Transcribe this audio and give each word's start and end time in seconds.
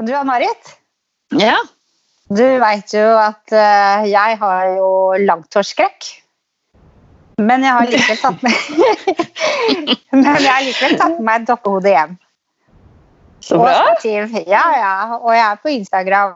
Du 0.00 0.14
Ann-Marit, 0.16 0.76
Ja. 1.36 1.58
du 2.32 2.44
veit 2.62 2.92
jo 2.94 3.04
at 3.20 3.52
uh, 3.52 4.06
jeg 4.08 4.38
har 4.40 4.70
jo 4.76 4.88
langtårsskrekk. 5.26 6.08
Men 7.40 7.64
jeg 7.64 7.72
har 7.72 7.88
likevel 7.88 8.18
tatt 8.20 8.42
med 8.44 8.52
Men 10.12 10.40
jeg 10.40 10.52
har 10.52 10.64
likevel 10.64 10.96
tatt 11.00 11.14
med 11.18 11.26
meg 11.28 11.42
et 11.42 11.46
dokkehode 11.48 11.92
hjem. 11.94 12.16
Så 13.40 13.56
Og 13.56 13.64
bra. 13.64 13.76
stativ. 13.94 14.34
Ja, 14.48 14.64
ja. 14.76 14.94
Og 15.20 15.30
jeg 15.32 15.44
er 15.46 15.60
på 15.62 15.72
Instagram 15.72 16.34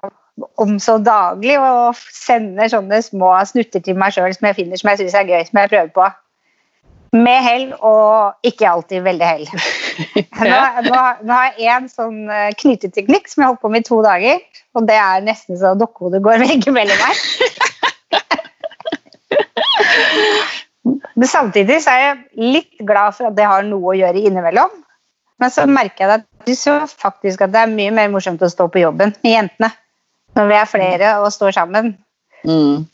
om 0.60 0.78
så 0.82 0.96
daglig 1.04 1.58
og 1.60 1.98
sender 2.10 2.70
sånne 2.72 3.00
små 3.04 3.34
snutter 3.46 3.84
til 3.84 3.96
meg 4.00 4.16
sjøl 4.16 4.32
som 4.34 4.48
jeg 4.48 4.56
finner 4.60 4.80
som 4.80 4.90
jeg 4.92 5.02
syns 5.04 5.18
er 5.20 5.28
gøy, 5.28 5.42
som 5.48 5.60
jeg 5.60 5.72
prøver 5.74 5.92
på. 5.94 6.08
Med 7.14 7.44
hell 7.44 7.68
og 7.78 8.46
ikke 8.46 8.66
alltid 8.66 9.04
veldig 9.04 9.26
hell. 9.26 9.44
Nå, 10.34 10.56
nå, 10.88 11.00
nå 11.22 11.30
har 11.30 11.58
jeg 11.60 11.70
en 11.70 11.86
sånn 11.90 12.24
eh, 12.26 12.50
knyteteknikk 12.58 13.28
som 13.30 13.40
jeg 13.40 13.46
har 13.46 13.52
holdt 13.52 13.62
på 13.62 13.70
med 13.70 13.84
i 13.84 13.86
to 13.86 14.00
dager. 14.02 14.40
Og 14.74 14.88
det 14.88 14.96
er 14.98 15.22
nesten 15.22 15.58
så 15.60 15.76
dokkehodet 15.78 16.20
går 16.24 16.42
veggimellom 16.48 17.04
her. 17.04 17.16
Men 21.14 21.30
samtidig 21.30 21.78
så 21.84 21.94
er 21.94 22.02
jeg 22.02 22.48
litt 22.56 22.82
glad 22.82 23.14
for 23.14 23.30
at 23.30 23.36
det 23.38 23.46
har 23.46 23.62
noe 23.66 23.92
å 23.92 23.98
gjøre 23.98 24.24
innimellom. 24.26 24.72
Men 25.42 25.52
så 25.54 25.66
merker 25.70 26.04
jeg 26.04 26.18
at 26.18 26.26
du 26.46 26.54
så 26.58 26.80
faktisk 26.90 27.46
at 27.46 27.54
det 27.54 27.62
er 27.62 27.70
mye 27.70 27.92
mer 27.94 28.10
morsomt 28.12 28.42
å 28.42 28.50
stå 28.50 28.66
på 28.70 28.82
jobben 28.82 29.14
med 29.22 29.32
jentene. 29.32 29.70
Når 30.34 30.50
vi 30.50 30.56
er 30.58 30.66
flere 30.70 31.14
og 31.22 31.30
står 31.34 31.54
sammen. 31.54 31.94
Mm. 32.42 32.84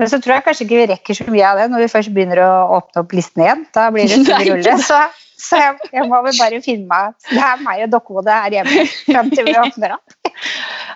Men 0.00 0.10
så 0.10 0.18
tror 0.22 0.36
jeg 0.36 0.44
kanskje 0.46 0.64
ikke 0.66 0.78
vi 0.80 0.86
rekker 0.90 1.18
så 1.18 1.26
mye 1.30 1.48
av 1.48 1.60
det 1.60 1.66
når 1.72 1.84
vi 1.84 1.90
først 1.92 2.14
begynner 2.14 2.40
å 2.42 2.52
åpne 2.78 3.02
opp 3.04 3.12
listen 3.16 3.44
igjen. 3.44 3.66
Da 3.74 3.90
blir 3.94 4.08
det 4.08 4.22
full 4.26 4.48
rulle. 4.48 4.74
Så, 4.82 4.98
så 5.42 5.60
jeg, 5.60 5.90
jeg 5.92 6.08
må 6.10 6.22
vel 6.26 6.36
bare 6.38 6.60
finne 6.64 6.88
meg 6.90 7.14
Det 7.28 7.42
er 7.42 7.62
meg 7.62 7.84
og 7.86 7.94
dokkehodet 7.96 8.38
her 8.44 8.56
hjemme 8.58 8.86
fram 9.06 9.30
til 9.34 9.48
vi 9.50 9.56
åpner 9.66 9.96
opp. 9.98 10.18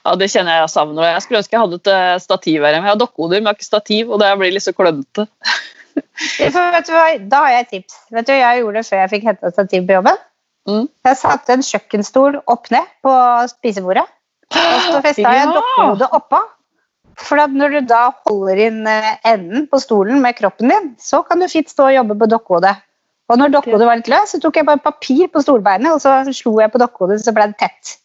Ja, 0.07 0.13
det 0.15 0.29
kjenner 0.31 0.55
jeg 0.55 0.63
jeg 0.63 0.71
savner. 0.71 1.03
Jeg 1.11 1.23
skulle 1.25 1.39
ønske 1.41 1.57
jeg 1.57 1.63
hadde 1.65 1.79
et 1.81 1.89
eh, 1.91 2.19
stativ 2.23 2.63
her 2.63 2.77
hjemme. 2.77 2.87
Jeg 2.87 2.95
har 2.95 3.01
dokkehoder, 3.01 3.41
men 3.41 3.49
jeg 3.49 3.51
har 3.51 3.57
ikke 3.59 3.67
stativ, 3.67 4.13
og 4.15 4.21
det 4.23 4.29
blir 4.39 4.53
litt 4.55 4.63
så 4.63 4.75
klønete. 4.77 5.25
Da 5.97 7.41
har 7.41 7.51
jeg 7.51 7.65
et 7.65 7.71
tips. 7.73 7.97
Vet 8.13 8.27
du 8.29 8.33
hva 8.35 8.39
jeg 8.39 8.61
gjorde 8.63 8.81
det 8.83 8.87
før 8.87 9.01
jeg 9.03 9.13
fikk 9.15 9.27
henta 9.31 9.51
stativ 9.51 9.87
på 9.89 9.97
jobben? 9.97 10.19
Mm. 10.69 10.85
Jeg 11.09 11.19
satte 11.21 11.55
en 11.57 11.65
kjøkkenstol 11.65 12.39
opp 12.53 12.71
ned 12.75 12.91
på 13.07 13.15
spisebordet. 13.53 14.05
Og 14.53 14.87
så 14.87 15.01
festa 15.05 15.25
jeg 15.25 15.47
Ja. 15.47 15.55
dokkehodet 15.55 16.09
oppå. 16.21 16.41
For 17.17 17.41
når 17.49 17.79
du 17.79 17.81
da 17.89 18.03
holder 18.29 18.61
inn 18.67 18.83
eh, 18.91 19.15
enden 19.25 19.65
på 19.71 19.81
stolen 19.81 20.21
med 20.25 20.37
kroppen 20.39 20.73
din, 20.73 20.91
så 21.01 21.23
kan 21.27 21.41
du 21.41 21.49
fint 21.49 21.71
stå 21.73 21.89
og 21.89 21.97
jobbe 21.97 22.19
på 22.21 22.29
dokkehodet. 22.35 22.75
Og 23.27 23.41
når 23.41 23.55
dokkehodet 23.57 23.89
var 23.89 23.99
litt 23.99 24.11
løs, 24.13 24.35
så 24.35 24.41
tok 24.43 24.61
jeg 24.61 24.69
bare 24.69 24.83
papir 24.85 25.31
på 25.33 25.43
stolbeinet, 25.43 25.91
og 25.97 26.03
så 26.03 26.21
slo 26.37 26.59
jeg 26.61 26.71
på 26.75 26.83
dokkehodet, 26.83 27.23
så 27.25 27.35
ble 27.35 27.49
det 27.51 27.59
tett. 27.63 27.97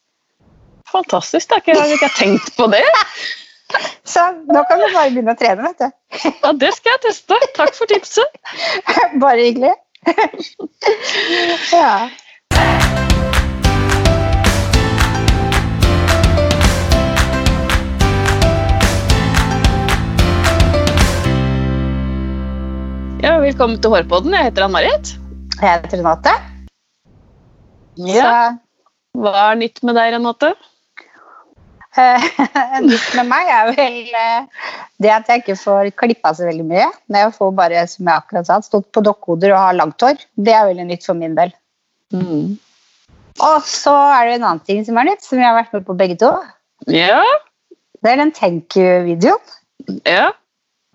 Fantastisk. 0.92 1.52
Da 1.52 1.60
Jeg 1.66 1.78
har 1.78 1.94
ikke 1.94 2.12
tenkt 2.18 2.56
på 2.58 2.68
det. 2.72 2.84
Så 4.04 4.20
nå 4.52 4.64
kan 4.68 4.82
du 4.82 4.88
bare 4.92 5.12
begynne 5.14 5.32
å 5.32 5.40
trene, 5.40 5.70
vet 5.70 5.80
du. 5.80 6.26
Ja, 6.28 6.52
Det 6.60 6.74
skal 6.76 6.92
jeg 6.92 7.02
teste. 7.06 7.38
Takk 7.56 7.78
for 7.78 7.88
tipset. 7.88 8.34
Bare 9.24 9.38
hyggelig. 9.40 9.72
ja. 11.72 12.10
Ja, 23.22 23.36
Velkommen 23.38 23.78
til 23.78 23.92
Hårpodden. 23.94 24.34
Jeg 24.34 24.48
heter 24.48 24.64
Ann-Marit. 24.66 25.12
Jeg 25.60 25.68
heter 25.84 26.00
Renate. 26.00 26.32
Ja. 28.02 28.32
Hva 29.14 29.44
er 29.52 29.60
nytt 29.60 29.78
med 29.86 29.94
deg, 29.94 30.16
Renate? 30.16 30.50
Eh, 32.02 32.26
nytt 32.88 33.12
med 33.20 33.30
meg 33.30 33.52
er 33.54 33.70
vel 33.78 34.00
eh, 34.18 34.66
det 35.06 35.14
at 35.14 35.30
jeg 35.30 35.44
ikke 35.44 35.58
får 35.62 35.92
klippa 36.02 36.32
så 36.34 36.48
veldig 36.50 36.66
mye. 36.72 36.88
Men 37.14 37.28
jeg 37.28 37.36
får 37.38 37.54
bare, 37.62 37.86
som 37.94 38.10
jeg 38.10 38.24
akkurat 38.24 38.50
sa, 38.50 38.58
stått 38.66 38.90
på 38.90 39.06
dokkehoder 39.06 39.54
og 39.54 39.62
har 39.68 39.78
langt 39.78 40.02
hår. 40.02 40.26
Det 40.34 40.58
er 40.58 40.72
veldig 40.72 40.90
nytt 40.90 41.06
for 41.06 41.22
min 41.22 41.38
del. 41.38 41.54
Mm. 42.18 42.58
Og 43.38 43.70
så 43.70 43.96
er 44.18 44.32
det 44.32 44.36
en 44.40 44.50
annen 44.50 44.66
ting 44.66 44.82
som 44.90 44.98
er 44.98 45.12
nytt, 45.12 45.22
som 45.22 45.38
vi 45.38 45.46
har 45.46 45.60
vært 45.62 45.78
med 45.78 45.86
på 45.86 46.00
begge 46.02 46.18
to. 46.26 46.34
Ja. 46.90 47.22
Det 48.02 48.16
er 48.16 48.24
den 48.26 48.34
thank 48.34 48.74
you-videoen. 48.82 49.58
ja. 50.10 50.32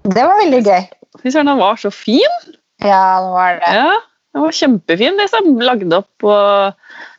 Det 0.06 0.22
var 0.22 0.38
veldig 0.38 0.60
gøy. 0.62 0.84
Fy 1.22 1.30
søren, 1.32 1.46
den 1.50 1.58
var 1.60 1.76
så 1.80 1.90
fin. 1.94 2.36
Ja, 2.82 3.20
den 3.24 3.32
var 3.32 3.60
det. 3.62 3.72
Ja, 3.74 3.92
Den 4.36 4.42
var 4.44 4.52
kjempefin. 4.52 5.16
Det 5.16 5.30
som 5.32 5.46
lagde 5.64 5.96
opp 5.96 6.24
og 6.28 6.74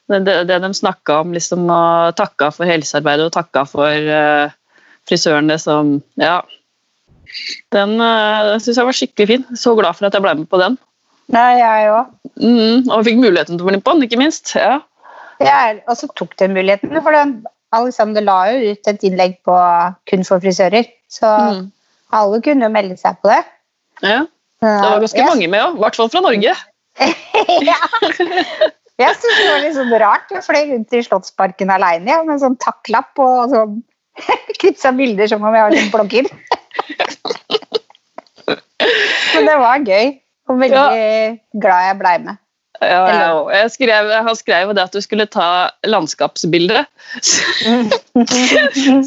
det, 0.07 0.19
det, 0.27 0.35
det 0.47 0.59
de 0.61 0.69
snakka 0.77 1.21
om, 1.23 1.33
liksom, 1.33 1.65
og 1.73 2.13
takka 2.15 2.51
for 2.53 2.69
helsearbeidet 2.69 3.25
og 3.27 3.33
takka 3.35 3.63
for 3.67 3.89
uh, 3.89 4.51
frisørene 5.09 5.57
som 5.59 5.97
Ja. 6.21 6.41
Den 7.75 7.97
uh, 7.99 8.53
syns 8.61 8.77
jeg 8.79 8.87
var 8.87 8.95
skikkelig 8.95 9.27
fin. 9.31 9.45
Så 9.57 9.73
glad 9.75 9.97
for 9.97 10.07
at 10.07 10.15
jeg 10.15 10.23
ble 10.23 10.35
med 10.43 10.47
på 10.51 10.59
den. 10.61 10.77
Nei, 11.33 11.57
jeg 11.59 11.89
òg. 11.91 12.13
Mm, 12.39 12.85
og 12.93 13.01
fikk 13.03 13.17
muligheten 13.19 13.57
til 13.57 13.65
å 13.65 13.67
bli 13.67 13.81
på 13.83 13.95
den, 13.97 14.05
ikke 14.07 14.21
minst. 14.21 14.53
Ja. 14.55 14.77
Jeg- 15.43 15.81
Og 15.87 15.97
så 15.99 16.07
tok 16.15 16.37
den 16.39 16.53
muligheten, 16.55 16.93
for 17.03 17.11
den, 17.11 17.41
Alexander 17.75 18.21
la 18.23 18.37
jo 18.53 18.71
ut 18.71 18.87
et 18.87 19.03
innlegg 19.03 19.35
på 19.43 19.57
kun 20.07 20.23
for 20.23 20.39
frisører. 20.39 20.87
Så 21.11 21.27
Mm. 21.27 21.71
alle 22.13 22.41
kunne 22.41 22.63
jo 22.63 22.69
melde 22.71 22.95
seg 22.97 23.17
på 23.21 23.27
det. 23.33 23.43
Ja. 24.03 24.25
Det 24.61 24.73
var 24.81 24.99
ganske 25.03 25.19
Jeg- 25.19 25.29
mange 25.29 25.47
med 25.47 25.61
òg, 25.61 25.75
i 25.77 25.81
hvert 25.83 25.95
fall 25.99 26.09
fra 26.09 26.21
Norge. 26.25 26.53
ja. 27.69 27.77
Jeg 28.97 29.13
syns 29.13 29.35
det 29.37 29.49
var 29.51 29.59
litt 29.61 29.75
sånn 29.77 29.93
rart. 30.01 30.31
Jeg 30.33 30.41
fløy 30.45 30.63
rundt 30.71 30.93
i 30.97 31.03
Slottsparken 31.05 31.69
aleine 31.69 32.09
ja, 32.09 32.23
med 32.25 32.41
sånn 32.41 32.57
takklapp 32.57 33.13
og 33.21 33.53
sånn 33.53 33.75
knipsa 34.61 34.91
bilder 34.97 35.29
som 35.29 35.45
om 35.45 35.53
jeg 35.53 35.67
var 35.67 35.77
en 35.77 35.93
blogger. 35.93 36.25
Men 39.35 39.45
det 39.45 39.57
var 39.61 39.85
gøy, 39.85 40.11
og 40.49 40.59
veldig 40.61 41.61
glad 41.61 41.87
jeg 41.89 41.97
blei 41.99 42.17
med. 42.25 42.37
Ja, 42.77 42.99
jeg, 43.09 43.37
jeg, 43.57 43.71
skrev, 43.73 44.09
han 44.27 44.37
skrev 44.37 44.71
det 44.77 44.83
at 44.85 44.93
du 44.93 45.01
skulle 45.01 45.25
ta 45.29 45.69
landskapsbilde. 45.85 46.83
Så 47.25 47.41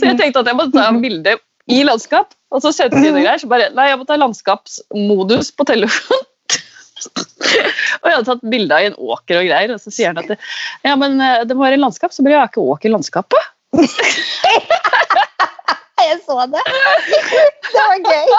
jeg 0.06 0.16
tenkte 0.18 0.42
at 0.42 0.50
jeg 0.50 0.58
måtte 0.58 0.74
ta 0.74 0.88
en 0.90 0.98
bilde 1.02 1.36
i 1.70 1.82
landskap, 1.86 2.34
og 2.50 2.62
så 2.64 2.72
skjedde 2.74 3.00
det 3.02 3.12
greier. 3.14 3.38
Så 3.40 3.50
bare 3.50 3.70
Nei, 3.76 3.88
jeg 3.90 4.00
må 4.00 4.06
ta 4.08 4.18
landskapsmodus 4.18 5.52
på 5.56 5.66
telefonen. 5.68 6.26
og 8.00 8.06
jeg 8.06 8.12
hadde 8.12 8.26
tatt 8.28 8.42
bilde 8.52 8.76
av 8.76 8.90
en 8.90 8.98
åker 9.14 9.40
og 9.40 9.46
greier, 9.48 9.72
og 9.72 9.80
så 9.80 9.92
sier 9.94 10.12
han 10.12 10.20
at 10.20 10.28
det, 10.28 10.36
ja, 10.84 10.96
men 11.00 11.16
eh, 11.24 11.44
det 11.48 11.56
må 11.56 11.64
være 11.64 11.80
landskap, 11.80 12.12
så 12.12 12.24
bare 12.26 12.36
jeg 12.36 12.52
ikke 12.52 12.66
åker 12.74 12.90
i 12.90 12.94
landskapet. 12.96 13.42
Jeg 16.00 16.16
så 16.24 16.46
det! 16.48 16.62
Det 17.72 17.82
var 17.84 17.98
gøy. 18.06 18.30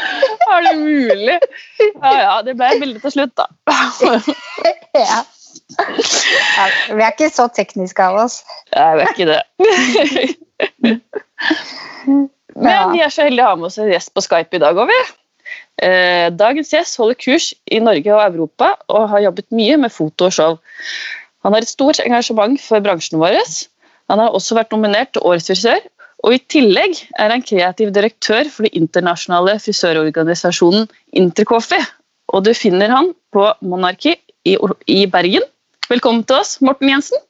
Er 0.54 0.62
det 0.64 0.78
mulig? 0.78 1.38
Ja 1.80 2.12
ja, 2.16 2.36
det 2.46 2.54
ble 2.56 2.70
et 2.72 2.80
bilde 2.80 3.02
til 3.02 3.12
slutt, 3.12 3.34
da. 3.36 3.44
Ja. 4.96 5.18
Ja, 6.56 6.64
vi 6.96 7.02
er 7.04 7.12
ikke 7.12 7.28
så 7.32 7.46
tekniske 7.52 8.02
av 8.02 8.16
oss. 8.24 8.40
Jeg 8.72 9.00
vet 9.00 9.12
ikke 9.14 9.28
det. 9.34 9.42
Men 12.64 12.92
vi 12.92 13.02
er 13.04 13.12
så 13.12 13.26
heldige 13.26 13.46
å 13.46 13.54
ha 13.54 13.58
med 13.58 13.70
oss 13.70 13.78
en 13.80 13.90
gjest 13.90 14.12
på 14.14 14.24
Skype 14.24 14.58
i 14.58 14.62
dag 14.62 14.78
òg, 14.78 14.90
vi. 14.90 15.00
Eh, 15.80 16.28
dagens 16.36 16.72
gjest 16.74 16.98
holder 17.00 17.16
kurs 17.18 17.50
i 17.72 17.80
Norge 17.82 18.12
og 18.12 18.22
Europa 18.26 18.74
og 18.92 19.08
har 19.14 19.24
jobbet 19.28 19.48
mye 19.56 19.78
med 19.80 19.94
foto 19.94 20.28
og 20.28 20.34
show. 20.36 20.58
Han 21.46 21.56
har 21.56 21.64
et 21.64 21.72
stort 21.72 22.02
engasjement 22.04 22.60
for 22.60 22.84
bransjen 22.84 23.20
vår. 23.22 23.38
Han 24.12 24.20
har 24.20 24.34
også 24.36 24.58
vært 24.58 24.74
nominert 24.74 25.14
til 25.14 25.24
Årets 25.24 25.48
frisør, 25.48 25.80
og 26.20 26.34
i 26.36 26.42
tillegg 26.52 26.98
er 27.16 27.32
han 27.32 27.44
kreativ 27.46 27.94
direktør 27.96 28.50
for 28.52 28.66
den 28.66 28.82
internasjonale 28.82 29.56
frisørorganisasjonen 29.62 30.90
Intercoffee. 31.16 31.86
Og 32.34 32.44
du 32.44 32.52
finner 32.54 32.92
han 32.92 33.14
på 33.32 33.46
Monarki 33.64 34.18
i, 34.44 34.58
i 34.86 35.00
Bergen. 35.10 35.46
Velkommen 35.88 36.26
til 36.28 36.42
oss, 36.42 36.58
Morten 36.60 36.92
Jensen. 36.92 37.24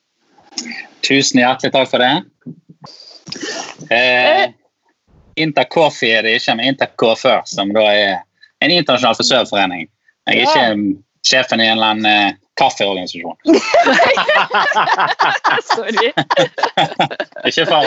Tusen 1.06 1.40
hjertelig 1.40 1.72
takk 1.76 1.92
for 1.92 2.02
det. 2.02 2.10
Eh, 3.90 4.50
Intercoffee 5.40 6.12
er 6.18 6.22
det 6.26 6.32
ikke, 6.38 6.54
men 6.58 6.66
Intercoiffør, 6.74 7.40
som 7.48 7.66
da 7.74 7.82
er 7.92 8.12
en 8.60 8.70
internasjonal 8.74 9.16
frisørforening. 9.16 9.84
Jeg 10.28 10.34
er 10.36 10.40
ikke 10.44 10.66
sjefen 11.26 11.60
i 11.62 11.66
en 11.68 11.76
eller 11.78 11.90
annen 11.94 12.08
eh, 12.10 12.32
kaffeorganisasjon. 12.60 13.38
Sorry. 15.72 16.08
Ikke 17.48 17.64
for 17.66 17.80
å 17.80 17.82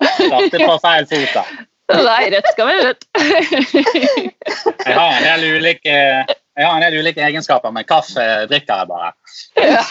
starte 0.00 0.56
på 0.62 0.74
feil 0.86 1.04
fot. 1.10 1.32
da. 1.36 1.42
Nei, 2.00 2.22
rett 2.32 2.48
skal 2.54 2.66
være 2.70 2.82
rett. 2.88 3.02
Jeg 4.86 4.94
har 4.96 5.10
en 5.18 5.26
del 5.26 5.40
ulike, 5.58 5.92
jeg 5.92 6.64
har 6.64 6.74
en 6.78 6.84
del 6.86 6.96
ulike 7.02 7.20
egenskaper, 7.26 7.70
men 7.76 7.84
kaffe 7.88 8.24
drikker 8.48 8.74
jeg 8.80 8.86
bare. 8.88 9.10
Ja. 9.60 9.82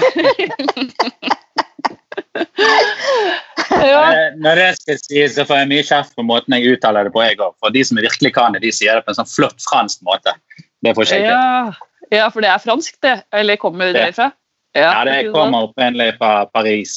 Eh, 3.83 4.35
Når 4.39 4.59
det 4.59 4.67
skal 4.77 4.97
sies, 4.99 5.33
så 5.35 5.43
får 5.47 5.63
jeg 5.63 5.69
mye 5.71 5.85
kjeft 5.85 6.13
på 6.15 6.23
måten 6.25 6.53
jeg 6.55 6.75
uttaler 6.75 7.07
det 7.07 7.13
på. 7.13 7.21
jeg 7.23 7.39
også. 7.39 7.57
For 7.63 7.73
de 7.73 7.81
som 7.87 7.99
virkelig 7.99 8.31
kan 8.35 8.55
det, 8.55 8.61
de 8.63 8.71
sier 8.75 8.95
det 8.95 9.03
på 9.05 9.11
en 9.11 9.17
sånn 9.17 9.29
flott 9.29 9.65
fransk 9.65 10.03
måte. 10.07 10.33
Det 10.85 10.93
får 10.95 11.09
jeg. 11.09 11.25
Ja. 11.27 11.73
ja, 12.13 12.27
for 12.31 12.45
det 12.45 12.51
er 12.53 12.61
fransk, 12.63 12.95
det? 13.03 13.15
Eller 13.33 13.59
kommer 13.59 13.89
det 13.89 13.97
derfra? 13.97 14.29
Ja, 14.77 14.93
det 15.05 15.33
kommer 15.33 15.67
opprinnelig 15.67 16.15
fra 16.19 16.45
Paris. 16.53 16.95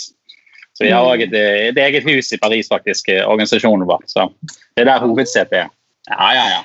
Så 0.76 0.84
vi 0.84 0.92
har 0.92 1.08
òg 1.08 1.24
et, 1.24 1.34
et, 1.34 1.78
eget 1.80 2.04
hus 2.04 2.30
i 2.36 2.40
Paris, 2.40 2.68
faktisk, 2.68 3.08
organisasjonen 3.24 3.86
vår. 3.88 4.04
Så 4.12 4.28
det 4.76 4.84
er 4.84 4.90
der 4.90 5.04
hovedsetet 5.04 5.62
er. 5.64 5.70
Ja, 6.12 6.30
ja, 6.36 6.46
ja. 6.52 6.62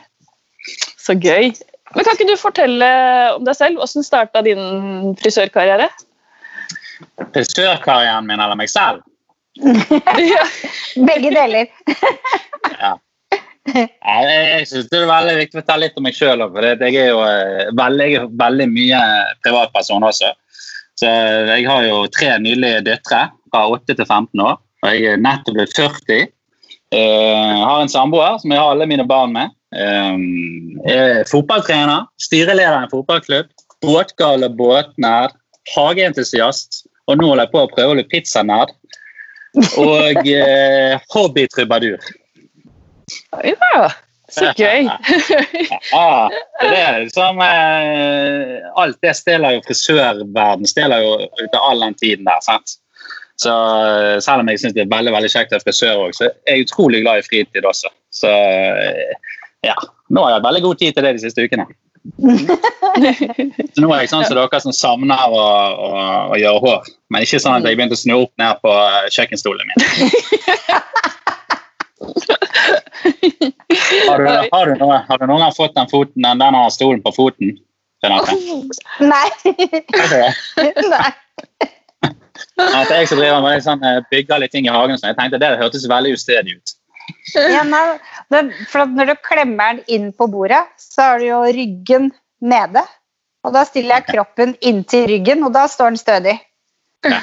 Så 0.99 1.15
gøy. 1.15 1.53
Men 1.95 2.05
Kan 2.05 2.15
ikke 2.15 2.29
du 2.29 2.37
fortelle 2.39 2.87
om 3.35 3.45
deg 3.47 3.57
selv? 3.57 3.79
Hvordan 3.79 4.05
starta 4.07 4.43
din 4.45 5.15
frisørkarriere? 5.19 5.89
Frisørkarrieren 7.35 8.27
min 8.27 8.39
eller 8.39 8.57
meg 8.59 8.71
selv? 8.71 9.01
Begge 11.07 11.31
deler. 11.33 11.71
ja. 12.79 12.97
Jeg 13.71 14.67
synes 14.67 14.87
det 14.89 14.99
er 14.99 15.09
veldig 15.09 15.33
viktig 15.37 15.57
å 15.57 15.61
fortelle 15.61 15.85
litt 15.85 15.99
om 15.99 16.05
meg 16.07 16.17
sjøl. 16.17 16.41
Jeg 16.41 16.95
er 16.97 17.11
jo 17.11 17.21
eh, 17.27 17.69
veldig, 17.77 18.09
veldig 18.41 18.67
mye 18.71 19.01
privatperson 19.45 20.07
også. 20.07 20.31
Så 20.99 21.09
jeg 21.09 21.65
har 21.69 21.85
jo 21.85 22.03
tre 22.13 22.33
nylige 22.41 22.81
døtre 22.85 23.23
fra 23.51 23.63
8 23.69 23.95
til 23.95 24.05
15 24.05 24.43
år. 24.43 24.59
Og 24.81 24.93
jeg 24.95 25.13
er 25.13 25.21
nettopp 25.21 25.57
blitt 25.57 25.77
40. 25.77 26.29
Jeg 26.91 27.63
har 27.63 27.81
en 27.81 27.91
samboer 27.91 28.39
som 28.41 28.51
jeg 28.51 28.59
har 28.59 28.73
alle 28.73 28.89
mine 28.89 29.05
barn 29.07 29.33
med. 29.35 29.53
Jeg 29.71 30.97
er 30.97 31.29
fotballtrener, 31.29 32.09
styreleder 32.19 32.81
i 32.81 32.87
en 32.87 32.91
fotballklubb, 32.91 33.51
båtgal 33.85 34.43
og 34.43 34.57
båtnær, 34.59 35.31
hageentusiast, 35.71 36.83
og 37.11 37.19
nå 37.19 37.31
holder 37.31 37.47
jeg 37.47 37.53
på 37.53 37.63
å 37.65 37.71
prøve 37.71 37.93
å 37.93 37.97
bli 37.99 38.07
pizzanerd. 38.11 38.73
Og 39.81 40.29
eh, 40.37 40.95
hobbytrubadur. 41.13 42.11
Ja, 43.43 43.89
så 44.31 44.51
gøy. 44.61 44.87
ja, 45.91 46.29
det 46.61 46.77
er 46.77 46.99
liksom 47.03 47.41
eh, 47.43 48.69
Alt 48.79 49.01
det 49.03 49.11
stjeler 49.19 49.57
jo 49.57 49.63
frisørverden 49.65 50.69
stjeler 50.69 51.03
jo 51.03 51.17
ut 51.27 51.57
av 51.57 51.65
all 51.67 51.83
den 51.83 51.97
tiden 51.99 52.29
der. 52.29 52.39
sant? 52.45 52.77
Så 53.41 53.51
eh, 53.51 54.17
Selv 54.23 54.45
om 54.45 54.51
jeg 54.51 54.61
syns 54.61 54.77
det 54.77 54.85
er 54.85 54.93
veldig 54.93 55.15
veldig 55.17 55.33
kjekt 55.33 55.51
å 55.51 55.57
være 55.57 55.67
frisør 55.67 56.05
òg, 56.05 56.15
så 56.15 56.29
er 56.29 56.55
jeg 56.55 56.67
utrolig 56.69 57.03
glad 57.03 57.21
i 57.21 57.27
fritid 57.27 57.67
også. 57.67 57.91
Så 58.13 58.31
eh, 58.31 59.37
ja, 59.67 59.75
nå 60.09 60.23
har 60.23 60.35
jeg 60.35 60.39
hatt 60.39 60.49
veldig 60.49 60.65
god 60.67 60.81
tid 60.81 60.95
til 60.95 61.07
det 61.07 61.15
de 61.17 61.23
siste 61.25 61.45
ukene. 61.47 61.67
Så 62.01 63.83
nå 63.83 63.91
er 63.93 63.99
jeg 64.01 64.09
sånn 64.09 64.25
som 64.25 64.37
dere 64.37 64.59
som 64.63 64.73
savner 64.73 65.21
å, 65.29 65.41
å, 65.41 65.89
å, 66.33 66.37
gjøre 66.39 66.61
hår. 66.63 66.89
Men 67.13 67.25
ikke 67.25 67.41
sånn 67.43 67.59
at 67.59 67.67
jeg 67.67 67.77
begynte 67.77 67.97
å 67.97 68.01
snu 68.01 68.15
opp 68.23 68.33
ned 68.41 68.61
på 68.63 68.71
kjøkkenstolen 69.13 69.69
min. 69.69 69.79
Har 74.07 74.17
du, 74.19 74.27
har, 74.27 74.71
du 74.73 74.85
har 74.85 75.17
du 75.21 75.25
noen 75.29 75.43
gang 75.45 75.53
fått 75.55 75.75
den, 75.77 75.89
foten, 75.91 76.25
den, 76.25 76.41
denne 76.41 76.63
stolen 76.73 77.01
på 77.05 77.13
foten? 77.15 77.53
Renate? 78.03 78.33
Nei. 78.99 79.29
Nei. 80.89 81.11
At 82.61 82.89
jeg 82.89 83.07
som 83.09 83.19
driver 83.19 83.41
med 83.45 83.63
sånn, 83.63 83.83
eh, 83.85 84.01
bygger 84.11 84.41
litt 84.41 84.53
ting 84.53 84.65
i 84.67 84.73
hagen, 84.73 84.97
så 84.97 85.11
jeg 85.11 85.17
tenkte 85.19 85.39
det 85.41 85.53
hørtes 85.61 85.87
veldig 85.89 86.15
ustedig 86.17 86.57
ut. 86.57 86.73
Ja, 87.35 87.63
nei, 87.73 87.83
for 88.69 88.89
Når 88.89 89.11
du 89.11 89.15
klemmer 89.25 89.75
den 89.75 89.83
inn 89.87 90.09
på 90.15 90.27
bordet, 90.31 90.63
så 90.81 91.11
har 91.11 91.21
du 91.21 91.29
jo 91.29 91.43
ryggen 91.45 92.11
nede. 92.41 92.83
Og 93.45 93.55
da 93.55 93.65
stiller 93.65 93.99
jeg 93.99 94.09
kroppen 94.11 94.55
inntil 94.61 95.07
ryggen, 95.09 95.43
og 95.47 95.53
da 95.55 95.65
står 95.69 95.93
den 95.93 96.01
stødig. 96.01 96.35
Ja. 97.07 97.21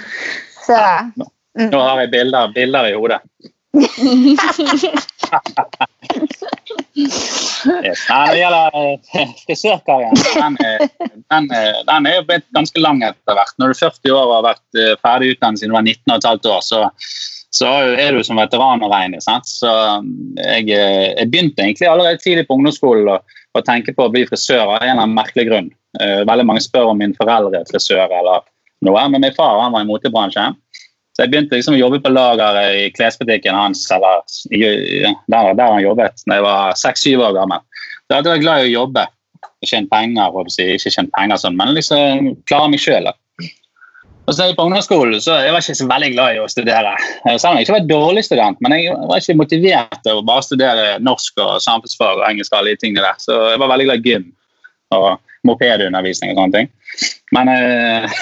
Så, 0.64 0.78
mm. 1.14 1.70
Nå 1.70 1.78
har 1.84 2.02
jeg 2.02 2.10
bilder, 2.14 2.50
bilder 2.54 2.90
i 2.90 2.96
hodet. 2.98 3.20
yes. 6.98 8.02
Det 8.08 8.38
gjelder 8.40 8.78
eh, 8.80 9.32
frisørkarrieren, 9.46 10.16
den, 10.34 10.56
den, 11.30 11.48
den, 11.86 12.06
er 12.08 12.14
jo 12.16 12.24
blitt 12.30 12.46
ganske 12.56 12.82
lang 12.82 13.02
etter 13.06 13.36
hvert. 13.36 13.54
Når 13.60 13.66
du 13.70 13.76
er 13.76 13.82
40 13.84 14.16
år 14.16 14.24
og 14.24 14.34
har 14.38 14.46
vært 14.48 14.80
eh, 14.80 14.94
ferdig 15.04 15.34
utdannet 15.34 15.60
siden 15.60 15.74
du 15.74 15.78
var 15.78 15.86
19 15.86 16.14
15 16.16 16.50
år, 16.54 16.62
så, 16.64 16.80
så 17.54 17.68
er 17.96 18.12
du 18.12 18.20
som 18.26 18.38
veteran 18.40 18.84
å 18.84 18.90
regne. 18.92 19.20
Sant? 19.24 19.48
Så 19.48 19.70
jeg, 19.70 20.68
eh, 20.68 21.14
jeg, 21.14 21.30
begynte 21.32 21.64
egentlig 21.64 21.88
allerede 21.88 22.20
tidlig 22.22 22.46
på 22.48 22.58
ungdomsskolen 22.58 23.08
å, 23.14 23.18
å 23.56 23.64
tenke 23.64 23.94
på 23.96 24.06
å 24.06 24.12
bli 24.12 24.26
frisør 24.28 24.66
av 24.66 24.78
en 24.78 24.90
eller 24.90 25.04
annen 25.06 25.16
merkelig 25.16 25.48
grunn. 25.48 25.72
Veldig 25.98 26.44
mange 26.44 26.60
spør 26.62 26.90
om 26.90 26.98
min 27.00 27.14
foreldre 27.16 27.62
er 27.62 27.70
frisør 27.70 28.12
eller 28.12 28.44
noe, 28.84 29.04
men 29.10 29.22
min 29.24 29.34
far 29.34 29.56
han 29.62 29.72
var 29.72 29.82
i 29.82 29.88
motebransjen. 29.88 30.54
Så 31.18 31.24
jeg 31.24 31.32
begynte 31.32 31.58
liksom 31.58 31.74
å 31.74 31.80
jobbe 31.80 31.98
på 32.04 32.12
lageret 32.12 32.76
i 32.78 32.90
klesbutikken 32.94 33.56
hans, 33.56 33.80
eller 33.90 34.20
der, 34.54 35.48
der 35.58 35.64
han 35.64 35.82
jobbet, 35.82 36.20
da 36.28 36.36
jeg 36.38 36.44
var 36.44 36.76
seks-syv 36.78 37.24
år 37.26 37.32
gammel. 37.34 37.64
Da 38.06 38.20
var 38.20 38.36
jeg 38.36 38.44
glad 38.44 38.62
i 38.62 38.68
å 38.68 38.74
jobbe. 38.84 39.02
Tjene 39.66 39.90
penger, 39.90 40.36
ikke 40.46 40.92
tjene 40.94 41.10
penger 41.16 41.40
sånn, 41.42 41.58
men 41.58 41.74
liksom 41.74 42.30
klare 42.46 42.70
meg 42.70 42.84
sjøl. 42.84 43.10
Og 44.28 44.34
så 44.36 44.48
På 44.54 44.66
ungdomsskolen 44.68 45.22
så 45.24 45.38
jeg 45.40 45.52
var 45.54 45.64
ikke 45.64 45.78
så 45.78 45.86
veldig 45.88 46.08
glad 46.12 46.36
i 46.36 46.40
å 46.42 46.48
studere. 46.52 46.90
Selv 47.24 47.52
om 47.52 47.58
jeg 47.58 47.64
ikke 47.64 47.78
var 47.78 47.86
dårlig 47.88 48.24
student, 48.26 48.58
men 48.60 48.74
jeg 48.76 48.96
var 49.08 49.22
ikke 49.22 49.38
motivert 49.40 50.02
til 50.04 50.18
å 50.18 50.24
bare 50.28 50.44
studere 50.44 50.98
norsk 51.00 51.40
og 51.40 51.54
samfunnsfag 51.64 52.20
og 52.20 52.26
engelsk. 52.28 52.52
og 52.52 52.58
alle 52.58 52.74
de 52.74 52.82
tingene 52.82 53.06
der. 53.06 53.16
Så 53.22 53.38
jeg 53.54 53.62
var 53.62 53.72
veldig 53.72 53.86
glad 53.88 54.04
i 54.04 54.12
gym 54.12 54.26
og 54.96 55.08
mopedundervisning 55.48 56.32
og 56.32 56.42
sånne 56.42 56.58
ting. 56.58 56.68
Men 57.32 57.48
uh, 57.54 58.18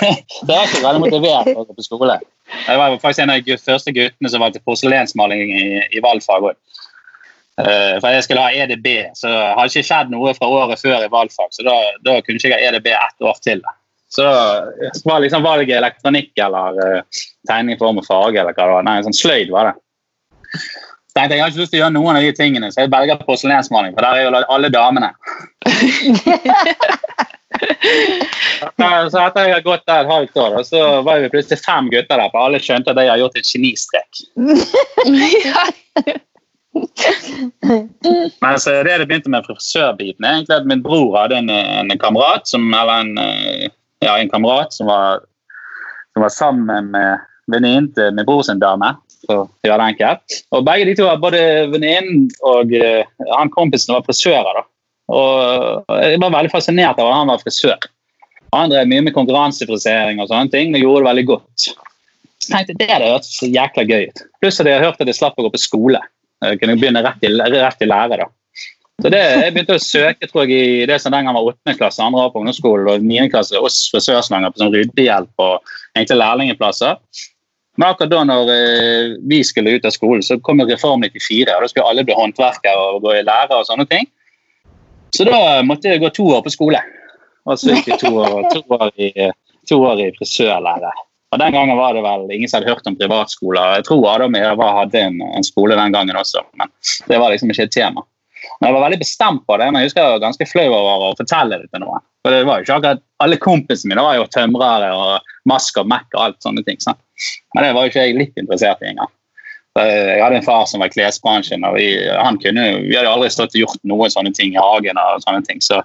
det 0.46 0.52
var 0.52 0.68
ikke 0.68 0.84
veldig 0.84 1.02
motivert 1.02 1.50
å 1.54 1.64
gå 1.64 1.74
på 1.74 1.86
skole. 1.86 2.20
Jeg 2.68 2.78
var 2.78 2.98
faktisk 3.02 3.24
en 3.24 3.34
av 3.34 3.42
de 3.42 3.58
første 3.58 3.94
guttene 3.96 4.30
som 4.30 4.44
valgte 4.44 4.62
porselensmaling 4.66 5.50
i, 5.58 5.66
i 5.90 6.04
valgfag. 6.04 6.52
Uh, 7.56 7.66
eh, 7.66 7.94
for 7.98 8.12
jeg 8.12 8.26
skulle 8.28 8.44
ha 8.44 8.52
EDB, 8.52 8.88
så 9.18 9.32
hadde 9.32 9.72
ikke 9.72 9.88
skjedd 9.88 10.14
noe 10.14 10.36
fra 10.38 10.50
året 10.52 10.82
før 10.82 11.02
i 11.02 11.10
valgfag. 11.10 11.50
Så 11.56 11.66
da, 11.66 11.74
da 12.06 12.20
kunne 12.22 12.38
ikke 12.38 12.52
jeg 12.52 12.60
ha 12.60 12.70
EDB 12.70 12.92
ett 12.94 13.26
år 13.26 13.42
til. 13.42 13.64
Så 14.08 14.22
det 14.80 14.90
var 15.04 15.20
liksom 15.20 15.42
valget 15.42 15.76
elektronikk 15.76 16.38
eller 16.38 16.78
uh, 16.78 17.02
tegning 17.48 17.78
form 17.80 17.98
og 18.00 18.06
farge 18.06 18.40
eller 18.40 18.54
hva 18.54 18.66
det 18.66 18.74
var. 18.76 18.86
Nei, 18.86 19.04
sånn 19.06 19.16
sløyd 19.16 19.50
var 19.54 19.70
det. 19.70 19.76
Så 20.54 21.18
tenkte 21.18 21.34
jeg, 21.34 21.38
jeg 21.38 21.44
har 21.44 21.52
ikke 21.52 21.64
lyst 21.64 21.72
til 21.74 21.80
å 21.80 21.82
gjøre 21.82 21.96
noen 21.96 22.18
av 22.18 22.26
de 22.26 22.32
tingene, 22.36 22.68
så 22.70 22.76
jeg 22.84 22.92
velger 22.92 23.24
porselensmaling, 23.26 23.92
for 23.96 24.02
der 24.04 24.14
er 24.14 24.22
jo 24.26 24.30
alle 24.54 24.70
damene. 24.72 25.10
så 29.10 29.18
etter 29.22 29.46
jeg 29.46 29.54
har 29.54 29.64
gått 29.64 29.86
der 29.88 30.04
et 30.04 30.12
halvt 30.12 30.36
år, 30.42 30.52
så 30.68 30.80
var 31.06 31.14
vi 31.22 31.32
plutselig 31.32 31.64
fem 31.64 31.84
gutter 31.92 32.16
der, 32.20 32.30
for 32.32 32.40
alle 32.44 32.62
skjønte 32.62 32.92
at 32.92 33.02
jeg 33.02 33.12
har 33.12 33.22
gjort 33.22 33.40
et 33.40 33.50
genistrek. 33.50 34.10
Men 38.40 38.60
så 38.60 38.70
det 38.84 38.98
det 39.00 39.06
begynte 39.08 39.32
med 39.32 39.46
frisørbiten, 39.46 40.24
egentlig 40.24 40.56
at 40.56 40.68
min 40.68 40.82
bror 40.84 41.16
hadde 41.18 41.38
en, 41.40 41.50
en 41.50 41.98
kamerat 42.00 42.48
som, 42.48 42.66
eller 42.74 43.04
en, 43.04 43.18
ja, 44.06 44.16
en 44.18 44.30
kamerat 44.32 44.74
som 44.74 44.90
var, 44.90 45.24
som 46.14 46.24
var 46.24 46.32
sammen 46.34 46.92
med 46.94 47.26
venninnen 47.52 47.90
til 47.96 48.14
min 48.14 48.26
brors 48.28 48.50
dame. 48.62 48.94
For 49.26 49.42
å 49.42 49.66
gjøre 49.66 49.80
det 49.80 49.90
enkelt. 49.94 50.38
Og 50.54 50.64
begge 50.66 50.86
de 50.88 50.94
to, 50.98 51.08
både 51.22 51.42
venninnen 51.72 52.28
og 52.46 52.72
uh, 52.78 53.02
han 53.32 53.50
kompisen, 53.54 53.94
var 53.96 54.06
frisører. 54.06 54.60
da. 54.60 54.66
Og 55.16 55.96
jeg 56.02 56.20
var 56.22 56.34
veldig 56.34 56.52
fascinert 56.52 56.98
av 56.98 57.10
at 57.10 57.20
han 57.20 57.30
var 57.30 57.42
frisør. 57.42 57.90
Han 58.54 58.70
drev 58.72 58.88
mye 58.90 59.04
med 59.08 59.14
konkurransefrisering 59.16 60.22
og 60.22 60.30
sånne 60.30 60.52
ting, 60.52 60.70
men 60.72 60.82
gjorde 60.82 61.02
det 61.02 61.10
veldig 61.10 61.26
godt. 61.32 61.66
Så 62.42 62.52
tenkte 62.52 62.76
Det 62.78 62.90
hadde 62.90 63.10
hørtes 63.10 63.40
jækla 63.42 63.86
gøy 63.86 64.08
ut. 64.10 64.22
Pluss 64.42 64.60
at 64.62 64.70
jeg 64.70 64.78
har 64.78 64.86
hørt 64.86 65.02
at 65.02 65.10
jeg 65.10 65.18
slapp 65.18 65.38
å 65.38 65.46
gå 65.46 65.52
på 65.54 65.62
skole. 65.62 66.00
Jeg 66.44 66.60
kunne 66.60 66.76
begynne 66.78 67.02
rett 67.04 67.24
i, 67.26 67.32
rett 67.32 67.82
i 67.82 67.88
lære. 67.88 68.20
da. 68.22 68.28
Så 69.02 69.10
det, 69.12 69.20
Jeg 69.20 69.52
begynte 69.52 69.76
å 69.76 69.82
søke 69.82 70.28
tror 70.30 70.46
jeg, 70.46 70.56
i 70.56 70.86
det 70.88 70.96
som 71.02 71.12
den 71.12 71.28
gang 71.28 71.36
var 71.36 71.50
8. 71.52 71.76
klasse, 71.76 72.02
andre 72.02 72.24
år 72.24 72.30
på 72.32 72.40
ungdomsskolen, 72.40 72.88
og 72.88 73.04
9. 73.04 73.26
klasse 73.34 73.60
hos 73.60 73.82
frisørslanger 73.92 74.52
på 74.52 74.62
sånn 74.62 74.72
ryddehjelp 74.72 75.44
og 75.44 75.74
egentlig 75.96 76.20
lærlingplasser. 76.22 76.96
Men 77.76 77.90
akkurat 77.90 78.12
da 78.14 78.22
når 78.24 78.52
eh, 78.54 79.16
vi 79.28 79.42
skulle 79.44 79.76
ut 79.76 79.84
av 79.84 79.92
skolen, 79.92 80.24
så 80.24 80.38
kom 80.40 80.64
Reform 80.64 81.04
94. 81.04 81.52
og 81.52 81.66
Da 81.66 81.68
skulle 81.68 81.90
alle 81.90 82.06
bli 82.08 82.16
håndverkere 82.16 82.86
og 82.94 83.02
gå 83.04 83.18
i 83.18 83.24
lære 83.26 83.58
og 83.58 83.68
sånne 83.68 83.84
ting. 83.90 84.08
Så 85.12 85.28
da 85.28 85.60
måtte 85.64 85.92
jeg 85.92 86.00
gå 86.00 86.08
to 86.16 86.30
år 86.32 86.40
på 86.46 86.54
skole. 86.56 86.80
Og 87.46 87.60
så 87.60 87.76
gikk 87.76 87.92
jeg 87.92 88.00
to 88.00 88.14
år, 88.16 88.48
to 88.54 88.80
i, 88.96 89.28
to 89.68 89.82
år 89.86 90.02
i 90.02 90.10
frisørlære. 90.16 90.96
Og 91.34 91.40
Den 91.42 91.52
gangen 91.52 91.76
var 91.76 91.92
det 91.92 92.02
vel 92.04 92.30
ingen 92.32 92.48
som 92.48 92.62
hadde 92.62 92.72
hørt 92.72 92.88
om 92.88 92.96
privatskoler. 92.96 93.76
Jeg 93.76 93.86
tror 93.90 94.08
Adam 94.14 94.36
Eva 94.40 94.72
hadde 94.80 95.04
en, 95.10 95.20
en, 95.36 95.44
skole 95.44 95.76
den 95.76 95.92
gangen 95.92 96.16
også, 96.16 96.46
men 96.56 96.70
det 97.10 97.18
var 97.20 97.34
liksom 97.34 97.52
ikke 97.52 97.66
et 97.68 97.74
tema. 97.76 98.06
Men 98.60 98.70
jeg 98.70 98.76
var 98.76 98.84
veldig 98.86 99.00
bestemt 99.02 99.42
på 99.48 99.56
det, 99.60 99.66
men 99.68 99.82
jeg 99.82 99.90
husker 99.90 100.02
jeg 100.02 100.14
var 100.14 100.22
ganske 100.22 100.48
flau 100.48 100.66
over 100.72 101.10
å 101.10 101.16
fortelle 101.18 101.58
det 101.60 101.68
til 101.72 101.82
noen. 101.84 102.04
For 102.24 102.34
det 102.34 102.46
var 102.48 102.58
jo 102.58 102.66
ikke 102.66 102.78
akkurat, 102.80 103.02
Alle 103.22 103.38
kompisene 103.40 103.92
mine 103.92 104.04
var 104.04 104.16
jo 104.18 104.30
tømrere 104.32 104.88
og 104.96 105.28
Mask 105.48 105.78
og 105.80 105.88
Mac 105.88 106.08
og 106.14 106.22
alt 106.24 106.40
sånne 106.44 106.64
ting. 106.66 106.80
Sant? 106.82 107.00
Men 107.54 107.64
det 107.64 107.74
var 107.76 107.86
jo 107.86 107.92
ikke 107.92 108.06
jeg 108.08 108.18
litt 108.18 108.40
interessert 108.40 108.82
i 108.84 108.90
engang. 108.90 109.12
Jeg 109.76 110.22
hadde 110.22 110.38
en 110.38 110.46
far 110.46 110.64
som 110.68 110.80
var 110.80 110.88
i 110.88 110.94
klesbransjen, 110.94 111.64
og 111.68 111.76
vi, 111.76 111.90
han 112.08 112.38
kunne, 112.40 112.64
vi 112.86 112.96
hadde 112.96 113.12
aldri 113.12 113.28
stått 113.32 113.56
og 113.58 113.66
gjort 113.66 113.82
noen 113.84 114.12
sånne 114.12 114.32
ting 114.36 114.54
i 114.54 114.60
hagen. 114.60 114.96
og 114.96 115.24
sånne 115.24 115.44
ting. 115.44 115.60
Så, 115.64 115.82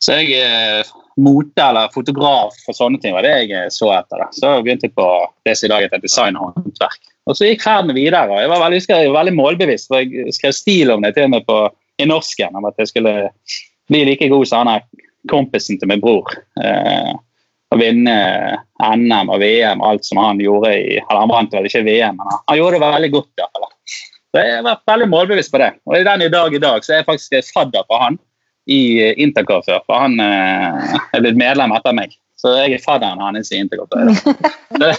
så 0.00 0.16
jeg 0.16 0.40
eh, 0.40 0.92
mote 1.20 1.64
eller 1.64 1.92
fotograf 1.92 2.56
for 2.64 2.76
sånne 2.76 3.00
ting 3.02 3.16
var 3.16 3.26
det 3.26 3.34
jeg 3.34 3.52
eh, 3.52 3.68
så 3.74 3.90
etter. 3.98 4.22
Da. 4.22 4.30
Så 4.32 4.54
begynte 4.64 4.88
jeg 4.88 4.96
på 4.96 5.08
det 5.44 5.58
som 5.58 5.68
i 5.68 5.72
dag 5.74 5.84
heter 5.84 6.04
designhåndverk. 6.04 7.12
Og 7.28 7.36
så 7.36 7.50
gikk 7.50 7.66
ferden 7.66 7.92
videre. 7.92 8.32
og 8.32 8.40
Jeg 8.40 8.52
var 8.54 8.64
veldig, 8.64 8.80
jeg 8.88 9.10
var 9.10 9.20
veldig 9.20 9.36
målbevisst, 9.36 9.90
for 9.92 10.00
jeg 10.00 10.32
skrev 10.36 10.56
stil 10.56 10.94
om 10.94 11.04
det 11.04 11.12
til 11.16 11.28
og 11.28 11.34
med 11.36 11.44
på, 11.48 11.58
i 11.98 12.06
norsken. 12.08 12.56
Om 12.56 12.68
at 12.70 12.78
jeg 12.78 12.92
skulle 12.92 13.14
bli 13.88 14.04
like 14.06 14.28
god 14.30 14.48
som 14.48 14.68
han 14.68 14.84
kompisen 15.30 15.78
til 15.80 15.90
min 15.90 16.02
bror. 16.02 16.30
Eh, 16.62 17.14
vinne 17.76 18.14
NM 18.80 19.28
og 19.28 19.42
VM, 19.42 19.82
alt 19.84 20.06
som 20.06 20.20
han 20.22 20.38
gjorde 20.40 20.70
i 20.72 20.94
Eller 20.96 21.20
han 21.20 21.28
vant 21.32 21.52
vel 21.52 21.66
ikke 21.68 21.84
VM, 21.84 22.16
men 22.16 22.30
han, 22.32 22.56
gjorde 22.56 22.78
det 22.78 22.86
veldig 22.86 23.10
godt. 23.12 23.42
i. 23.42 23.66
Så 24.28 24.44
jeg 24.44 24.54
har 24.54 24.64
vært 24.64 24.88
veldig 24.88 25.08
målbevisst 25.12 25.52
på 25.52 25.60
det. 25.62 25.72
Og 25.88 25.98
i 25.98 26.06
den 26.06 26.24
i 26.24 26.32
dag 26.32 26.54
i 26.54 26.62
dag 26.62 26.84
så 26.84 26.94
er 26.94 27.02
jeg 27.02 27.08
faktisk 27.08 27.52
fadder 27.54 27.84
for 27.88 28.04
han 28.04 28.18
i 28.68 28.80
Intercoiffør. 29.24 29.80
For 29.86 30.04
han 30.04 30.18
eh, 30.20 30.96
er 31.16 31.24
blitt 31.24 31.40
medlem 31.40 31.72
etter 31.76 31.96
meg. 31.96 32.16
Så 32.38 32.52
jeg 32.54 32.76
er 32.76 32.84
fadderen 32.84 33.20
hans 33.24 33.52
i 33.52 33.60
Intercoiffør. 33.64 34.12
Det, 34.78 34.92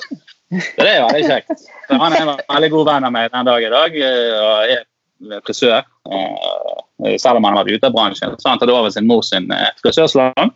det 0.49 0.89
er 0.89 1.03
veldig 1.05 1.25
kjekt. 1.29 1.65
Han 1.93 2.13
er 2.13 2.23
en 2.23 2.31
veldig 2.49 2.71
god 2.73 2.87
venn 2.89 3.05
av 3.05 3.13
meg 3.13 3.33
den 3.33 3.49
dag 3.49 3.65
i 3.65 3.73
dag. 3.73 3.97
eh, 4.09 4.37
og 4.43 4.73
er 4.73 5.43
frisør. 5.45 5.85
eh, 6.09 6.77
Selv 6.99 7.37
om 7.39 7.45
han 7.47 7.55
har 7.55 7.63
vært 7.65 7.77
ute 7.79 7.87
av 7.87 7.93
bransjen. 7.95 8.33
Så 8.41 8.49
han 8.49 8.59
tatt 8.59 8.69
over 8.73 8.89
sin 8.91 9.07
mor 9.07 9.21
sin 9.23 9.45
eh, 9.55 9.69
frisørsalong. 9.83 10.51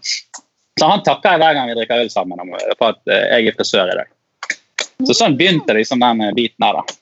Så 0.80 0.90
han 0.90 1.04
takker 1.06 1.36
jeg 1.36 1.40
hver 1.44 1.54
gang 1.56 1.70
vi 1.70 1.76
drikker 1.78 2.02
øl 2.04 2.10
sammen 2.12 2.40
om, 2.44 2.50
for 2.80 2.90
at 2.96 3.00
eh, 3.14 3.38
jeg 3.38 3.48
er 3.54 3.56
frisør 3.60 3.92
i 3.94 3.98
dag. 4.02 4.10
Så 5.08 5.16
sånn 5.16 5.38
begynte 5.40 5.76
liksom 5.78 6.02
den 6.04 6.22
eh, 6.28 6.34
biten 6.36 6.66
her, 6.66 6.82
da. 6.82 6.98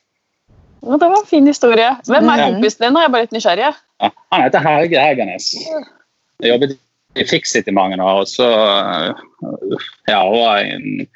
Ja, 0.82 0.96
det 0.98 1.08
var 1.08 1.18
en 1.22 1.26
fin 1.30 1.46
historie. 1.46 1.90
Hvem 2.06 2.28
er 2.28 2.36
Mhm. 2.42 2.54
kompisen 2.56 2.84
din? 2.86 2.92
Nå 2.94 3.00
er 3.00 3.04
jeg 3.08 3.12
bare 3.14 3.26
litt 3.26 3.34
nysgjerrig. 3.36 3.74
Ja, 4.02 4.10
han 4.32 4.42
heter 4.42 4.64
Helge 4.66 4.98
Hegernes. 5.02 5.50
Jeg 6.42 6.50
jobbet 6.50 6.78
i 7.14 7.24
Fixit 7.28 7.68
i 7.68 7.74
mange 7.76 7.98
år, 8.02 8.22
og 8.22 8.26
så 8.26 8.46
ja, 10.08 10.20
var 10.28 10.58
jeg 10.62 10.72
en 10.76 11.06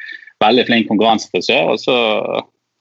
veldig 0.42 0.66
flink 0.68 0.88
konkurransefrisør. 0.90 1.73
Og 1.75 1.80
så 1.83 1.97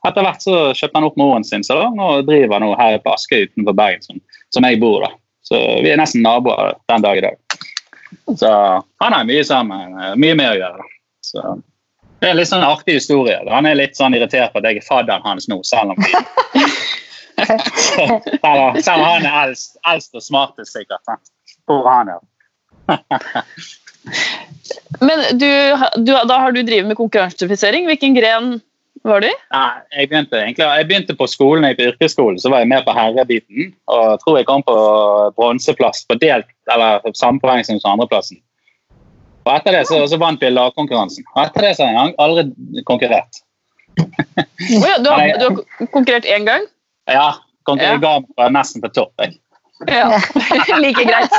etter 0.05 0.25
hvert 0.25 0.43
så 0.45 0.57
kjøpte 0.77 0.99
han 0.99 1.07
opp 1.07 1.17
moren 1.17 1.45
sin 1.47 1.63
salong 1.65 1.97
og 2.03 2.25
driver 2.27 2.61
nå 2.61 2.73
her 2.77 2.99
på 3.01 3.13
Askøy 3.15 3.47
utenfor 3.47 3.73
Bergen, 3.77 4.03
som, 4.05 4.21
som 4.53 4.67
jeg 4.67 4.79
bor 4.83 5.05
da. 5.07 5.11
Så 5.45 5.61
vi 5.85 5.91
er 5.91 5.99
nesten 6.01 6.25
naboer 6.25 6.73
den 6.89 7.05
dag 7.05 7.19
i 7.19 7.23
dag. 7.27 7.37
Så 8.39 8.49
han 9.03 9.13
har 9.13 9.27
mye 9.27 9.43
sammen, 9.45 9.93
mye 10.17 10.35
med 10.37 10.49
å 10.49 10.57
gjøre. 10.57 10.87
Så 11.25 11.43
det 12.19 12.29
er 12.29 12.33
en 12.33 12.39
litt 12.39 12.49
sånn 12.49 12.65
artig 12.65 12.97
historie. 12.97 13.37
Han 13.51 13.67
er 13.69 13.77
litt 13.77 13.97
sånn 13.97 14.15
irritert 14.17 14.53
på 14.53 14.61
at 14.61 14.67
jeg 14.69 14.81
er 14.81 14.87
fadderen 14.87 15.25
hans 15.25 15.49
nå, 15.51 15.59
selv 15.71 15.93
om 15.93 15.97
selv 17.35 18.95
om 18.95 19.03
han 19.03 19.25
er 19.27 19.35
eldst, 19.43 19.75
eldst 19.91 20.15
og 20.15 20.23
smartest, 20.23 20.71
sikkert. 20.73 21.03
Hvor 21.69 21.85
han 21.89 22.13
er. 22.15 22.21
Men 25.01 25.25
du, 25.37 25.49
du, 25.99 26.13
da 26.15 26.39
har 26.39 26.55
du 26.55 26.61
drevet 26.63 26.87
med 26.89 26.97
konkurransefisering. 26.97 27.89
Hvilken 27.89 28.15
gren 28.17 28.55
var 29.09 29.21
du? 29.21 29.29
Nei, 29.53 29.69
jeg 29.93 30.09
begynte 30.09 30.39
egentlig, 30.39 30.65
jeg 30.65 30.87
begynte 30.89 31.15
på 31.17 31.27
skolen, 31.29 31.67
jeg 31.67 31.77
på 31.77 31.87
yrkesskolen, 31.91 32.39
så 32.41 32.49
var 32.53 32.63
jeg 32.63 32.71
med 32.71 32.85
på 32.87 32.95
herrebiten. 32.95 33.71
Og 33.91 34.03
jeg 34.11 34.19
tror 34.23 34.37
jeg 34.39 34.47
kom 34.49 34.65
på 34.65 34.75
bronseplass 35.37 36.05
på 36.09 36.17
delt, 36.21 36.49
eller 36.73 37.05
samme 37.13 37.41
poeng 37.43 37.63
som 37.67 37.79
andreplassen. 37.91 38.41
Og 39.45 39.51
etter 39.53 39.77
det 39.77 39.83
så, 39.85 39.99
så 40.09 40.17
vant 40.17 40.41
vi 40.41 40.49
lagkonkurransen. 40.49 41.25
Og 41.35 41.41
etter 41.43 41.67
det 41.67 41.75
så 41.77 41.85
har 41.85 41.97
jeg 41.99 42.15
aldri 42.25 42.83
konkurrert. 42.89 43.41
oh 44.01 44.87
ja, 44.89 44.97
du, 44.99 45.09
har, 45.09 45.37
du 45.39 45.45
har 45.45 45.89
konkurrert 45.93 46.25
én 46.25 46.47
gang? 46.49 46.65
Ja, 47.07 47.35
Jeg 47.65 47.99
ga 48.01 48.19
meg 48.21 48.51
nesten 48.53 48.81
på 48.81 48.89
topp. 48.93 49.13
Jeg. 49.21 49.37
Ja. 49.89 50.17
like 50.83 51.05
greit. 51.05 51.33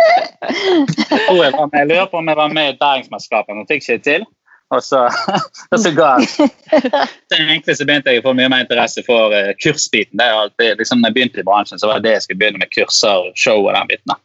Jeg 0.00 1.36
jeg, 1.36 1.54
jeg 1.74 1.86
lurer 1.86 2.06
på 2.10 2.18
om 2.18 2.28
jeg 2.28 2.38
var 2.38 2.52
med 2.54 2.72
i 2.72 2.76
Bæringsmesterskapet, 2.80 3.56
men 3.56 3.66
fikk 3.70 3.86
ikke 3.86 4.04
til. 4.06 4.26
Og 4.70 4.84
så, 4.84 5.04
og 5.72 5.78
så 5.82 5.90
ga 5.94 6.10
jeg. 6.20 6.50
Egentlig 7.34 7.76
så 7.76 7.86
begynte 7.86 8.14
jeg 8.14 8.22
å 8.22 8.28
få 8.28 8.34
mye 8.38 8.50
mer 8.52 8.64
interesse 8.64 9.02
for 9.06 9.34
eh, 9.34 9.52
kursbiten. 9.58 10.18
Det 10.20 10.26
er 10.26 10.38
alltid, 10.44 10.78
liksom, 10.78 11.02
når 11.02 11.10
jeg 11.10 11.18
begynte 11.18 11.42
i 11.42 11.46
bransjen, 11.46 11.80
så 11.82 11.90
var 11.90 11.98
det 11.98 12.08
det 12.08 12.16
jeg 12.18 12.26
skulle 12.26 12.42
begynne 12.42 12.62
med 12.62 12.72
kurser, 12.74 13.30
show 13.34 13.64
og 13.64 13.74
den 13.74 13.90
biten. 13.90 14.14
da. 14.14 14.18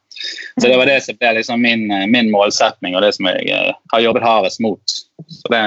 Så 0.62 0.68
det 0.68 0.78
var 0.78 0.88
det 0.90 1.02
som 1.04 1.18
ble 1.20 1.34
liksom 1.40 1.62
min, 1.66 1.90
eh, 1.92 2.08
min 2.08 2.32
målsetning, 2.32 2.96
og 2.96 3.04
det 3.04 3.16
som 3.18 3.28
jeg 3.32 3.50
eh, 3.52 3.74
har 3.94 4.06
jobbet 4.06 4.26
hardest 4.26 4.62
mot. 4.64 4.96
Så 5.40 5.52
det, 5.52 5.66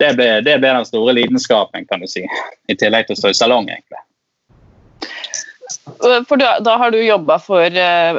det, 0.00 0.14
ble, 0.18 0.30
det 0.46 0.58
ble 0.62 0.70
den 0.70 0.88
store 0.88 1.18
lidenskapen, 1.18 1.86
kan 1.90 2.02
du 2.02 2.10
si. 2.10 2.24
I 2.70 2.78
tillegg 2.78 3.08
til 3.08 3.18
å 3.18 3.22
stå 3.24 3.34
i 3.34 3.38
salong, 3.42 3.68
egentlig. 3.74 4.02
For 6.28 6.38
da, 6.40 6.58
da 6.62 6.76
har 6.80 6.92
du 6.94 7.00
jobba 7.00 7.38
for 7.42 7.66
uh, 7.66 8.18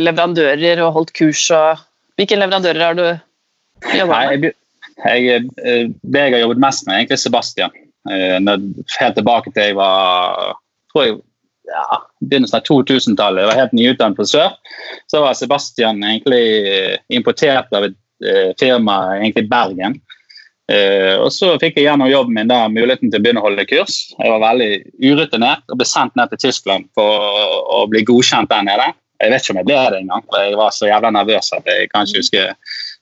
leverandører 0.00 0.80
og 0.84 0.94
holdt 0.96 1.12
kurs 1.16 1.44
og 1.54 1.84
Hvilke 2.16 2.38
leverandører 2.38 2.80
har 2.80 2.94
du 2.96 3.04
jobba 3.92 4.20
med? 4.24 4.44
jeg, 4.46 4.54
jeg, 5.04 5.48
eh, 5.62 5.88
det 6.02 6.24
jeg 6.24 6.34
har 6.34 6.44
jobbet 6.44 6.62
mest 6.62 6.86
med, 6.86 6.94
er 6.94 7.04
egentlig 7.04 7.20
Sebastian. 7.20 7.76
Eh, 8.10 8.38
Helt 9.00 9.18
tilbake 9.18 9.52
til 9.52 9.70
jeg 9.70 9.76
var 9.76 10.56
tror 10.92 11.04
jeg, 11.04 11.18
ja, 11.66 12.00
begynnelsen 12.22 12.60
av 12.60 12.66
2000-tallet. 12.68 13.42
Jeg 13.42 13.50
var 13.50 13.60
helt 13.60 13.76
nyutdannet 13.76 14.18
frisør. 14.20 14.52
Så 15.10 15.20
var 15.20 15.34
Sebastian 15.34 16.02
egentlig 16.04 16.44
eh, 16.70 16.98
importert 17.10 17.72
av 17.74 17.90
et 17.90 18.02
firma 18.56 19.18
egentlig 19.18 19.44
Bergen. 19.50 19.98
Uh, 20.66 21.22
og 21.22 21.28
så 21.30 21.52
fikk 21.62 21.76
jeg 21.78 21.84
gjennom 21.84 22.08
jobben 22.10 22.34
min 22.34 22.48
da 22.50 22.64
muligheten 22.66 23.12
til 23.12 23.20
å 23.20 23.22
begynne 23.22 23.42
å 23.42 23.46
holde 23.46 23.66
kurs. 23.70 23.98
Jeg 24.16 24.32
var 24.32 24.40
veldig 24.42 24.70
urutinert 24.98 25.62
og 25.70 25.78
ble 25.78 25.86
sendt 25.86 26.16
ned 26.18 26.32
til 26.32 26.40
Tyskland 26.48 26.88
for 26.96 27.22
å, 27.22 27.60
å 27.76 27.78
bli 27.92 28.02
godkjent 28.08 28.50
der 28.50 28.64
nede. 28.66 28.88
Jeg 29.22 29.32
vet 29.32 29.44
ikke 29.44 29.54
om 29.54 29.60
jeg 29.60 29.68
ble 29.68 29.76
det 29.92 30.00
engang, 30.02 30.24
for 30.26 30.42
jeg 30.42 30.58
var 30.58 30.74
så 30.74 30.88
jævla 30.90 31.12
nervøs 31.14 31.52
at 31.54 31.70
jeg 31.70 31.92
kan 31.92 32.08
ikke 32.08 32.24
huske 32.24 32.42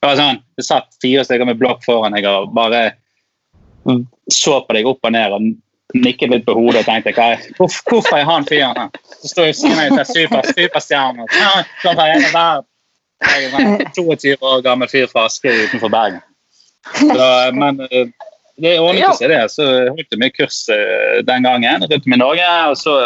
Det 0.05 0.11
var 0.11 0.19
sånn, 0.21 0.39
det 0.61 0.65
satt 0.67 0.91
fire 1.01 1.23
stykker 1.25 1.49
med 1.49 1.57
blokk 1.57 1.81
foran 1.87 2.13
deg 2.13 2.27
og 2.29 2.51
bare 2.53 2.91
så 4.33 4.59
på 4.67 4.75
deg 4.77 4.85
opp 4.89 5.01
og 5.05 5.13
ned 5.15 5.33
og 5.33 5.47
nikket 5.95 6.29
litt 6.33 6.45
på 6.45 6.55
hodet 6.57 6.83
og 6.83 6.89
tenkte 6.89 7.13
hva 7.17 7.31
er, 7.35 7.47
hvorf- 7.57 7.81
hvorfor 7.89 8.19
er 8.19 8.27
han 8.29 8.45
fyren 8.49 8.77
her? 8.81 8.91
Så 9.23 9.31
står 9.33 9.49
jeg 9.49 9.57
siden 9.63 9.81
av 9.81 9.99
en 9.99 10.09
super, 10.09 10.45
superstjerne. 10.57 11.27
Verden. 12.35 12.69
Jeg 13.25 13.49
er 13.49 13.57
en 13.63 13.81
sånn 13.95 13.97
22 13.97 14.37
år 14.45 14.63
gammel 14.67 14.91
fyr 14.93 15.09
fra 15.09 15.25
Askøy 15.31 15.53
utenfor 15.69 15.93
Bergen. 15.93 16.21
Så, 17.01 17.29
men 17.57 17.81
eh, 17.89 18.09
det 18.61 18.75
ordnet 18.81 19.17
seg, 19.17 19.31
det. 19.33 19.41
Så 19.55 19.65
holdt 19.65 20.13
jeg 20.13 20.21
mye 20.21 20.35
kurs 20.37 20.59
eh, 20.73 21.23
den 21.25 21.47
gangen 21.49 21.87
rundt 21.89 22.09
om 22.11 22.17
i 22.17 22.21
Norge. 22.21 22.49
Og 22.73 22.77
så 22.81 22.97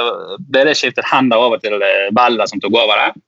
ble 0.50 0.64
det 0.66 0.74
skiftet 0.80 1.06
hender 1.12 1.38
over 1.46 1.62
til 1.62 1.78
eh, 1.78 2.08
Bella 2.16 2.46
som 2.50 2.58
tok 2.62 2.74
over 2.74 2.98
det. 3.04 3.22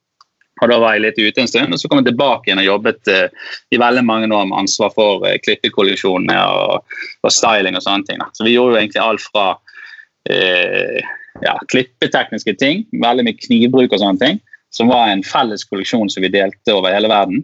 Og 0.61 0.69
Da 0.69 0.77
var 0.77 0.93
jeg 0.93 1.05
litt 1.07 1.17
ute 1.17 1.41
en 1.41 1.49
stund, 1.49 1.73
og 1.73 1.81
så 1.81 1.89
kom 1.89 2.01
jeg 2.01 2.11
tilbake 2.11 2.49
igjen 2.49 2.61
og 2.61 2.67
jobbet 2.67 3.09
uh, 3.09 3.53
i 3.73 3.79
veldig 3.81 4.03
mange 4.05 4.29
år 4.29 4.45
med 4.49 4.59
ansvar 4.61 4.91
for 4.93 5.25
uh, 5.25 5.33
klippekolleksjonene 5.41 6.37
og, 6.37 6.99
og 7.25 7.33
styling 7.33 7.79
og 7.79 7.85
sånne 7.85 8.05
ting. 8.05 8.21
Da. 8.21 8.29
Så 8.37 8.45
vi 8.45 8.53
gjorde 8.53 8.75
jo 8.75 8.81
egentlig 8.83 9.01
alt 9.01 9.25
fra 9.25 9.47
uh, 9.57 10.99
ja, 11.39 11.55
klippetekniske 11.71 12.55
ting, 12.61 12.85
veldig 13.03 13.25
mye 13.27 13.39
knivbruk 13.39 13.95
og 13.95 14.03
sånne 14.03 14.21
ting, 14.21 14.39
som 14.73 14.91
var 14.91 15.09
en 15.09 15.23
felles 15.25 15.65
kolleksjon 15.67 16.11
som 16.11 16.23
vi 16.23 16.31
delte 16.33 16.75
over 16.75 16.93
hele 16.93 17.09
verden 17.11 17.41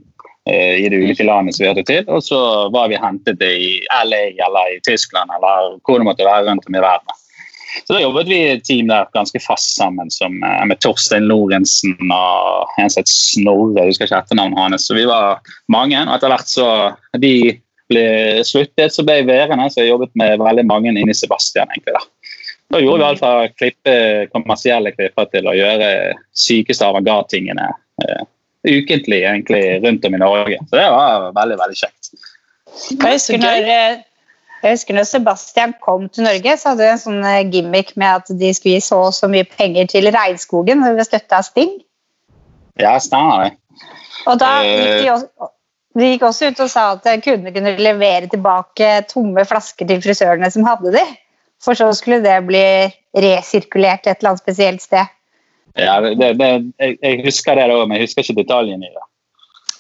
eh, 0.50 0.78
i 0.80 0.90
de 0.92 1.00
ulike 1.02 1.26
landene 1.28 1.56
som 1.56 1.66
vi 1.66 1.70
hørte 1.72 1.86
til. 1.88 2.04
Og 2.08 2.24
så 2.24 2.40
var 2.74 2.92
vi 2.92 3.00
hentet 3.02 3.40
det 3.42 3.54
i 3.60 3.72
LA 4.06 4.24
eller 4.48 4.76
i 4.76 4.82
Tyskland 4.88 5.34
eller 5.36 5.76
hvor 5.84 6.00
det 6.00 6.08
måtte 6.08 6.28
være 6.28 6.48
rundt 6.48 6.70
om 6.70 6.78
i 6.78 6.84
verden. 6.84 7.24
Så 7.84 7.94
da 7.94 8.02
jobbet 8.02 8.30
vi 8.30 8.40
i 8.40 8.50
et 8.56 8.66
team 8.68 8.90
der 8.92 9.10
ganske 9.16 9.40
fast 9.44 9.76
sammen 9.76 10.12
som, 10.14 10.38
eh, 10.44 10.66
med 10.70 10.80
Torstein 10.84 11.28
Lorentzen 11.28 11.96
og 12.14 12.80
en 12.80 12.90
som 12.90 13.02
het 13.02 13.12
Snorre, 13.12 13.82
jeg 13.82 13.94
husker 13.94 14.10
ikke 14.10 14.22
etternavnet 14.24 14.60
hans. 14.60 14.88
Så 14.88 14.98
vi 14.98 15.06
var 15.10 15.42
mange, 15.72 16.00
og 16.06 16.16
etter 16.16 16.34
hvert 16.34 16.52
så 16.52 16.70
de 17.20 17.34
ble 17.92 18.06
sluttet, 18.48 18.94
så 18.94 19.04
ble 19.08 19.22
jeg 19.22 19.30
værende, 19.30 19.70
så 19.72 19.84
jeg 19.84 19.94
jobbet 19.94 20.14
med 20.20 20.40
veldig 20.44 20.66
mange 20.68 20.94
inni 20.94 21.16
Sebastian. 21.16 21.70
egentlig 21.72 21.96
da. 21.96 22.04
Da 22.74 22.82
gjorde 22.84 23.00
vi 23.00 23.08
alt 23.08 23.22
fra 23.22 23.34
å 23.46 23.52
klippe 23.56 23.94
kommersielle 24.34 24.92
klipper 24.92 25.30
til 25.32 25.48
å 25.48 25.56
gjøre 25.56 25.92
sykeste 26.36 26.84
avantgarde-tingene 26.84 27.70
uh, 27.72 28.26
ukentlig 28.68 29.22
egentlig 29.24 29.62
rundt 29.86 30.06
om 30.06 30.18
i 30.18 30.20
Norge. 30.20 30.58
Så 30.68 30.76
det 30.76 30.90
var 30.92 31.30
veldig, 31.38 31.58
veldig 31.62 31.80
kjekt. 31.80 32.12
Jeg 32.92 33.14
husker, 33.16 33.40
når, 33.40 34.04
jeg 34.64 34.74
husker 34.74 34.98
når 34.98 35.06
Sebastian 35.10 35.74
kom 35.84 36.08
til 36.10 36.26
Norge, 36.26 36.56
så 36.58 36.72
hadde 36.72 36.84
de 36.86 36.94
en 36.96 37.02
sånn 37.02 37.26
eh, 37.26 37.44
gimmick 37.54 37.94
med 38.00 38.24
at 38.24 38.32
de 38.40 38.54
skulle 38.58 38.80
gi 38.80 38.86
så 38.88 39.04
og 39.10 39.14
så 39.16 39.30
mye 39.32 39.46
penger 39.50 39.90
til 39.92 40.10
Regnskogen 40.14 40.82
ved 40.86 41.04
støtte 41.06 41.38
av 41.38 41.46
Sting. 41.46 41.76
Ja, 42.82 42.96
stemmer 43.02 43.46
det. 43.46 43.52
Og 44.28 44.40
da 44.42 44.50
Eh. 44.64 44.74
gikk 44.74 45.04
de, 45.04 45.12
også, 45.14 45.50
de 45.98 46.10
gikk 46.12 46.26
også 46.28 46.50
ut 46.52 46.60
og 46.66 46.70
sa 46.74 46.88
at 46.96 47.08
kundene 47.26 47.54
kunne 47.56 47.76
levere 47.82 48.30
tilbake 48.30 48.90
tomme 49.12 49.46
flasker 49.46 49.88
til 49.90 50.02
frisørene 50.04 50.50
som 50.54 50.66
hadde 50.68 50.94
de. 50.98 51.06
For 51.64 51.78
så 51.78 51.88
skulle 51.98 52.22
det 52.22 52.38
bli 52.46 52.66
resirkulert 53.18 54.06
et 54.06 54.20
eller 54.20 54.36
annet 54.36 54.44
spesielt 54.44 54.84
sted. 54.84 55.10
Ja, 55.78 56.00
det, 56.02 56.18
det, 56.38 56.50
jeg, 56.82 56.98
jeg 57.02 57.24
husker 57.26 57.58
det 57.58 57.70
òg, 57.70 57.86
men 57.88 57.98
jeg 57.98 58.08
husker 58.10 58.26
ikke 58.26 58.42
detaljene 58.44 58.86
i 58.86 58.94
det. 58.94 59.07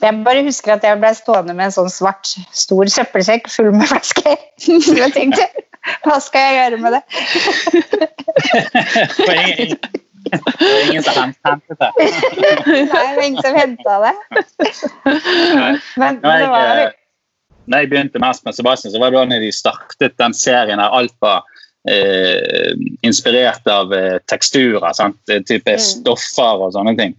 Jeg 0.02 0.24
bare 0.26 0.44
husker 0.46 0.76
at 0.76 0.84
jeg 0.86 1.00
ble 1.02 1.10
stående 1.18 1.56
med 1.58 1.70
en 1.70 1.74
sånn 1.74 1.90
svart, 1.90 2.34
stor 2.54 2.90
søppelsekk 2.94 3.50
full 3.50 3.72
med 3.74 3.90
flasker. 3.90 4.38
Jeg 5.02 5.14
tenkte, 5.16 5.48
hva 6.06 6.18
skal 6.22 6.44
jeg 6.44 6.58
gjøre 6.58 6.78
med 6.84 6.98
det? 6.98 7.02
Det 9.18 9.26
var 9.26 9.38
ingen, 9.40 9.78
ingen 10.84 11.04
som 11.06 11.16
hentet 11.18 11.80
det. 11.80 11.90
Nei, 11.98 12.82
det 12.84 12.88
var 12.92 13.24
ingen 13.24 13.42
som 13.42 13.56
henta 13.58 13.96
det. 14.04 14.14
Men, 15.98 16.20
det 16.22 16.50
var 16.52 16.82
eh, 16.84 16.92
jeg 17.68 17.90
begynte 17.92 18.22
mest 18.24 18.46
med 18.48 18.56
Sebastian, 18.56 18.94
så 18.94 19.00
var 19.02 19.12
det 19.12 19.24
da 19.32 19.40
de 19.42 19.52
startet 19.52 20.18
den 20.20 20.36
serien 20.38 20.80
der 20.80 20.94
alt 21.00 21.16
var 21.24 21.48
eh, 21.92 22.74
inspirert 23.08 23.68
av 23.72 23.94
eh, 23.94 24.18
teksturer. 24.30 24.94
Sant? 24.94 25.20
Type 25.28 25.78
mm. 25.78 25.84
stoffer 25.84 26.68
og 26.68 26.76
sånne 26.76 26.96
ting. 27.00 27.16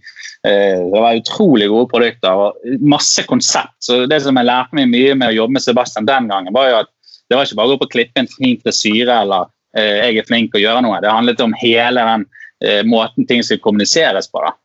Eh, 0.47 0.79
det 0.93 1.01
var 1.03 1.19
utrolig 1.19 1.67
gode 1.67 1.89
produkter 1.91 2.45
og 2.45 2.79
masse 2.79 3.25
konsept. 3.27 3.75
Så 3.83 4.05
det 4.07 4.21
som 4.23 4.37
jeg 4.39 4.47
lærte 4.47 4.77
meg 4.77 4.91
mye 4.91 5.17
med 5.19 5.33
å 5.33 5.37
jobbe 5.41 5.57
med 5.57 5.65
Sebastian 5.65 6.07
den 6.07 6.29
gangen, 6.31 6.55
var 6.55 6.69
jo 6.69 6.79
at 6.83 6.93
det 7.29 7.37
var 7.37 7.45
ikke 7.45 7.59
bare 7.59 7.69
å 7.69 7.73
gå 7.73 7.81
på 7.81 7.89
og 7.89 7.93
klippe 7.93 8.23
en 8.23 8.31
fin 8.31 8.55
frisyre 8.63 9.19
eller 9.25 9.49
eh, 9.77 10.07
jeg 10.07 10.21
er 10.21 10.29
flink 10.29 10.53
til 10.53 10.61
å 10.61 10.65
gjøre 10.67 10.85
noe. 10.85 11.01
Det 11.03 11.11
handlet 11.11 11.43
om 11.45 11.53
hele 11.59 12.05
den 12.07 12.25
eh, 12.63 12.81
måten 12.87 13.27
ting 13.29 13.43
skal 13.45 13.61
kommuniseres 13.61 14.31
på. 14.31 14.41
da. 14.45 14.55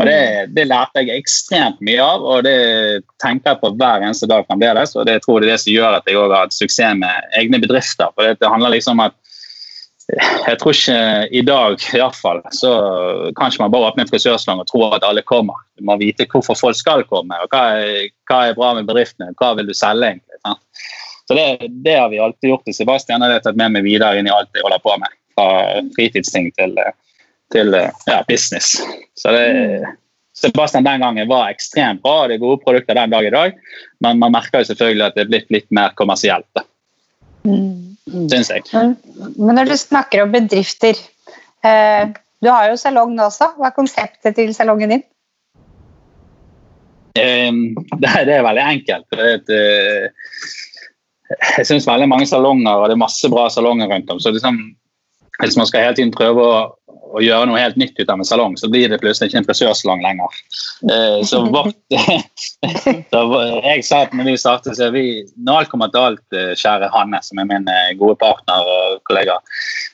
Og 0.00 0.06
det, 0.08 0.20
det, 0.56 0.64
lærte 0.70 1.02
jeg 1.04 1.20
ekstremt 1.20 1.80
mye 1.84 2.00
av, 2.00 2.22
og 2.24 2.46
det 2.46 2.56
tenker 3.20 3.52
jeg 3.52 3.60
på 3.60 3.70
hver 3.76 4.00
eneste 4.00 4.28
dag 4.28 4.46
fremdeles. 4.48 4.94
Og 4.96 5.04
det 5.08 5.18
tror 5.24 5.40
jeg 5.40 5.50
er 5.50 5.52
det 5.52 5.60
som 5.60 5.74
gjør 5.74 5.96
at 5.98 6.08
jeg 6.08 6.16
også 6.16 6.32
har 6.32 6.46
hatt 6.46 6.56
suksess 6.56 7.00
med 7.00 7.34
egne 7.38 7.60
bedrifter. 7.60 8.12
For 8.16 8.24
det, 8.24 8.38
det 8.40 8.52
handler 8.52 8.72
liksom 8.72 8.96
om 8.96 9.04
at 9.06 9.18
jeg 10.12 10.58
tror 10.60 10.74
ikke 10.76 10.96
i 11.32 11.42
dag 11.46 11.76
i 11.80 12.00
hvert 12.00 12.16
fall, 12.18 12.42
så 12.52 12.72
kan 13.38 13.54
man 13.60 13.72
bare 13.72 13.90
åpne 13.90 14.04
en 14.04 14.10
frisørslang 14.10 14.60
og 14.60 14.68
tro 14.68 14.82
at 14.90 15.06
alle 15.08 15.24
kommer. 15.24 15.56
Du 15.78 15.86
må 15.88 15.96
vite 16.00 16.26
hvorfor 16.28 16.58
folk 16.58 16.76
skal 16.76 17.06
komme, 17.08 17.38
og 17.40 17.52
hva 17.52 17.62
er, 17.80 18.10
hva 18.28 18.42
er 18.48 18.58
bra 18.58 18.74
med 18.76 18.90
bedriftene. 18.90 19.32
Hva 19.40 19.54
vil 19.56 19.70
du 19.70 19.76
selge, 19.76 20.10
egentlig. 20.12 20.40
Ja. 20.44 20.56
Så 21.28 21.38
det, 21.38 21.46
det, 21.86 21.96
har 21.96 22.10
vi 22.12 22.20
alltid 22.20 22.50
gjort 22.50 22.66
til 22.68 22.76
Sebastian, 22.76 23.22
og 23.22 23.30
det 23.30 23.38
har 23.38 23.40
jeg 23.40 23.48
tatt 23.48 23.62
med 23.62 23.78
meg 23.78 23.86
videre 23.86 24.20
inn 24.20 24.28
i 24.28 24.34
alt 24.34 24.52
jeg 24.52 24.66
holder 24.66 24.84
på 24.84 24.98
med. 25.00 25.16
Fra 25.32 25.48
fritidsting 25.96 26.50
til 26.58 26.76
til 27.52 27.74
ja, 28.06 28.24
business. 28.28 28.80
Så 29.14 29.32
det, 29.32 29.84
Sebastian 30.36 30.84
den 30.84 31.00
gangen 31.04 31.28
var 31.28 31.50
ekstremt 31.52 32.02
bra, 32.02 32.22
og 32.22 32.30
det 32.30 32.38
er 32.38 32.44
gode 32.44 32.62
produkter 32.64 32.96
den 32.96 33.12
dag 33.12 33.26
i 33.28 33.34
dag. 33.34 33.56
Men 34.04 34.20
man 34.22 34.34
merker 34.34 34.62
jo 34.62 34.70
selvfølgelig 34.72 35.06
at 35.06 35.18
det 35.18 35.24
er 35.24 35.32
blitt 35.32 35.52
litt 35.54 35.68
mer 35.74 35.92
kommersielt. 35.98 36.64
Mm. 37.46 37.92
Syns 38.30 38.50
jeg. 38.50 38.66
Men 38.72 39.56
når 39.58 39.72
du 39.72 39.76
snakker 39.78 40.24
om 40.24 40.32
bedrifter 40.34 40.98
eh, 41.66 42.10
Du 42.42 42.50
har 42.50 42.68
jo 42.70 42.78
salong 42.78 43.14
nå 43.14 43.28
også. 43.28 43.52
Hva 43.58 43.70
er 43.70 43.76
konseptet 43.76 44.36
til 44.38 44.50
salongen 44.54 44.96
din? 44.96 45.04
Eh, 47.18 47.50
det, 48.02 48.12
det, 48.28 48.36
er 48.38 48.46
veldig 48.46 48.66
enkelt. 48.66 49.18
Det, 49.18 49.58
eh, 49.58 50.38
jeg 51.58 51.68
syns 51.68 51.88
veldig 51.88 52.08
mange 52.10 52.26
salonger, 52.28 52.74
og 52.74 52.90
det 52.90 52.96
er 52.96 53.04
masse 53.04 53.30
bra 53.32 53.46
salonger 53.52 53.90
rundt 53.92 54.10
om. 54.12 54.20
så 54.20 54.34
liksom, 54.34 54.58
Hvis 55.40 55.56
man 55.56 55.66
skal 55.66 55.86
hele 55.86 55.96
tiden 55.96 56.12
prøve 56.14 56.44
å 56.44 56.56
å 57.12 57.20
gjøre 57.20 57.48
noe 57.48 57.60
helt 57.60 57.78
nytt 57.80 57.98
ut 57.98 58.10
av 58.10 58.20
en 58.20 58.26
salong, 58.26 58.54
så 58.58 58.70
blir 58.72 58.88
det 58.90 59.00
plutselig 59.02 59.30
ikke 59.30 59.42
en 59.42 59.48
frisørsalong 59.48 60.04
lenger. 60.04 60.38
Eh, 60.88 61.18
så 61.28 61.42
vårt 61.56 61.76
Jeg 61.92 63.84
sa 63.86 64.02
at 64.06 64.16
når 64.16 64.30
vi 64.30 64.36
startet, 64.40 64.78
så 64.78 64.88
er 64.88 64.94
vi 64.94 65.04
Når 65.36 65.62
alt 65.62 65.72
kommer 65.72 65.92
til 65.92 66.08
alt, 66.08 66.24
eh, 66.36 66.52
kjære 66.58 66.90
Hanne, 66.94 67.20
som 67.24 67.40
er 67.42 67.48
min 67.50 67.68
eh, 67.70 67.92
gode 68.00 68.16
partner 68.22 68.68
og 68.74 69.02
kollega 69.08 69.38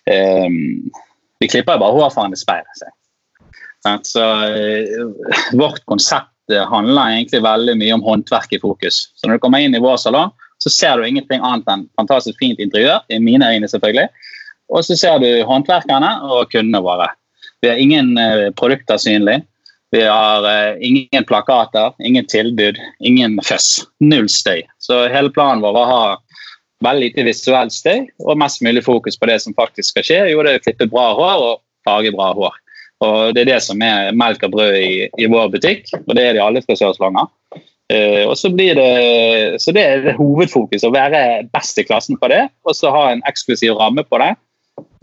Vi 0.08 1.50
klipper 1.50 1.76
jo 1.76 1.82
bare 1.82 1.96
hår 1.96 2.10
foran 2.14 2.34
et 2.34 2.40
speil. 2.40 2.64
Så 4.08 4.24
vårt 5.56 5.84
konsept 5.86 6.54
handler 6.72 7.12
egentlig 7.12 7.42
veldig 7.44 7.74
mye 7.78 7.94
om 7.94 8.02
håndverk 8.02 8.56
i 8.56 8.60
fokus. 8.62 9.04
Så 9.14 9.28
når 9.28 9.38
du 9.38 9.44
kommer 9.44 9.62
inn 9.62 9.76
i 9.76 9.82
vår 9.82 10.00
salong, 10.02 10.32
så 10.58 10.72
ser 10.72 10.98
du 10.98 11.06
ingenting 11.06 11.44
annet 11.44 11.68
enn 11.70 11.84
fantastisk 12.00 12.40
fint 12.42 12.58
interiør. 12.58 13.04
i 13.08 13.20
mine 13.22 13.46
øyne 13.46 13.68
selvfølgelig 13.70 14.08
og 14.68 14.84
så 14.84 14.96
ser 14.98 15.20
du 15.22 15.28
håndverkerne 15.48 16.10
og 16.28 16.50
kundene 16.52 16.82
våre. 16.84 17.08
Vi 17.62 17.70
har 17.70 17.80
ingen 17.80 18.16
eh, 18.20 18.50
produkter 18.56 19.00
synlig. 19.00 19.40
Vi 19.90 20.02
har 20.04 20.44
eh, 20.44 20.76
ingen 20.84 21.24
plakater, 21.24 21.94
ingen 22.04 22.26
tilbud, 22.28 22.78
ingen 23.00 23.38
føss. 23.44 23.86
Null 24.04 24.28
støy. 24.30 24.62
Så 24.78 25.06
hele 25.12 25.32
planen 25.34 25.64
vår 25.64 25.74
var 25.74 25.88
å 25.88 25.96
ha 25.96 26.16
veldig 26.84 27.08
lite 27.08 27.24
visuell 27.26 27.70
støy 27.74 28.04
og 28.22 28.38
mest 28.38 28.62
mulig 28.62 28.84
fokus 28.86 29.18
på 29.18 29.26
det 29.30 29.40
som 29.42 29.56
faktisk 29.58 29.94
skal 29.94 30.06
skje. 30.06 30.20
Jo, 30.32 30.44
det 30.44 30.52
er 30.52 30.60
å 30.60 30.66
klippe 30.66 30.90
bra 30.92 31.10
hår 31.18 31.46
og 31.46 31.62
farge 31.88 32.12
bra 32.14 32.30
hår. 32.36 32.60
Og 33.06 33.34
Det 33.34 33.44
er 33.44 33.52
det 33.52 33.62
som 33.62 33.82
er 33.82 34.12
melk 34.18 34.42
og 34.46 34.54
brød 34.56 34.76
i, 34.78 34.92
i 35.06 35.26
vår 35.30 35.50
butikk, 35.54 35.86
og 36.04 36.16
det 36.18 36.24
er 36.24 36.32
det 36.34 36.42
i 36.42 36.44
alle 36.44 36.62
frisørsalonger. 36.66 37.30
Uh, 37.88 38.26
og 38.28 38.34
så 38.36 38.50
blir 38.52 38.74
det, 38.76 39.60
så 39.62 39.72
det 39.72 39.80
er 39.80 40.16
hovedfokus, 40.18 40.82
å 40.84 40.90
være 40.92 41.46
best 41.54 41.78
i 41.80 41.86
klassen 41.88 42.18
på 42.20 42.28
det, 42.28 42.42
og 42.68 42.76
så 42.76 42.90
ha 42.92 43.06
en 43.14 43.22
eksklusiv 43.30 43.78
ramme 43.78 44.02
på 44.04 44.18
det. 44.20 44.34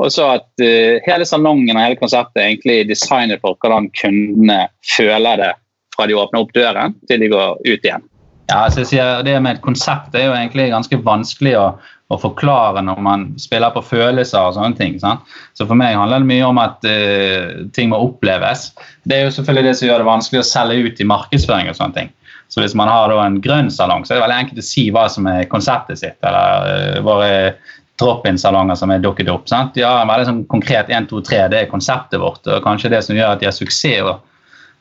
Og 0.01 0.11
så 0.13 0.31
at 0.37 0.47
uh, 0.63 1.03
hele 1.05 1.27
salongen 1.27 1.75
og 1.75 1.83
hele 1.83 1.99
konseptet 1.99 2.41
er 2.41 2.49
egentlig 2.51 2.89
designet 2.89 3.43
for 3.43 3.59
hvordan 3.61 3.91
kundene 3.97 4.65
føler 4.95 5.41
det 5.41 5.53
fra 5.95 6.07
de 6.09 6.17
åpner 6.19 6.43
opp 6.43 6.53
døren 6.55 6.95
til 7.09 7.23
de 7.23 7.31
går 7.31 7.57
ut 7.63 7.87
igjen. 7.87 8.03
Ja, 8.51 8.65
så 8.69 8.83
jeg 8.83 8.91
sier 8.91 9.23
Det 9.25 9.35
med 9.41 9.57
et 9.57 9.65
konsept 9.65 10.15
er 10.15 10.27
jo 10.27 10.35
egentlig 10.35 10.67
ganske 10.69 10.99
vanskelig 11.01 11.55
å, 11.57 11.65
å, 12.13 12.17
forklare 12.21 12.83
når 12.85 12.99
man 13.01 13.23
spiller 13.41 13.73
på 13.73 13.81
følelser 13.85 14.51
og 14.51 14.57
sånne 14.57 14.77
ting. 14.77 14.99
Sant? 15.01 15.23
Så 15.57 15.65
for 15.65 15.77
meg 15.79 15.97
handler 15.97 16.21
det 16.21 16.29
mye 16.29 16.51
om 16.51 16.61
at 16.61 16.85
uh, 16.85 17.65
ting 17.73 17.89
må 17.93 18.03
oppleves. 18.05 18.69
Det 19.03 19.17
er 19.17 19.25
jo 19.25 19.33
selvfølgelig 19.37 19.71
det 19.71 19.79
som 19.79 19.89
gjør 19.89 20.03
det 20.03 20.11
vanskelig 20.11 20.43
å 20.43 20.51
selge 20.51 20.91
ut 20.91 21.01
i 21.01 21.09
markedsføring 21.09 21.71
og 21.71 21.79
sånne 21.79 21.97
ting. 21.97 22.13
Så 22.53 22.61
hvis 22.61 22.75
man 22.77 22.91
har 22.91 23.09
en 23.09 23.39
grønn 23.41 23.71
salong, 23.73 24.05
så 24.05 24.13
er 24.13 24.19
det 24.19 24.27
veldig 24.27 24.41
enkelt 24.43 24.61
å 24.61 24.67
si 24.67 24.83
hva 24.93 25.07
som 25.09 25.25
er 25.31 25.49
konseptet 25.49 26.03
sitt. 26.03 26.19
eller 26.21 26.69
uh, 26.69 27.01
våre 27.07 27.31
drop-in-salonger 28.01 28.75
som 28.79 28.91
er 28.91 29.03
dukket 29.03 29.29
opp. 29.31 29.47
Sant? 29.49 29.77
Ja, 29.79 29.97
veldig 30.07 30.29
sånn 30.29 30.45
konkret 30.51 30.91
1, 30.91 31.09
2, 31.11 31.21
3, 31.29 31.43
det 31.51 31.61
er 31.61 31.71
konseptet 31.71 32.19
vårt. 32.21 32.43
og 32.47 32.63
Kanskje 32.65 32.91
det 32.93 33.03
som 33.07 33.17
gjør 33.17 33.35
at 33.35 33.43
de 33.43 33.49
har 33.49 33.55
suksess. 33.55 34.15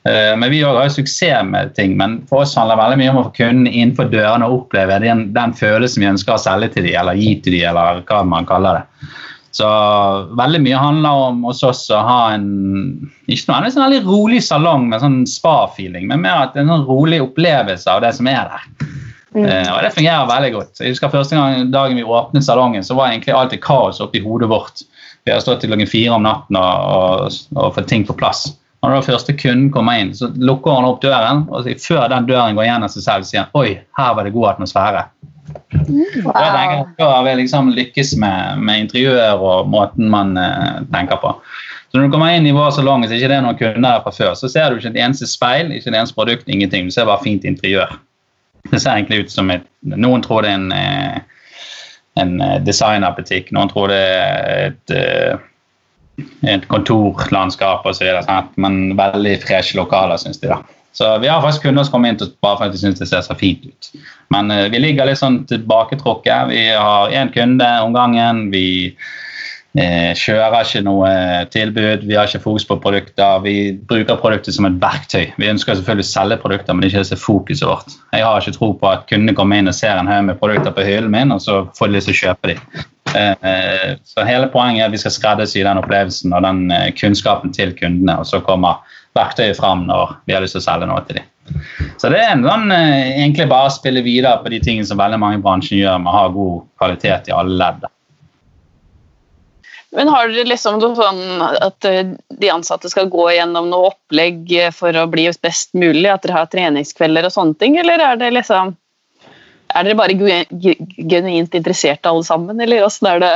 Uh, 0.04 0.34
men 0.36 0.50
Vi 0.52 0.60
har 0.60 0.76
jo 0.84 0.96
suksess 0.98 1.46
med 1.48 1.74
ting, 1.78 1.96
men 1.96 2.18
for 2.28 2.44
oss 2.44 2.56
handler 2.58 2.76
det 2.76 2.82
veldig 2.82 3.00
mye 3.00 3.12
om 3.12 3.20
å 3.22 3.26
få 3.28 3.36
kunden 3.38 3.70
innenfor 3.70 4.10
dørene 4.12 4.48
og 4.48 4.64
oppleve 4.64 4.98
den, 5.00 5.30
den 5.36 5.54
følelsen 5.56 6.04
vi 6.04 6.10
ønsker 6.10 6.36
å 6.36 6.42
selge 6.42 6.74
til 6.74 6.88
dem, 6.90 6.98
eller 7.00 7.16
gi 7.16 7.38
til 7.40 7.56
dem, 7.56 7.70
eller 7.70 8.02
hva 8.08 8.24
man 8.28 8.48
kaller 8.48 8.82
det. 8.82 9.12
Så 9.54 9.66
veldig 10.34 10.60
mye 10.64 10.78
handler 10.82 11.20
om 11.28 11.44
hos 11.46 11.62
oss 11.62 11.84
å 11.94 12.00
ha 12.02 12.20
en 12.34 12.48
ikke 13.30 13.52
noe, 13.52 13.68
en 13.68 13.84
veldig 13.84 14.00
rolig 14.02 14.40
salong 14.42 14.88
med 14.90 15.00
sånn 15.00 15.20
spa-feeling, 15.30 16.08
men 16.10 16.24
mer 16.24 16.48
at 16.48 16.58
en 16.58 16.72
sånn 16.72 16.88
rolig 16.88 17.20
opplevelse 17.22 17.86
av 17.88 18.02
det 18.02 18.10
som 18.16 18.26
er 18.28 18.50
der. 18.50 18.64
Mm. 19.34 19.46
Uh, 19.48 19.70
og 19.74 19.82
Det 19.82 19.94
fungerer 19.96 20.28
veldig 20.30 20.50
godt. 20.54 20.80
Jeg 20.80 20.94
husker 20.94 21.10
Første 21.10 21.36
gang 21.36 21.70
dagen 21.74 21.98
vi 21.98 22.04
åpnet 22.06 22.46
salongen, 22.46 22.84
så 22.86 22.94
var 22.94 23.10
egentlig 23.10 23.34
alltid 23.34 23.62
kaos 23.64 24.00
oppi 24.00 24.22
hodet 24.22 24.48
vårt. 24.48 24.84
Vi 25.24 25.32
har 25.32 25.40
stått 25.42 25.64
til 25.64 25.72
klokken 25.72 25.90
fire 25.90 26.14
om 26.14 26.22
natten 26.26 26.58
og, 26.60 26.92
og, 26.94 27.40
og 27.56 27.74
fått 27.74 27.88
ting 27.90 28.06
på 28.06 28.16
plass. 28.18 28.46
Og 28.84 28.90
Når 28.90 28.98
den 28.98 29.06
første 29.06 29.32
kunden 29.32 29.68
kommer 29.72 29.96
inn, 29.96 30.10
så 30.12 30.28
lukker 30.36 30.74
han 30.76 30.84
opp 30.84 31.00
døren, 31.00 31.46
og 31.48 31.64
før 31.80 32.08
den 32.12 32.26
døren 32.28 32.58
går 32.58 32.66
gjennom 32.68 32.90
seg 32.92 33.06
selv, 33.06 33.24
sier 33.24 33.46
han 33.46 33.56
oi, 33.56 33.78
her 33.96 34.10
var 34.18 34.28
det 34.28 34.34
god 34.34 34.50
atmosfære. 34.50 35.06
Wow. 36.24 36.34
Da 36.98 37.08
at 37.08 37.24
vi 37.26 37.34
liksom 37.40 37.72
lykkes 37.72 38.14
med, 38.20 38.60
med 38.60 38.84
interiør 38.84 39.40
og 39.40 39.70
måten 39.72 40.10
man 40.12 40.36
eh, 40.40 40.84
tenker 40.92 41.16
på. 41.22 41.32
Så 41.88 41.98
Når 41.98 42.08
du 42.08 42.12
kommer 42.12 42.36
inn 42.36 42.46
i 42.46 42.52
vår 42.52 42.74
salong, 42.76 43.04
så 43.06 43.14
er 43.14 43.22
det 43.22 43.24
ikke 43.24 43.42
noen 43.44 43.58
kunder 43.58 43.86
der 43.86 44.04
fra 44.04 44.12
før, 44.12 44.32
så 44.36 44.52
ser 44.52 44.68
du 44.68 44.80
ikke 44.80 44.92
et 44.92 45.00
eneste 45.00 45.28
speil, 45.30 45.72
ikke 45.72 45.88
et 45.88 45.96
eneste 45.96 46.16
produkt, 46.18 46.48
ingenting. 46.48 46.88
Du 46.90 46.94
ser 46.94 47.08
bare 47.08 47.24
fint 47.24 47.44
interiør. 47.48 47.96
Det 48.70 48.80
ser 48.80 48.96
egentlig 48.96 49.24
ut 49.24 49.32
som 49.32 49.50
et 49.52 49.66
Noen 49.84 50.22
tror 50.24 50.44
det 50.44 50.52
er 50.54 50.60
en, 50.60 50.70
eh, 50.72 51.18
en 52.20 52.38
eh, 52.40 52.60
designerbutikk, 52.64 53.50
noen 53.52 53.68
tror 53.68 53.90
det 53.92 53.98
er 54.00 54.70
et, 54.70 54.94
eh, 54.96 56.22
et 56.54 56.64
kontorlandskap 56.70 57.84
osv. 57.84 58.08
Men 58.56 58.96
veldig 58.96 59.34
freshe 59.42 59.76
lokaler, 59.76 60.16
syns 60.16 60.40
de. 60.40 60.48
da. 60.54 60.62
Så 60.96 61.10
vi 61.20 61.28
har 61.28 61.42
faktisk 61.42 61.66
kunder 61.66 61.84
som 61.84 61.98
kommer 61.98 62.14
inn 62.14 62.20
bare 62.40 62.56
for 62.56 62.64
at 62.64 62.72
de 62.72 62.80
syns 62.80 63.02
det 63.02 63.10
ser 63.10 63.26
så 63.26 63.36
fint 63.36 63.66
ut. 63.66 63.90
Men 64.32 64.48
vi 64.70 64.78
ligger 64.78 65.10
litt 65.10 65.20
sånn 65.20 65.42
tilbaketrukket. 65.50 66.48
Vi 66.48 66.68
har 66.70 67.12
én 67.12 67.32
kunde 67.34 67.68
om 67.82 67.92
gangen. 67.92 68.46
Vi 68.54 68.94
kjører 69.74 70.62
ikke 70.62 70.84
noe 70.86 71.08
tilbud, 71.50 72.04
vi 72.06 72.14
har 72.14 72.28
ikke 72.28 72.44
fokus 72.44 72.66
på 72.68 72.76
produkter. 72.78 73.40
Vi 73.42 73.74
bruker 73.88 74.20
produktet 74.20 74.54
som 74.54 74.68
et 74.68 74.76
verktøy. 74.78 75.32
Vi 75.40 75.50
ønsker 75.50 75.74
selvfølgelig 75.74 76.06
å 76.06 76.12
selge 76.12 76.38
produkter, 76.44 76.76
men 76.76 76.84
det 76.84 76.92
er 76.92 77.00
ikke 77.00 77.16
det 77.16 77.18
fokuset 77.18 77.66
vårt. 77.66 77.96
Jeg 78.14 78.22
har 78.22 78.38
ikke 78.38 78.54
tro 78.54 78.68
på 78.78 78.90
at 78.92 79.06
kundene 79.10 79.34
kommer 79.34 79.58
inn 79.58 79.70
og 79.70 79.74
ser 79.74 79.98
en 79.98 80.10
haug 80.10 80.28
med 80.28 80.38
produkter 80.38 80.74
på 80.76 80.86
hyllen 80.86 81.10
min, 81.10 81.34
og 81.34 81.42
så 81.42 81.64
får 81.74 81.90
de 81.90 81.96
lyst 81.96 82.10
til 82.10 82.14
å 82.14 82.20
kjøpe 82.20 82.52
dem. 82.52 82.84
Eh, 83.14 83.90
så 84.06 84.26
hele 84.26 84.50
poenget 84.50 84.84
er 84.84 84.88
at 84.88 84.94
vi 84.94 85.00
skal 85.02 85.14
skreddersy 85.14 85.62
den 85.66 85.78
opplevelsen 85.82 86.34
og 86.34 86.46
den 86.46 86.68
eh, 86.74 86.92
kunnskapen 86.98 87.54
til 87.54 87.74
kundene, 87.78 88.20
og 88.22 88.30
så 88.30 88.40
kommer 88.46 88.82
verktøyet 89.18 89.58
fram 89.58 89.88
når 89.90 90.16
vi 90.26 90.34
har 90.34 90.42
lyst 90.42 90.56
til 90.58 90.62
å 90.62 90.68
selge 90.68 90.90
noe 90.90 91.02
til 91.08 91.20
dem. 91.20 91.30
Så 92.00 92.08
det 92.08 92.22
er 92.22 92.30
en 92.32 92.46
sånn, 92.46 92.70
egentlig 92.72 93.50
bare 93.50 93.68
å 93.68 93.74
spille 93.74 94.06
videre 94.06 94.38
på 94.40 94.54
de 94.54 94.62
tingene 94.64 94.88
som 94.88 95.02
veldig 95.02 95.18
mange 95.20 95.38
i 95.38 95.44
bransjen 95.44 95.82
gjør, 95.82 95.98
med 96.00 96.10
å 96.10 96.16
ha 96.16 96.24
god 96.32 96.62
kvalitet 96.80 97.28
i 97.28 97.36
alle 97.36 97.58
ledd. 97.58 97.84
Men 99.94 100.10
har 100.10 100.30
dere 100.32 100.50
liksom 100.50 100.80
noe 100.82 100.96
sånn 100.98 101.42
at 101.62 101.86
eh, 101.88 102.14
de 102.34 102.50
ansatte 102.50 102.90
skal 102.90 103.10
gå 103.12 103.28
gjennom 103.36 103.68
noe 103.70 103.92
opplegg 103.92 104.50
for 104.74 104.96
å 104.98 105.06
bli 105.10 105.28
best 105.42 105.74
mulig? 105.78 106.08
At 106.10 106.24
dere 106.26 106.40
har 106.40 106.50
treningskvelder 106.52 107.28
og 107.28 107.34
sånne 107.34 107.58
ting, 107.60 107.78
eller 107.82 108.02
er 108.02 108.18
det 108.20 108.32
liksom 108.34 108.74
Er 109.74 109.86
dere 109.86 109.98
bare 109.98 110.14
genuint 110.14 111.54
interesserte 111.54 112.10
alle 112.10 112.26
sammen, 112.26 112.60
eller 112.62 112.84
åssen 112.86 113.08
er 113.10 113.22
det 113.22 113.34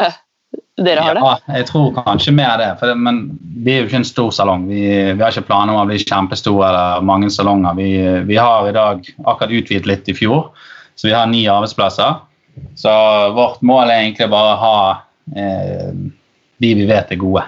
dere 0.78 1.02
har 1.02 1.16
det? 1.16 1.22
Ja, 1.24 1.56
jeg 1.58 1.66
tror 1.68 1.90
kanskje 1.96 2.34
mer 2.36 2.58
det. 2.60 2.68
det 2.80 2.94
men 2.94 3.20
vi 3.64 3.74
er 3.74 3.82
jo 3.82 3.88
ikke 3.88 4.00
en 4.00 4.06
stor 4.06 4.30
salong. 4.34 4.68
Vi, 4.70 4.82
vi 4.86 5.22
har 5.22 5.34
ikke 5.34 5.48
planer 5.48 5.74
om 5.74 5.82
å 5.82 5.88
bli 5.88 5.98
kjempestore 6.02 6.68
eller 6.68 7.06
mange 7.06 7.30
salonger. 7.34 7.74
Vi, 7.78 7.90
vi 8.28 8.38
har 8.38 8.68
i 8.68 8.76
dag 8.76 9.02
akkurat 9.24 9.54
utvidet 9.58 9.90
litt 9.90 10.08
i 10.10 10.16
fjor, 10.16 10.52
så 10.94 11.10
vi 11.10 11.16
har 11.16 11.26
ni 11.30 11.46
arbeidsplasser. 11.50 12.22
Så 12.78 12.94
vårt 13.34 13.60
mål 13.66 13.90
er 13.90 14.04
egentlig 14.04 14.30
bare 14.30 14.54
å 14.54 14.62
ha 14.62 14.78
eh, 15.34 15.90
de 16.58 16.74
vi 16.78 16.86
vet 16.88 17.12
er 17.14 17.20
gode. 17.20 17.44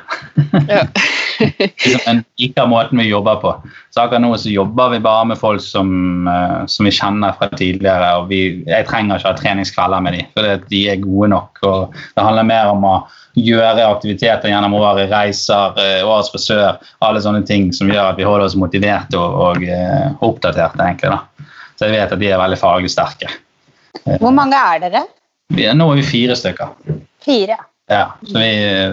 Ja. 0.69 0.85
liksom 1.41 2.19
av 2.19 2.23
liker 2.39 2.67
måten 2.67 2.99
vi 2.99 3.09
jobber 3.09 3.37
på. 3.37 3.53
Så 3.91 4.01
akkurat 4.01 4.23
nå 4.23 4.33
så 4.39 4.51
jobber 4.51 4.91
vi 4.95 5.01
bare 5.01 5.25
med 5.31 5.39
folk 5.39 5.63
som, 5.63 6.29
uh, 6.29 6.67
som 6.67 6.87
vi 6.87 6.93
kjenner 6.95 7.35
fra 7.39 7.49
tidligere. 7.49 8.11
og 8.21 8.29
vi, 8.29 8.63
Jeg 8.67 8.87
trenger 8.89 9.19
ikke 9.19 9.33
ha 9.33 9.39
treningskvelder 9.39 10.05
med 10.05 10.19
dem, 10.19 10.31
for 10.35 10.67
de 10.71 10.83
er 10.93 11.03
gode 11.03 11.31
nok. 11.35 11.63
og 11.63 11.97
Det 12.17 12.27
handler 12.27 12.49
mer 12.51 12.73
om 12.75 12.85
å 12.85 12.97
gjøre 13.39 13.87
aktiviteter 13.87 14.51
gjennom 14.51 14.75
året, 14.79 15.11
reiser, 15.13 15.79
uh, 15.79 16.09
årets 16.09 16.33
frisør, 16.35 16.81
alle 17.01 17.23
sånne 17.25 17.45
ting 17.49 17.71
som 17.77 17.91
gjør 17.91 18.13
at 18.13 18.21
vi 18.21 18.29
holder 18.29 18.49
oss 18.49 18.59
motiverte 18.59 19.19
og, 19.19 19.41
og 19.49 19.65
uh, 19.65 20.11
oppdaterte. 20.27 20.83
egentlig 20.83 21.15
da. 21.15 21.23
Så 21.79 21.89
jeg 21.89 21.97
vet 21.97 22.13
at 22.13 22.21
de 22.21 22.29
er 22.29 22.41
veldig 22.41 22.61
faglig 22.61 22.93
sterke. 22.93 23.31
Hvor 24.21 24.33
mange 24.35 24.59
er 24.59 24.83
dere? 24.85 25.07
Vi 25.51 25.65
er, 25.67 25.75
nå 25.75 25.89
er 25.91 25.99
vi 25.99 26.07
fire 26.07 26.37
stykker. 26.39 26.77
Fire? 27.25 27.57
Ja, 27.57 27.70
så 27.91 28.39
vi, 28.39 28.51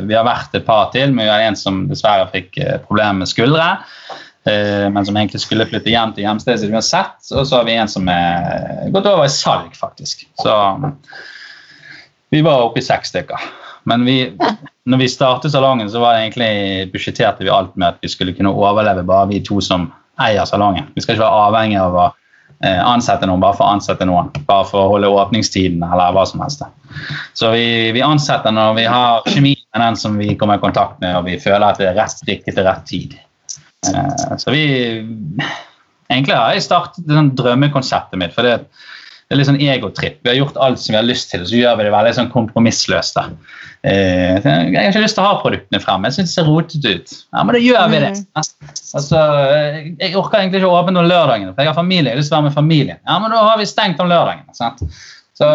vi, 0.10 0.16
har 0.16 0.26
vært 0.26 0.56
et 0.58 0.66
par 0.66 0.90
til, 0.94 1.12
men 1.14 1.28
vi 1.28 1.32
har 1.32 1.46
en 1.46 1.58
som 1.60 1.84
dessverre 1.90 2.30
fikk 2.34 2.58
eh, 2.64 2.80
problemer 2.88 3.22
med 3.22 3.30
skuldre. 3.30 3.68
Eh, 4.48 4.88
men 4.94 5.06
som 5.06 5.18
egentlig 5.18 5.44
skulle 5.44 5.68
flytte 5.70 5.92
hjem 5.92 6.16
til 6.16 6.26
hjemstedet 6.26 6.64
sitt 6.64 6.74
uansett. 6.74 7.18
Og 7.34 7.46
så 7.46 7.60
har 7.60 7.68
vi 7.68 7.78
en 7.78 7.92
som 7.92 8.08
er 8.12 8.90
gått 8.96 9.10
over 9.10 9.28
i 9.28 9.34
salg, 9.34 9.76
faktisk. 9.78 10.26
Så 10.42 10.58
vi 12.34 12.42
var 12.46 12.66
oppe 12.66 12.82
i 12.82 12.86
seks 12.86 13.14
stykker. 13.14 13.48
Men 13.88 14.04
vi, 14.04 14.18
når 14.90 15.04
vi 15.04 15.10
startet 15.12 15.54
salongen, 15.54 15.90
så 15.92 16.02
var 16.04 16.16
det 16.16 16.26
egentlig 16.26 16.92
budsjetterte 16.92 17.46
vi 17.46 17.54
alt 17.54 17.76
med 17.80 17.94
at 17.94 18.02
vi 18.04 18.12
skulle 18.12 18.36
kunne 18.36 18.52
overleve 18.52 19.06
bare 19.08 19.30
vi 19.30 19.44
to 19.46 19.62
som 19.64 19.92
eier 20.20 20.48
salongen. 20.50 20.90
Vi 20.96 21.04
skal 21.06 21.16
ikke 21.16 21.24
være 21.24 21.46
avhengig 21.48 21.80
av 21.80 21.96
å 21.96 22.08
ansette 22.66 23.28
noen 23.30 23.42
bare 23.44 23.54
for 23.54 23.68
å 23.68 23.76
ansette 23.78 24.06
noen. 24.10 24.32
Bare 24.48 24.66
for 24.66 24.82
å 24.82 24.94
holde 24.96 25.12
åpningstiden 25.14 25.84
eller 25.86 26.16
hva 26.16 26.24
som 26.26 26.42
helst. 26.42 26.64
Så 27.38 27.52
vi, 27.54 27.92
vi 27.94 28.02
ansetter 28.02 28.56
når 28.56 28.74
vi 28.80 28.86
har 28.90 29.28
kjemi 29.30 29.54
med 29.76 29.84
den 29.84 30.00
som 30.00 30.18
vi 30.18 30.34
kommer 30.40 30.58
i 30.58 30.64
kontakt 30.64 31.02
med, 31.04 31.20
og 31.20 31.28
vi 31.28 31.38
føler 31.42 31.68
at 31.70 31.82
det 31.82 31.92
er 31.92 32.00
rett 32.00 32.24
riktig 32.30 32.56
til 32.56 32.66
rett 32.66 32.86
tid. 32.90 33.18
Eh, 33.94 34.38
så 34.38 34.54
vi 34.56 34.66
Egentlig 36.08 36.38
har 36.38 36.54
jeg 36.56 36.64
startet 36.64 37.04
den 37.04 37.34
drømmekonseptet 37.36 38.16
mitt. 38.20 38.34
for 38.34 38.48
det 38.48 38.62
det 39.28 39.36
er 39.36 39.40
litt 39.42 39.50
sånn 39.50 39.60
egotripp. 39.60 40.20
Vi 40.24 40.30
har 40.32 40.38
gjort 40.38 40.60
alt 40.64 40.80
som 40.80 40.94
vi 40.94 40.98
har 41.02 41.08
lyst 41.08 41.34
til, 41.34 41.42
og 41.44 41.50
så 41.50 41.58
gjør 41.60 41.74
vi 41.80 41.86
det 41.88 41.92
veldig 41.92 42.14
sånn 42.16 42.30
kompromissløst. 42.32 43.18
Eh, 43.84 44.38
jeg 44.40 44.72
har 44.72 44.88
ikke 44.88 45.04
lyst 45.04 45.18
til 45.20 45.26
å 45.26 45.28
ha 45.28 45.42
produktene 45.42 45.82
fremme. 45.84 46.08
Jeg 46.08 46.16
syns 46.16 46.32
det 46.32 46.38
ser 46.38 46.48
rotete 46.48 46.94
ut. 46.96 47.16
Ja, 47.36 47.44
men 47.44 47.58
da 47.58 47.60
gjør 47.60 47.92
vi 47.92 48.00
det. 48.06 48.14
Mm. 48.16 48.48
Altså, 48.96 49.26
jeg 50.00 50.16
orker 50.16 50.40
egentlig 50.40 50.62
ikke 50.62 50.72
å 50.72 50.80
åpne 50.80 51.04
om 51.04 51.10
lørdagen, 51.12 51.52
for 51.52 51.64
jeg 51.64 51.74
har 51.74 51.78
familie. 51.78 52.14
Jeg 52.14 52.16
har 52.16 52.22
lyst 52.24 52.32
til 52.32 52.38
å 52.38 52.40
være 52.40 52.48
med 52.48 52.56
familien. 52.56 53.02
Ja, 53.04 53.20
men 53.24 53.36
da 53.36 53.44
har 53.50 53.60
vi 53.60 53.68
stengt 53.68 54.00
om 54.04 54.12
lørdagen. 54.12 54.48
Sant? 54.56 54.86
Så, 55.38 55.50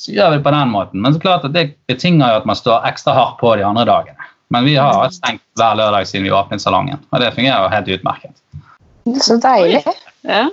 så 0.00 0.14
gjør 0.16 0.32
vi 0.32 0.40
det 0.40 0.46
på 0.48 0.54
den 0.56 0.72
måten. 0.72 1.04
Men 1.04 1.14
så 1.14 1.20
klart 1.22 1.44
at 1.46 1.54
det 1.54 1.66
betinger 1.92 2.32
jo 2.32 2.40
at 2.40 2.48
man 2.48 2.58
står 2.58 2.88
ekstra 2.88 3.14
hardt 3.14 3.36
på 3.42 3.52
de 3.60 3.68
andre 3.68 3.84
dagene. 3.88 4.30
Men 4.50 4.64
vi 4.66 4.78
har 4.80 4.96
hatt 4.96 5.14
stengt 5.14 5.44
hver 5.60 5.76
lørdag 5.78 6.08
siden 6.08 6.24
vi 6.26 6.32
åpnet 6.34 6.64
salongen, 6.64 6.98
og 7.12 7.22
det 7.22 7.30
fungerer 7.36 7.68
jo 7.68 7.70
helt 7.70 7.92
utmerket. 8.00 8.34
Så 9.22 9.36
deilig. 9.42 9.84
Ja. 10.26 10.48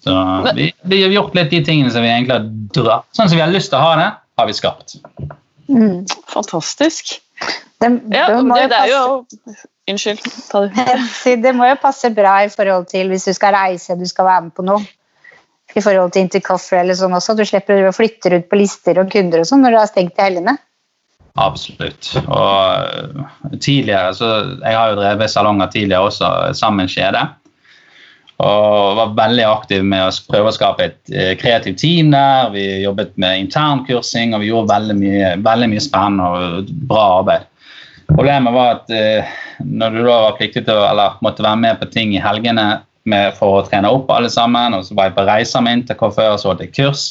Så 0.00 0.12
vi, 0.56 0.70
vi, 0.88 1.02
har 1.02 1.12
gjort 1.12 1.34
litt 1.36 1.50
de 1.52 1.60
tingene 1.64 1.90
som 1.92 2.04
vi 2.04 2.08
egentlig 2.08 2.38
har 2.38 2.46
dratt. 2.76 3.08
Sånn 3.16 3.28
som 3.28 3.36
vi 3.36 3.44
har 3.44 3.52
lyst 3.52 3.72
til 3.72 3.80
å 3.80 3.84
ha 3.84 3.96
det, 4.00 4.06
har 4.40 4.48
vi 4.48 4.56
skapt. 4.56 4.96
Mm. 5.68 6.06
Fantastisk. 6.32 7.18
Det, 7.80 7.90
ja, 8.12 8.26
det, 8.28 8.64
det, 8.68 8.78
er 8.78 8.90
jo 8.92 9.20
Unnskyld. 9.90 10.24
Ta 10.50 10.64
det. 10.66 11.36
det 11.44 11.52
må 11.56 11.68
jo 11.70 11.76
passe 11.80 12.10
bra 12.14 12.40
i 12.44 12.50
forhold 12.52 12.90
til 12.90 13.08
hvis 13.12 13.24
du 13.30 13.32
skal 13.36 13.54
reise 13.56 13.96
du 13.96 14.04
skal 14.08 14.28
være 14.28 14.46
med 14.48 14.56
på 14.56 14.64
noe. 14.66 14.82
I 15.70 15.82
forhold 15.84 16.10
til 16.12 16.26
Intercoffer 16.26 16.80
eller 16.80 16.98
sånn 16.98 17.14
også. 17.14 17.36
Du 17.38 17.44
slipper 17.46 17.84
å 17.86 17.94
flytte 17.94 18.32
rundt 18.32 18.48
på 18.50 18.58
lister 18.58 18.98
og 18.98 19.12
kunder 19.12 19.42
og 19.42 19.48
sånn 19.48 19.62
når 19.62 19.76
du 19.76 19.78
har 19.78 19.90
stengt 19.90 20.18
i 20.18 20.26
helgene. 20.26 20.56
Absolutt. 21.38 22.10
Og 22.26 23.60
tidligere 23.62 24.10
så 24.18 24.30
Jeg 24.58 24.74
har 24.74 24.90
jo 24.90 24.98
drevet 24.98 25.30
salonger 25.30 25.70
tidligere 25.70 26.08
også, 26.10 26.30
sammen 26.58 26.84
med 26.84 26.92
Skjede. 26.92 27.22
Og 28.40 28.96
var 28.96 29.14
veldig 29.18 29.44
aktiv 29.44 29.84
med 29.84 30.06
å 30.06 30.12
prøve 30.30 30.48
å 30.48 30.56
skape 30.56 30.86
et 30.86 31.12
eh, 31.12 31.32
kreativt 31.40 31.80
team 31.82 32.12
der. 32.14 32.48
Vi 32.54 32.64
jobbet 32.86 33.12
med 33.20 33.44
internkursing, 33.44 34.32
og 34.34 34.44
vi 34.44 34.50
gjorde 34.50 34.72
veldig 34.72 34.96
mye, 34.96 35.32
veldig 35.44 35.68
mye 35.74 35.84
spennende 35.84 36.28
og 36.30 36.70
bra 36.88 37.06
arbeid. 37.18 37.48
Problemet 38.10 38.56
var 38.56 38.78
at 38.78 38.94
eh, 38.94 39.34
når 39.60 39.96
du 39.96 40.00
da 40.06 40.16
var 40.26 40.38
pliktig 40.38 40.64
til 40.66 40.78
å, 40.78 40.86
eller 40.88 41.20
måtte 41.24 41.44
være 41.44 41.60
med 41.66 41.82
på 41.82 41.90
ting 41.92 42.16
i 42.16 42.22
helgene 42.22 42.66
med, 43.10 43.36
for 43.36 43.60
å 43.60 43.66
trene 43.68 43.92
opp 43.92 44.10
alle 44.14 44.32
sammen, 44.32 44.74
og 44.76 44.86
så 44.86 44.96
var 44.96 45.10
jeg 45.10 45.18
på 45.18 45.28
reiser 45.28 45.64
med 45.66 45.82
Intercoffeur 45.82 46.34
og 46.34 46.42
så 46.42 46.56
til 46.58 46.72
kurs, 46.72 47.06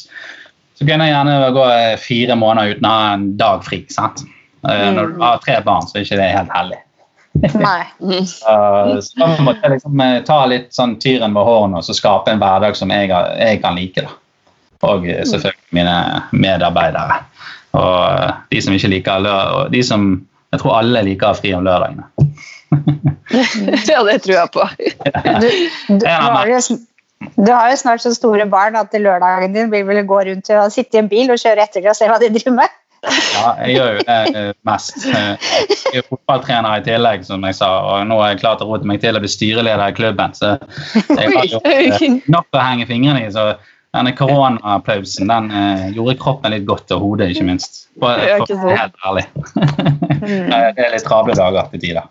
så 0.76 0.86
kunne 0.88 1.06
jeg 1.06 1.14
gjerne 1.14 1.54
gå 1.56 1.64
eh, 1.70 1.96
fire 2.00 2.36
måneder 2.40 2.76
uten 2.76 2.90
å 2.90 2.94
ha 2.96 3.08
en 3.14 3.32
dag 3.40 3.64
fri. 3.66 3.84
sant? 3.92 4.24
Mm. 4.66 4.96
Når 4.96 5.14
du 5.14 5.22
har 5.22 5.42
tre 5.44 5.60
barn, 5.64 5.86
så 5.88 5.98
er 5.98 6.04
ikke 6.04 6.20
det 6.20 6.32
helt 6.34 6.56
heldig. 6.56 6.80
Nei. 7.54 7.84
uh, 8.02 8.96
så 9.00 9.18
da 9.20 9.28
måtte 9.38 9.62
jeg 9.62 9.76
liksom 9.76 10.00
eh, 10.02 10.16
ta 10.26 10.40
litt 10.50 10.72
sånn 10.74 10.96
tyren 11.02 11.36
ved 11.36 11.46
hårene 11.46 11.78
og 11.78 11.86
så 11.86 11.94
skape 11.96 12.32
en 12.32 12.42
hverdag 12.42 12.74
som 12.78 12.90
jeg, 12.90 13.12
jeg 13.38 13.60
kan 13.62 13.78
like. 13.78 14.02
da. 14.02 14.16
Og 14.88 15.06
eh, 15.08 15.22
selvfølgelig 15.28 15.76
mine 15.76 15.96
medarbeidere. 16.32 17.20
Og 17.78 18.50
de 18.50 18.62
som 18.64 18.74
ikke 18.74 18.90
liker 18.96 19.22
lørdag, 19.22 19.70
de 19.76 19.84
som 19.86 20.10
Jeg 20.50 20.58
tror 20.64 20.80
alle 20.80 21.00
liker 21.06 21.36
fri 21.38 21.52
om 21.54 21.62
lørdagene. 21.62 22.02
ja, 23.86 24.00
det 24.02 24.16
tror 24.24 24.32
jeg 24.34 24.48
på. 24.50 24.64
du, 25.38 25.44
du, 26.00 26.06
har 26.10 26.48
jo, 26.50 26.58
du, 27.36 27.52
har 27.52 27.68
jo, 27.70 27.76
snart 27.78 28.02
så 28.02 28.10
store 28.16 28.48
barn 28.50 28.74
at 28.74 28.90
lørdagen 28.98 29.54
din 29.54 29.70
vil 29.70 29.86
vel 29.86 30.02
gå 30.10 30.18
rundt 30.26 30.50
og 30.50 30.72
sitte 30.74 30.98
i 30.98 31.04
en 31.04 31.12
bil 31.12 31.30
og 31.30 31.38
kjøre 31.38 31.62
etter 31.62 31.84
dem 31.84 31.92
og 31.92 31.98
se 32.00 32.10
hva 32.10 32.18
de 32.18 32.32
driver 32.34 32.56
med? 32.56 32.79
Ja, 33.00 33.54
jeg 33.64 33.76
gjør 33.78 33.94
jo 33.96 34.04
det 34.04 34.18
eh, 34.36 34.52
mest. 34.68 34.96
Eh, 35.08 35.50
jeg 35.94 36.02
er 36.02 36.06
fotballtrener 36.08 36.80
i 36.80 36.84
tillegg, 36.84 37.24
som 37.26 37.44
jeg 37.48 37.56
sa, 37.56 37.70
og 37.88 38.06
nå 38.10 38.20
er 38.20 38.34
jeg 38.34 38.42
klar 38.42 38.60
til 38.60 38.68
å 38.68 38.74
rote 38.74 38.88
meg 38.88 39.00
til 39.02 39.16
å 39.16 39.22
bli 39.22 39.30
styreleder 39.32 39.86
i 39.88 39.96
klubben. 39.96 40.36
Så 40.36 40.54
jeg 41.16 41.32
har 41.32 41.48
gjort 41.48 41.68
eh, 41.70 42.18
nok 42.28 42.50
å 42.52 42.64
henge 42.64 42.88
fingrene 42.90 43.24
i. 43.26 43.32
så 43.34 43.54
denne 43.90 44.12
koronaplausen 44.14 45.26
den 45.26 45.48
eh, 45.50 45.86
gjorde 45.96 46.18
kroppen 46.20 46.54
litt 46.54 46.66
godt, 46.68 46.92
og 46.94 47.02
hodet 47.02 47.32
ikke 47.32 47.46
minst. 47.48 47.86
For, 47.98 48.20
for 48.46 48.70
helt 48.70 49.06
ærlig. 49.06 49.24
Mm. 50.20 50.52
det 50.76 50.84
er 50.84 50.92
litt 50.94 51.06
travle 51.06 51.34
dager 51.34 51.72
til 51.72 51.82
tider. 51.82 52.06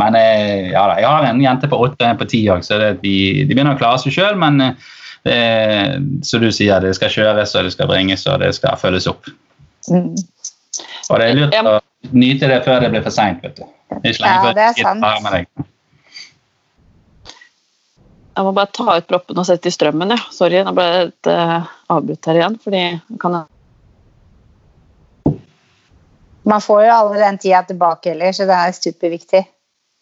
Men 0.00 0.16
eh, 0.18 0.70
ja 0.72 0.86
da, 0.88 0.96
jeg 0.98 1.06
har 1.06 1.28
en 1.28 1.44
jente 1.44 1.70
på 1.70 1.78
åtte 1.84 2.02
og 2.02 2.08
en 2.08 2.18
på 2.18 2.26
ti 2.30 2.40
òg, 2.50 2.64
så 2.66 2.80
det, 2.80 2.90
de, 3.04 3.14
de, 3.44 3.52
begynner 3.52 3.76
å 3.76 3.80
klare 3.80 4.00
seg 4.02 4.16
sjøl. 4.16 4.40
Men 4.40 4.58
eh, 4.64 6.00
som 6.26 6.42
du 6.42 6.50
sier, 6.50 6.82
det 6.82 6.96
skal 6.98 7.14
kjøres 7.14 7.54
og 7.54 7.68
det 7.68 7.76
skal 7.76 7.90
bringes 7.92 8.26
og 8.26 8.42
det 8.42 8.50
skal 8.58 8.80
følges 8.80 9.06
opp. 9.12 9.30
Mm. 9.88 10.14
Og 11.10 11.20
det 11.20 11.26
er 11.26 11.36
lurt 11.38 11.56
å 11.60 11.78
nyte 12.12 12.48
det 12.50 12.60
før 12.64 12.84
det 12.84 12.90
blir 12.92 13.04
for 13.04 13.14
seint. 13.14 13.44
Ja, 13.44 13.60
det 14.00 14.66
er 14.66 14.76
sant. 14.78 15.46
Jeg 18.30 18.46
må 18.46 18.52
bare 18.56 18.70
ta 18.72 18.94
ut 18.96 19.08
proppen 19.10 19.40
og 19.42 19.46
sette 19.48 19.68
i 19.68 19.74
strømmen. 19.74 20.14
Ja. 20.14 20.20
Sorry, 20.32 20.60
nå 20.64 20.72
ble 20.76 20.86
det 21.26 21.34
uh, 21.34 21.66
avbrutt 21.92 22.28
her 22.30 22.38
igjen. 22.38 22.58
fordi 22.62 22.84
kan 23.20 23.42
Man 26.50 26.62
får 26.64 26.84
jo 26.86 26.92
alle 26.94 27.18
den 27.20 27.38
tida 27.38 27.62
tilbake 27.68 28.14
heller, 28.14 28.32
så 28.32 28.46
det 28.48 28.56
er 28.56 28.72
superviktig. 28.72 29.42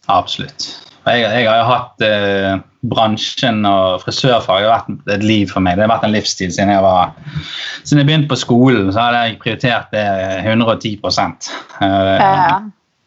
Absolutt. 0.06 0.68
Jeg, 1.08 1.24
jeg 1.24 1.48
har 1.48 1.58
jo 1.60 1.68
hatt 1.68 2.04
eh, 2.04 2.54
bransjen 2.88 3.66
og 3.66 4.02
frisørfag 4.04 4.64
har 4.64 4.72
vært 4.72 5.12
et 5.16 5.24
liv 5.26 5.50
for 5.50 5.64
meg. 5.64 5.78
Det 5.78 5.86
har 5.86 5.92
vært 5.92 6.06
en 6.08 6.14
livsstil 6.14 6.52
siden 6.54 6.72
jeg 6.72 6.84
var 6.84 7.14
siden 7.82 8.02
jeg 8.02 8.08
begynte 8.10 8.30
på 8.30 8.40
skolen. 8.40 8.92
så 8.92 9.06
hadde 9.06 9.22
jeg 9.24 9.38
prioritert 9.42 9.94
det 9.94 10.06
110 10.44 10.98
eh, 11.02 11.88
ja. 11.88 12.58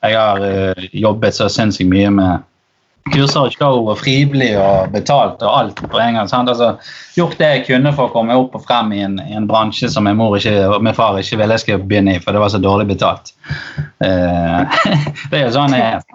Jeg 0.02 0.18
har 0.18 0.46
eh, 0.48 0.88
jobbet 0.98 1.38
så 1.38 1.50
sinnssykt 1.52 1.92
mye 1.92 2.14
med 2.14 2.48
kurser 3.10 3.48
og 3.48 3.56
show 3.56 3.88
og 3.90 3.98
frivillig 4.00 4.52
og 4.60 4.92
betalt 4.94 5.42
og 5.42 5.52
alt 5.52 5.82
på 5.82 6.00
en 6.00 6.18
gang. 6.18 6.30
Altså, 6.30 6.70
gjort 7.18 7.38
det 7.40 7.50
jeg 7.50 7.64
kunne 7.70 7.94
for 7.98 8.10
å 8.10 8.14
komme 8.14 8.38
opp 8.38 8.56
og 8.58 8.66
frem 8.68 8.94
i 8.96 9.02
en, 9.06 9.18
i 9.24 9.36
en 9.38 9.48
bransje 9.50 9.90
som 9.92 10.06
min 10.08 10.22
ikke, 10.22 10.54
min 10.84 10.98
far 10.98 11.18
ikke 11.20 11.40
ville 11.42 11.58
jeg 11.58 11.66
skulle 11.66 11.88
begynne 11.90 12.16
i, 12.16 12.22
for 12.22 12.36
det 12.36 12.44
var 12.44 12.54
så 12.54 12.62
dårlig 12.62 12.92
betalt. 12.94 13.34
Uh, 14.04 14.62
det 15.32 15.42
er 15.42 15.46
jo 15.48 15.56
sånn 15.58 15.76
det 15.76 15.82
er. 15.82 16.06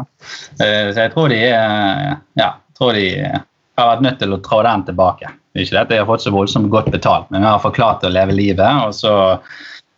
Uh, 0.61 0.87
så 0.93 1.03
jeg 1.03 1.13
tror 1.15 1.35
de 1.35 1.43
uh, 1.51 2.15
Ja, 2.39 2.51
tror 2.79 2.97
de 2.97 3.11
har 3.27 3.93
vært 3.93 4.07
nødt 4.07 4.23
til 4.23 4.37
å 4.37 4.41
trå 4.45 4.63
den 4.67 4.87
tilbake. 4.87 5.35
Ikke 5.57 5.85
det 5.89 5.97
jeg 5.97 6.05
har 6.05 6.11
fått 6.11 6.25
så 6.25 6.33
voldsomt 6.35 6.73
godt 6.73 6.91
betalt, 6.93 7.31
men 7.33 7.43
jeg 7.43 7.51
har 7.51 7.63
forklart 7.63 8.01
klart 8.03 8.11
å 8.11 8.15
leve 8.15 8.37
livet. 8.37 8.87
Og 8.87 8.95
så 8.97 9.13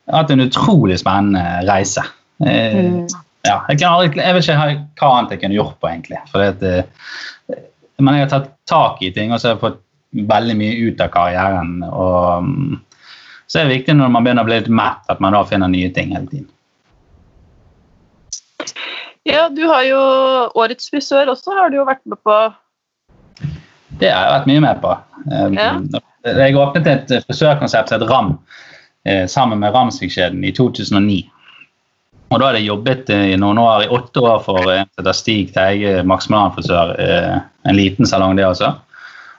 hatt 0.08 0.30
en 0.32 0.46
utrolig 0.46 1.00
spennende 1.02 1.66
reise. 1.68 2.04
Mm 2.38 3.08
ja, 3.48 3.56
jeg, 3.72 3.82
aldri, 3.88 4.20
jeg, 4.20 4.36
vet 4.36 4.46
ikke 4.46 4.68
hva 5.00 5.10
annet 5.16 5.34
jeg 5.34 5.42
kunne 5.42 5.58
gjort 5.58 5.78
på, 5.80 5.90
egentlig. 5.90 6.20
Det, 6.60 6.74
men 7.98 8.18
jeg 8.18 8.26
har 8.26 8.32
tatt 8.34 8.50
tak 8.68 9.02
i 9.02 9.12
ting, 9.14 9.32
og 9.32 9.40
så 9.40 9.50
har 9.50 9.56
jeg 9.56 9.64
fått 9.64 9.80
veldig 10.28 10.56
mye 10.58 10.76
ut 10.88 11.02
av 11.04 11.10
karrieren. 11.14 11.72
Og, 11.88 12.44
mm, 12.44 12.78
så 13.48 13.60
er 13.60 13.66
det 13.66 13.78
viktig 13.78 13.96
når 13.96 14.12
man 14.14 14.26
begynner 14.26 14.46
å 14.46 14.50
bli 14.50 14.60
litt 14.60 14.70
mett, 14.72 15.02
at 15.08 15.20
man 15.24 15.36
da 15.36 15.42
finner 15.48 15.72
nye 15.72 15.90
ting 15.94 16.14
hele 16.16 16.30
tiden. 16.30 16.48
Ja, 19.28 19.48
du 19.52 19.64
har 19.68 19.82
jo 19.84 19.98
Årets 20.56 20.88
frisør 20.92 21.28
også, 21.34 21.52
har 21.56 21.72
du 21.72 21.78
jo 21.80 21.88
vært 21.88 22.04
med 22.08 22.20
på? 22.24 22.36
Det 24.00 24.08
har 24.12 24.24
jeg 24.24 24.34
vært 24.36 24.48
mye 24.48 24.62
med 24.64 24.80
på. 24.84 24.94
Um, 25.28 25.58
ja. 25.58 25.72
Jeg 26.28 26.56
åpnet 26.60 26.88
et 26.88 27.12
frisørkonsept 27.26 27.90
som 27.90 28.00
het 28.00 28.10
Ram, 28.10 28.30
eh, 29.08 29.26
sammen 29.30 29.60
med 29.60 29.74
Ramsvikskjeden 29.74 30.44
i 30.44 30.52
2009. 30.56 31.18
Og 32.28 32.36
da 32.36 32.48
hadde 32.48 32.60
jeg 32.60 32.68
jobbet 32.68 33.08
i 33.14 33.36
noen 33.40 33.60
år, 33.62 33.86
i 33.86 33.92
åtte 33.94 34.20
år 34.20 34.42
for 34.44 34.60
en 34.60 34.84
som 34.84 35.00
heter 35.00 35.16
Stig 35.16 35.54
Teige, 35.54 36.02
maksimalanfrisør. 36.04 36.92
En 37.64 37.76
liten 37.76 38.08
salong, 38.08 38.36
det 38.36 38.44
også. 38.44 38.74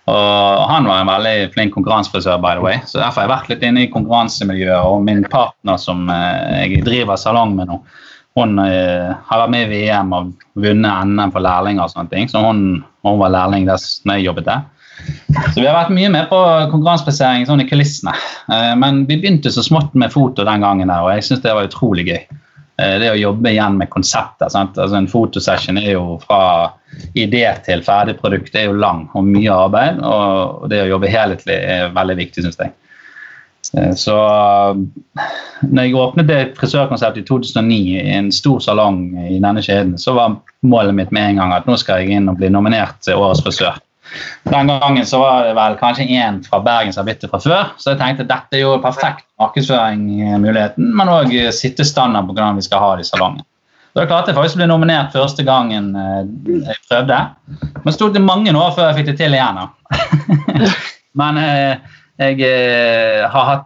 Og 0.10 0.63
han 0.71 0.88
var 0.89 1.04
en 1.04 1.12
veldig 1.12 1.52
flink 1.54 1.75
konkurransefrisør, 1.75 2.39
by 2.41 2.56
the 2.58 2.63
way. 2.65 2.80
Så 2.89 2.97
derfor 2.97 3.21
har 3.21 3.28
jeg 3.28 3.34
vært 3.36 3.52
litt 3.52 3.65
inne 3.67 3.84
i 3.84 3.91
konkurransemiljøet. 3.93 4.89
Og 4.89 5.04
min 5.06 5.21
partner 5.30 5.78
som 5.78 6.10
jeg 6.10 6.82
driver 6.88 7.19
salong 7.19 7.54
med 7.60 7.69
nå, 7.69 7.78
hun 8.39 8.58
har 8.58 9.43
vært 9.43 9.54
med 9.54 9.67
i 9.67 9.84
VM 9.84 10.15
og 10.15 10.34
vunnet 10.58 11.06
NM 11.12 11.34
for 11.36 11.45
lærlinger 11.45 11.86
og 11.86 11.93
sånne 11.93 12.13
ting. 12.13 12.30
Så 12.32 12.41
hun, 12.41 12.82
hun 13.06 13.21
var 13.21 13.36
lærling 13.38 13.69
der 13.69 13.78
jeg 14.15 14.25
jobbet 14.25 14.49
der. 14.49 14.65
Så 15.54 15.62
vi 15.62 15.67
har 15.67 15.78
vært 15.78 15.93
mye 15.95 16.10
med 16.12 16.28
på 16.32 16.38
konkurranseplassering 16.73 17.45
sånn 17.47 17.63
i 17.63 17.67
kulissene. 17.69 18.13
Eh, 18.52 18.73
men 18.80 19.04
vi 19.08 19.19
begynte 19.19 19.52
så 19.54 19.63
smått 19.65 19.95
med 19.97 20.13
foto 20.13 20.45
den 20.47 20.65
gangen, 20.65 20.91
der, 20.91 21.06
og 21.06 21.13
jeg 21.13 21.25
syns 21.28 21.43
det 21.45 21.56
var 21.56 21.69
utrolig 21.69 22.08
gøy. 22.10 22.21
Eh, 22.79 22.95
det 23.01 23.11
å 23.11 23.17
jobbe 23.17 23.51
igjen 23.51 23.77
med 23.79 23.89
konseptet. 23.91 24.53
Altså 24.55 24.97
En 24.97 25.09
fotosession 25.09 25.79
er 25.81 25.93
jo 25.95 26.19
fra 26.23 26.41
idé 27.17 27.45
til 27.65 27.83
ferdig 27.85 28.17
produkt 28.19 28.51
det 28.53 28.63
er 28.63 28.69
jo 28.69 28.79
lang 28.79 29.07
og 29.13 29.25
mye 29.27 29.55
arbeid. 29.67 30.03
Og 30.05 30.69
det 30.71 30.83
å 30.85 30.91
jobbe 30.93 31.11
helhetlig 31.11 31.57
er 31.57 31.95
veldig 31.95 32.19
viktig, 32.21 32.45
syns 32.45 32.61
jeg. 32.61 32.75
Eh, 33.75 33.91
så 33.99 34.15
når 35.67 35.83
jeg 35.83 35.99
åpnet 35.99 36.29
det 36.29 36.39
frisørkonseptet 36.59 37.25
i 37.25 37.27
2009 37.27 37.81
i 37.99 38.15
en 38.15 38.31
stor 38.33 38.63
salong 38.63 39.03
i 39.27 39.41
denne 39.41 39.65
kjeden, 39.65 39.97
så 39.99 40.15
var 40.17 40.39
målet 40.61 40.95
mitt 40.95 41.13
med 41.15 41.33
en 41.33 41.43
gang 41.43 41.55
at 41.57 41.67
nå 41.67 41.77
skal 41.79 42.03
jeg 42.03 42.19
inn 42.19 42.31
og 42.31 42.39
bli 42.39 42.51
nominert 42.53 43.01
til 43.05 43.19
Årets 43.19 43.43
frisør. 43.45 43.81
Den 44.49 44.71
gangen 44.71 45.05
så 45.05 45.19
var 45.21 45.45
det 45.45 45.53
vel 45.57 45.77
kanskje 45.79 46.07
én 46.17 46.39
fra 46.45 46.61
Bergen 46.65 46.93
som 46.93 47.03
har 47.03 47.09
blitt 47.11 47.21
det 47.21 47.29
fra 47.31 47.41
før. 47.43 47.75
Så 47.77 47.93
jeg 47.93 48.01
tenkte 48.01 48.27
dette 48.29 48.57
er 48.57 48.65
jo 48.65 48.79
perfekt 48.83 49.27
markedsføringsmuligheten, 49.41 50.89
men 50.97 51.13
òg 51.13 51.35
sittestandard 51.55 52.27
på 52.27 52.35
hvordan 52.35 52.59
vi 52.59 52.65
skal 52.65 52.83
ha 52.83 52.95
det 52.97 53.05
i 53.07 53.11
salongen. 53.11 53.45
Så 53.93 54.03
jeg 54.03 54.09
klarte 54.11 54.29
jeg 54.29 54.37
faktisk 54.37 54.57
å 54.57 54.61
bli 54.61 54.69
nominert 54.69 55.15
første 55.15 55.43
gangen 55.45 55.89
eh, 55.97 56.19
jeg 56.67 56.77
prøvde. 56.85 57.17
Men 57.49 57.89
det 57.89 57.97
tok 57.97 58.13
det 58.13 58.21
mange 58.21 58.53
år 58.53 58.75
før 58.77 58.91
jeg 58.91 58.99
fikk 58.99 59.09
det 59.09 59.15
til 59.19 59.37
igjen. 59.37 59.59
men 61.21 61.41
eh, 61.41 61.97
jeg 62.21 62.45
eh, 62.45 63.25
har 63.25 63.49
hatt 63.49 63.65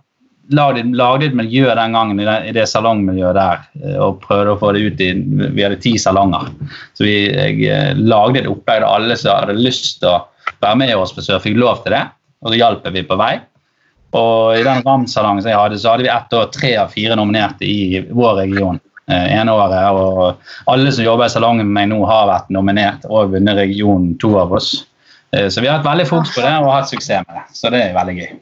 et 0.53 1.36
miljø 1.38 1.69
den 1.75 1.95
gangen 1.95 2.19
i 2.19 2.25
det, 2.27 2.53
det, 2.58 2.65
salongmiljøet 2.67 3.38
der 3.38 4.01
og 4.03 4.19
prøvde 4.25 4.53
å 4.53 4.60
få 4.60 4.73
det 4.75 4.82
ut 4.84 5.01
i 5.01 5.12
Vi 5.56 5.63
hadde 5.63 5.79
ti 5.82 5.93
salonger. 5.97 6.49
Så 6.99 7.08
jeg 7.08 7.95
lagde 7.97 8.41
et 8.41 8.49
opplegg 8.51 8.84
der 8.84 8.89
alle 8.89 9.17
som 9.17 9.38
hadde 9.38 9.56
lyst 9.58 10.01
til 10.01 10.12
å 10.12 10.19
være 10.63 10.80
med 10.80 10.93
oss 10.97 11.13
frisør, 11.15 11.41
fikk 11.43 11.60
lov 11.60 11.84
til 11.84 11.95
det. 11.95 12.06
Og 12.43 12.52
så 12.52 12.60
hjalp 12.60 12.88
vi 12.91 13.04
på 13.08 13.17
vei. 13.19 13.36
Og 14.13 14.58
i 14.60 14.63
den 14.65 14.84
Ram-salongen 14.86 15.41
som 15.41 15.49
jeg 15.49 15.60
hadde, 15.60 15.80
så 15.82 15.93
hadde 15.93 16.06
vi 16.06 16.12
ett 16.13 16.34
år 16.38 16.49
tre 16.54 16.73
av 16.78 16.91
fire 16.93 17.17
nominerte 17.17 17.65
i 17.65 18.02
vår 18.12 18.36
region. 18.43 18.80
Eh, 19.10 19.34
ene 19.36 19.52
året, 19.52 19.73
og 19.91 20.38
Alle 20.71 20.91
som 20.95 21.04
jobber 21.04 21.28
i 21.28 21.34
salongen 21.34 21.65
med 21.67 21.76
meg 21.76 21.89
nå, 21.91 21.99
har 22.08 22.30
vært 22.30 22.52
nominert 22.54 23.08
og 23.10 23.34
vunnet 23.34 23.58
regionen, 23.58 24.13
to 24.21 24.36
av 24.39 24.54
oss. 24.54 24.86
Eh, 25.34 25.49
så 25.49 25.63
vi 25.63 25.67
har 25.67 25.80
hatt 25.80 25.88
veldig 25.88 26.08
fokus 26.08 26.36
på 26.36 26.45
det 26.45 26.54
og 26.62 26.71
hatt 26.71 26.91
suksess 26.91 27.26
med 27.28 27.39
det. 27.39 27.45
Så 27.58 27.73
det 27.73 27.82
er 27.88 27.97
veldig 27.97 28.17
gøy. 28.21 28.36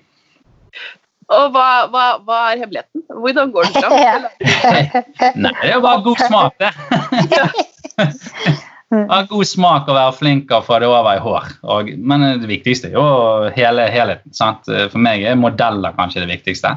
Og 1.31 1.55
hva, 1.55 1.67
hva, 1.87 2.05
hva 2.27 2.39
er 2.51 2.59
hemmeligheten? 2.59 3.05
Hvordan 3.23 3.53
går 3.55 3.69
det 3.69 3.85
fram? 3.85 4.27
Nei, 5.45 5.53
det 5.61 5.69
er 5.69 5.77
jo 5.77 5.85
bare 5.85 6.03
god 6.03 6.25
smak, 6.27 6.53
det. 6.59 6.71
Mm. 8.91 9.05
Ha 9.07 9.21
god 9.29 9.47
smak 9.47 9.87
og 9.87 9.95
være 9.95 10.15
flink 10.17 10.51
og 10.51 10.65
få 10.67 10.81
det 10.83 10.89
over 10.91 11.15
i 11.15 11.21
hår. 11.23 11.45
Og, 11.63 11.91
men 11.97 12.25
det 12.41 12.49
viktigste 12.49 12.89
er 12.89 12.97
jo 12.97 13.05
hele 13.55 13.87
helheten. 13.91 14.33
Sant? 14.35 14.67
For 14.67 14.99
meg 14.99 15.23
er 15.23 15.39
modeller 15.39 15.95
kanskje 15.95 16.25
det 16.25 16.33
viktigste. 16.33 16.73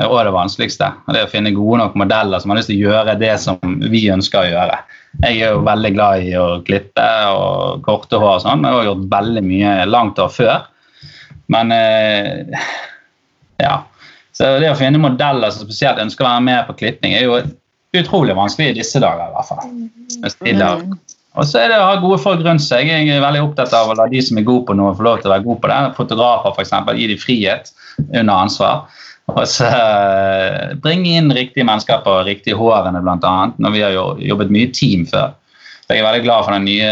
Og 0.00 0.20
det 0.24 0.32
vanskeligste. 0.32 0.92
Og 1.08 1.16
det 1.16 1.24
å 1.26 1.30
finne 1.32 1.52
gode 1.52 1.80
nok 1.82 1.96
modeller 1.98 2.40
som 2.40 2.52
har 2.52 2.60
lyst 2.60 2.70
til 2.70 2.78
å 2.78 2.92
gjøre 2.92 3.18
det 3.20 3.32
som 3.42 3.58
vi 3.90 4.04
ønsker 4.14 4.44
å 4.44 4.52
gjøre. 4.52 4.78
Jeg 5.24 5.40
er 5.40 5.56
jo 5.56 5.64
veldig 5.66 5.90
glad 5.96 6.28
i 6.28 6.36
å 6.38 6.46
klippe 6.66 7.08
og 7.34 7.82
korte 7.84 8.20
hår 8.22 8.36
og 8.36 8.44
sånn. 8.46 8.64
Jeg 8.64 8.78
har 8.78 8.90
gjort 8.92 9.08
veldig 9.18 9.44
mye 9.50 9.74
langt 9.90 10.22
år 10.22 10.30
før. 10.32 10.68
Men 11.50 11.74
eh, 11.74 12.68
ja. 13.58 13.80
Så 14.38 14.54
det 14.62 14.70
å 14.70 14.78
finne 14.78 15.02
modeller 15.02 15.50
som 15.52 15.66
spesielt 15.66 15.98
ønsker 16.00 16.24
å 16.24 16.30
være 16.30 16.46
med 16.46 16.68
på 16.68 16.78
klipping, 16.84 17.18
er 17.18 17.26
jo 17.26 17.40
utrolig 17.98 18.38
vanskelig 18.38 18.70
i 18.70 18.78
disse 18.78 19.02
dager 19.02 19.26
i 19.26 19.34
hvert 19.34 19.50
fall. 19.50 19.66
Mm. 19.66 20.94
Og 21.38 21.46
så 21.46 21.60
er 21.60 21.70
det 21.70 21.78
å 21.78 21.86
ha 21.86 21.98
gode 22.02 22.18
folk 22.22 22.40
rundt 22.42 22.64
seg. 22.64 22.88
Jeg 22.90 23.06
er 23.06 23.22
veldig 23.22 23.44
opptatt 23.44 23.74
av 23.76 23.92
å 23.92 23.94
la 23.98 24.08
de 24.10 24.22
som 24.24 24.38
er 24.40 24.46
gode 24.46 24.66
på 24.66 24.74
noe, 24.74 24.96
få 24.98 25.06
lov 25.06 25.20
til 25.20 25.30
å 25.30 25.34
være 25.36 25.46
gode 25.46 25.62
på 25.62 25.70
det. 25.70 25.78
Fotografer 25.98 26.56
f.eks. 26.56 26.72
Gi 26.98 27.10
dem 27.12 27.20
frihet 27.22 27.70
under 28.08 28.34
ansvar. 28.34 28.88
Og 29.30 29.44
så 29.46 29.68
uh, 29.70 30.72
bringe 30.82 31.12
inn 31.20 31.30
riktige 31.34 31.66
mennesker 31.68 32.02
på 32.02 32.16
riktige 32.26 32.58
hårene, 32.58 33.02
bl.a. 33.04 33.34
Når 33.62 33.76
vi 33.76 33.84
har 33.84 33.94
jo 33.94 34.06
jobbet 34.26 34.50
mye 34.50 34.72
team 34.74 35.06
før. 35.06 35.36
Så 35.84 35.94
jeg 35.94 36.02
er 36.02 36.08
veldig 36.08 36.24
glad 36.26 36.46
for 36.46 36.56
den 36.56 36.66
nye 36.66 36.90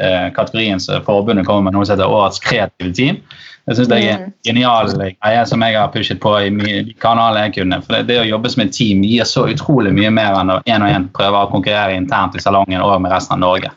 uh, 0.00 0.28
kategorien 0.36 0.80
som 0.80 1.04
forbundet 1.04 1.44
kommer 1.48 1.68
med, 1.68 1.76
noe 1.76 1.84
som 1.84 1.98
heter 1.98 2.16
Årets 2.16 2.40
kreative 2.44 2.94
team. 2.96 3.20
Jeg 3.66 3.76
synes 3.76 3.88
Det 3.88 3.98
er 4.04 4.16
en 4.18 4.32
genial 4.44 4.90
greie 4.92 5.46
som 5.48 5.62
jeg 5.64 5.78
har 5.78 5.92
pushet 5.92 6.20
på 6.20 6.36
i 6.36 6.50
de 6.84 6.94
kanalene 7.00 7.46
jeg 7.46 7.54
kunne. 7.54 7.78
For 7.82 7.96
det, 7.96 8.08
det, 8.10 8.18
å 8.20 8.26
jobbe 8.28 8.50
som 8.52 8.62
et 8.66 8.74
team 8.76 9.00
gir 9.06 9.24
så 9.24 9.46
utrolig 9.48 9.92
mye 9.96 10.10
mer 10.12 10.36
enn 10.36 10.52
å 10.52 10.58
én 10.68 10.84
og 10.84 10.92
én 10.92 11.08
prøve 11.16 11.40
å 11.40 11.48
konkurrere 11.52 11.96
internt 11.96 12.36
i 12.36 12.44
salongen 12.44 12.84
og 12.84 13.00
med 13.00 13.14
resten 13.14 13.38
av 13.38 13.40
Norge. 13.40 13.72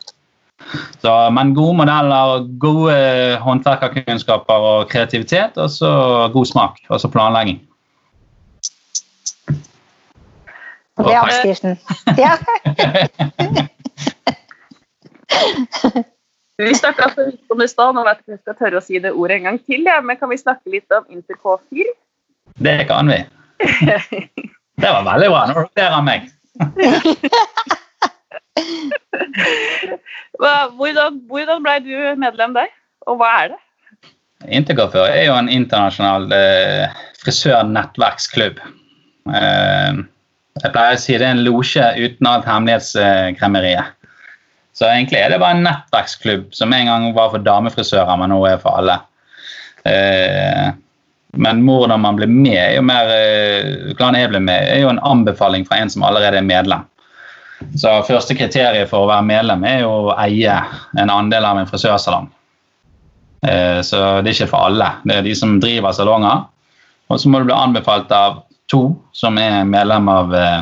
Så, 1.00 1.30
men 1.32 1.54
gode 1.56 1.78
modeller, 1.78 2.44
gode 2.60 2.98
håndverkerkunnskaper 3.40 4.66
og 4.72 4.90
kreativitet, 4.92 5.56
og 5.56 5.72
så 5.72 5.90
god 6.34 6.46
smak. 6.52 6.84
Og 6.90 7.00
så 7.00 7.08
planlegging. 7.08 7.62
Det 10.98 11.14
er 11.14 11.22
oppskriften. 11.22 11.78
Ja. 12.18 12.36
Vi 16.58 16.74
snakka 16.74 17.10
så 17.14 17.24
vidt 17.24 17.52
om 17.52 17.58
det 17.60 17.68
i 17.68 17.70
stad, 17.70 17.94
nå 17.94 18.02
vet 18.02 18.18
jeg 18.18 18.24
ikke 18.24 18.30
om 18.32 18.34
jeg 18.34 18.42
skal 18.42 18.56
tørre 18.58 18.78
å 18.80 18.82
si 18.82 18.98
det 19.02 19.12
ordet 19.14 19.36
en 19.38 19.46
gang 19.46 19.58
til. 19.62 19.84
Ja. 19.86 20.00
Men 20.02 20.18
kan 20.18 20.30
vi 20.32 20.38
snakke 20.40 20.72
litt 20.72 20.90
om 20.94 21.04
Intercofil? 21.14 21.86
Det 22.58 22.80
kan 22.88 23.06
vi. 23.12 23.20
Det 24.78 24.90
var 24.94 25.06
veldig 25.06 25.28
bra. 25.30 25.42
Nå 25.50 25.62
ler 25.78 25.90
han 25.94 26.04
meg. 26.06 26.26
hvordan, 30.78 31.20
hvordan 31.30 31.62
ble 31.62 31.76
du 31.86 31.94
medlem 32.18 32.54
der, 32.58 32.70
og 33.06 33.18
hva 33.22 33.30
er 33.44 33.54
det? 33.54 33.60
Intercoiffeur 34.54 35.10
er 35.10 35.24
jo 35.26 35.34
en 35.34 35.50
internasjonal 35.50 36.30
eh, 36.34 36.86
frisørnettverksklubb. 37.22 38.58
Eh, 39.34 40.02
jeg 40.58 40.74
pleier 40.74 40.94
å 40.94 41.02
si 41.02 41.14
det 41.18 41.26
er 41.26 41.34
en 41.36 41.46
losje 41.46 41.86
uten 41.98 42.30
alt 42.30 42.46
hemmelighetskremmeriet. 42.46 43.97
Så 44.78 44.86
egentlig 44.86 45.18
er 45.18 45.32
det 45.32 45.40
bare 45.42 45.56
en 45.56 45.64
nettverksklubb 45.66 46.52
som 46.54 46.72
en 46.72 46.86
gang 46.86 47.06
var 47.16 47.32
for 47.32 47.42
damefrisører, 47.42 48.14
men 48.20 48.30
nå 48.30 48.38
er 48.46 48.60
for 48.62 48.78
alle. 48.78 49.00
Eh, 49.82 50.68
men 51.42 51.64
hvordan 51.66 52.00
man 52.04 52.18
blir 52.18 52.30
med, 52.30 52.54
er 52.54 52.76
jo 52.76 52.84
mer 52.86 53.10
eh, 53.10 53.90
jeg 53.90 54.30
ble 54.30 54.40
med, 54.40 54.68
er 54.70 54.84
jo 54.84 54.92
en 54.92 55.02
anbefaling 55.02 55.66
fra 55.66 55.80
en 55.82 55.90
som 55.90 56.06
allerede 56.06 56.38
er 56.38 56.46
medlem. 56.46 56.86
Så 57.74 57.90
Første 58.06 58.36
kriteriet 58.38 58.86
for 58.90 59.02
å 59.02 59.10
være 59.10 59.26
medlem 59.26 59.66
er 59.66 59.80
jo 59.82 59.90
å 59.90 60.16
eie 60.22 60.60
en 60.94 61.10
andel 61.10 61.48
av 61.48 61.58
en 61.58 61.66
frisørsalong. 61.66 62.30
Eh, 63.50 63.80
så 63.82 64.20
det 64.22 64.30
er 64.30 64.36
ikke 64.36 64.52
for 64.54 64.70
alle. 64.70 64.92
Det 65.02 65.18
er 65.18 65.26
de 65.26 65.34
som 65.42 65.58
driver 65.58 65.96
salonger. 65.96 66.46
Og 67.10 67.18
så 67.18 67.30
må 67.32 67.42
du 67.42 67.50
bli 67.50 67.58
anbefalt 67.58 68.14
av 68.14 68.44
to 68.70 68.92
som 69.16 69.42
er 69.42 69.64
medlem 69.66 70.06
av 70.12 70.34
Eh, 70.38 70.60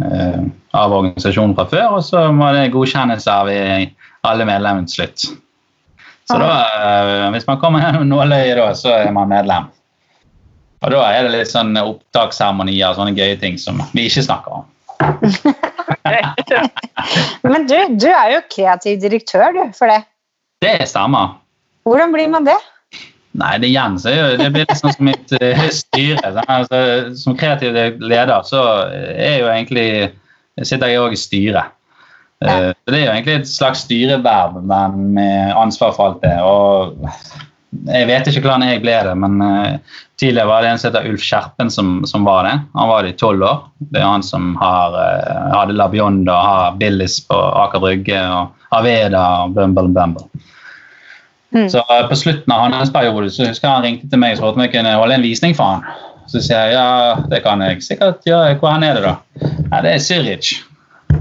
av 0.00 0.94
organisasjonen 0.96 1.52
fra 1.58 1.66
før, 1.68 1.98
og 1.98 2.04
så 2.06 2.22
må 2.32 2.48
det 2.56 2.70
godkjennes 2.72 3.26
av 3.28 3.50
alle 3.52 4.46
medlemmene 4.48 4.88
til 4.88 5.02
slutt. 5.02 5.26
Så 6.30 6.38
da, 6.38 6.50
eh, 6.78 7.30
hvis 7.34 7.46
man 7.48 7.58
kommer 7.60 7.82
gjennom 7.82 8.08
nåløyet 8.08 8.56
da, 8.56 8.74
så 8.78 8.92
er 8.94 9.10
man 9.14 9.30
medlem. 9.32 9.64
Og 10.82 10.90
da 10.94 11.02
er 11.14 11.26
det 11.26 11.34
litt 11.34 11.50
sånn 11.50 11.76
opptaksseremonier 11.78 12.90
og 12.90 12.98
sånne 12.98 13.16
gøye 13.16 13.38
ting 13.38 13.58
som 13.60 13.82
vi 13.92 14.06
ikke 14.08 14.24
snakker 14.26 14.62
om. 14.62 14.68
Men 17.52 17.66
du, 17.70 17.76
du 17.98 18.08
er 18.08 18.36
jo 18.36 18.40
kreativ 18.50 19.00
direktør 19.02 19.54
du, 19.54 19.62
for 19.76 19.90
det. 19.90 20.02
Det 20.62 20.88
stemmer. 20.90 21.36
Hvordan 21.86 22.14
blir 22.14 22.28
man 22.30 22.46
det? 22.46 22.58
Nei, 23.32 23.52
det 23.62 23.70
igjen 23.70 23.94
så 24.00 24.12
er 24.12 24.34
det 24.40 24.50
blir 24.52 24.74
sånn 24.76 24.92
som 24.92 25.06
mitt 25.08 25.30
uh, 25.40 25.62
styre. 25.72 26.32
Altså, 26.42 26.80
som 27.16 27.36
kreativ 27.38 27.76
leder 28.02 28.42
så 28.44 28.64
er 28.92 29.38
jo 29.40 29.48
egentlig 29.52 29.86
sitter 30.60 30.92
jeg 30.92 31.00
òg 31.00 31.16
i 31.16 31.20
styret. 31.20 31.72
Uh, 32.44 32.72
det 32.90 32.98
er 32.98 33.06
jo 33.06 33.14
egentlig 33.14 33.38
et 33.38 33.48
slags 33.48 33.86
styreverv, 33.86 34.60
men 34.68 35.14
med 35.16 35.56
ansvar 35.56 35.96
for 35.96 36.10
alt 36.10 36.20
det. 36.26 36.34
Og 36.44 37.88
jeg 37.88 38.10
vet 38.10 38.28
ikke 38.28 38.44
hvordan 38.44 38.66
jeg 38.68 38.84
ble 38.84 38.98
det, 39.08 39.16
men 39.24 39.40
uh, 39.40 39.98
tidligere 40.20 40.50
var 40.50 40.66
det 40.66 40.74
en 40.74 40.82
som 40.82 40.90
heter 40.90 41.08
Ulf 41.08 41.24
Skjerpen 41.24 41.72
som, 41.72 41.94
som, 42.08 42.28
var 42.28 42.44
det. 42.50 42.56
Han 42.76 42.92
var 42.92 43.06
det 43.06 43.14
i 43.14 43.20
tolv 43.22 43.48
år. 43.48 43.64
Det 43.88 44.02
er 44.02 44.10
han 44.10 44.26
som 44.26 44.52
har, 44.60 44.98
hadde 45.56 45.78
Labionda, 45.78 46.36
har 46.36 46.80
Billis 46.82 47.22
på 47.24 47.40
Aker 47.64 47.80
Brygge 47.80 48.20
og 48.28 48.76
Aveda 48.76 49.24
og 49.46 49.56
Bumble 49.56 49.88
Bumble. 49.88 50.28
Mm. 51.52 51.68
Så 51.68 51.82
uh, 51.84 52.08
På 52.08 52.16
slutten 52.16 52.52
av 52.52 52.72
hans 52.72 52.92
periode 52.92 53.30
så 53.30 53.46
husker 53.48 53.68
jeg 53.68 53.76
han 53.76 53.86
ringte 53.86 54.08
til 54.08 54.20
meg 54.20 54.34
og 54.34 54.40
spurte 54.40 54.60
om 54.60 54.64
jeg 54.64 54.74
kunne 54.74 54.96
holde 54.96 55.18
en 55.18 55.24
visning 55.26 55.56
for 55.56 55.76
han. 55.76 56.10
Så 56.30 56.40
sier 56.40 56.70
jeg 56.70 56.76
ja, 56.78 57.16
det 57.28 57.42
kan 57.44 57.62
jeg 57.64 57.82
sikkert 57.84 58.22
gjøre. 58.26 58.56
Hvor 58.60 58.76
er 58.76 58.96
det, 58.96 59.02
da? 59.04 59.16
Ja, 59.72 59.82
det 59.84 59.96
er 59.96 60.04
Zürich. 60.04 60.54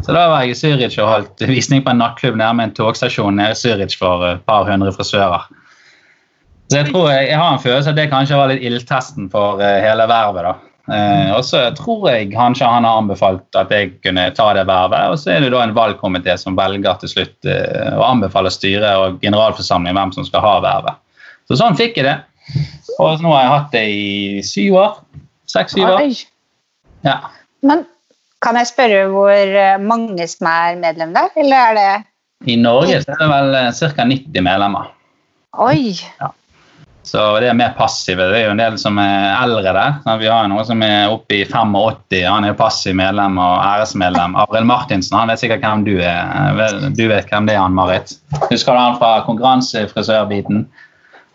Så 0.01 0.15
da 0.15 0.27
var 0.31 0.45
jeg 0.45 0.53
i 0.53 0.59
Zürich 0.59 0.95
og 1.01 1.09
holdt 1.09 1.43
visning 1.49 1.83
på 1.83 1.91
en 1.91 1.99
nattklubb 1.99 2.37
nærme 2.39 2.69
en 2.69 2.75
togstasjon 2.77 3.35
nede 3.35 3.55
i 3.55 3.59
Zürich 3.59 3.97
for 3.99 4.23
et 4.29 4.45
par 4.47 4.69
hundre 4.69 4.93
frisører. 4.95 5.49
Så 6.71 6.79
jeg 6.79 6.93
tror 6.93 7.09
jeg, 7.11 7.27
jeg 7.27 7.37
har 7.37 7.53
en 7.53 7.59
følelse 7.59 7.91
at 7.91 7.97
det 7.99 8.11
kanskje 8.13 8.37
var 8.39 8.53
litt 8.53 8.63
ildtesten 8.63 9.27
for 9.33 9.59
uh, 9.59 9.79
hele 9.83 10.07
vervet. 10.07 10.47
da. 10.47 10.70
Uh, 10.91 11.37
og 11.37 11.45
så 11.47 11.61
tror 11.77 12.09
jeg 12.09 12.33
kanskje 12.33 12.67
han 12.67 12.83
har 12.83 12.97
anbefalt 12.99 13.55
at 13.55 13.69
jeg 13.71 13.93
kunne 14.03 14.25
ta 14.35 14.49
det 14.57 14.65
vervet. 14.67 15.13
Og 15.13 15.19
så 15.21 15.31
er 15.35 15.45
det 15.45 15.53
da 15.53 15.61
en 15.63 15.75
valgkomité 15.77 16.35
som 16.39 16.57
velger 16.57 16.99
til 16.99 17.13
slutt 17.13 17.47
eh, 17.47 17.93
å 17.95 18.03
anbefale 18.09 18.51
styret 18.51 18.99
og 18.99 19.21
generalforsamling 19.23 19.95
hvem 19.95 20.11
som 20.17 20.27
skal 20.27 20.43
ha 20.43 20.57
vervet. 20.65 20.99
Så 21.47 21.59
sånn 21.61 21.79
fikk 21.79 22.01
jeg 22.01 22.09
det. 22.09 22.17
Og 22.99 23.23
nå 23.23 23.31
har 23.31 23.45
jeg 23.45 23.53
hatt 23.53 23.71
det 23.77 23.85
i 23.87 24.43
syv 24.43 24.77
år. 24.81 24.99
Seks-syv 25.51 25.87
år. 25.87 26.03
Ja. 27.07 27.17
Men 27.63 27.85
kan 28.43 28.59
jeg 28.59 28.71
spørre 28.71 29.05
hvor 29.13 29.55
mange 29.85 30.27
som 30.27 30.49
er 30.49 30.79
medlem 30.81 31.15
der, 31.15 31.31
eller 31.39 31.71
er 31.71 31.77
det 31.77 32.51
I 32.51 32.57
Norge 32.59 32.99
så 33.03 33.15
er 33.15 33.21
det 33.21 33.31
vel 33.31 33.57
ca. 33.95 34.07
90 34.11 34.47
medlemmer. 34.47 34.91
Oi! 35.61 35.95
Ja. 36.19 36.31
Så 37.03 37.21
det 37.41 37.49
er 37.49 37.57
mer 37.57 37.73
passive. 37.77 38.27
Det 38.29 38.37
er 38.37 38.45
jo 38.45 38.53
en 38.53 38.61
del 38.61 38.75
som 38.79 38.99
er 39.01 39.31
eldre 39.39 39.73
der. 39.73 40.17
Vi 40.21 40.29
har 40.29 40.49
noen 40.51 40.67
som 40.67 40.83
er 40.85 41.09
oppe 41.09 41.39
i 41.39 41.45
85. 41.49 42.19
Han 42.27 42.45
er 42.45 42.57
passiv 42.57 42.95
medlem 42.97 43.39
og 43.41 43.55
æresmedlem. 43.57 44.37
Arild 44.43 44.69
Martinsen 44.69 45.17
han 45.17 45.31
vet 45.31 45.41
sikkert 45.41 45.65
hvem 45.65 45.85
du 45.87 45.95
er. 45.97 46.61
Du 46.93 47.03
vet 47.09 47.31
hvem 47.31 47.49
det 47.49 47.57
er, 47.57 47.63
han 47.63 47.75
Marit. 47.75 48.13
Husker 48.51 48.77
du 48.77 48.79
han 48.79 48.99
fra 49.01 49.15
konkurransefrisørbiten? 49.25 50.67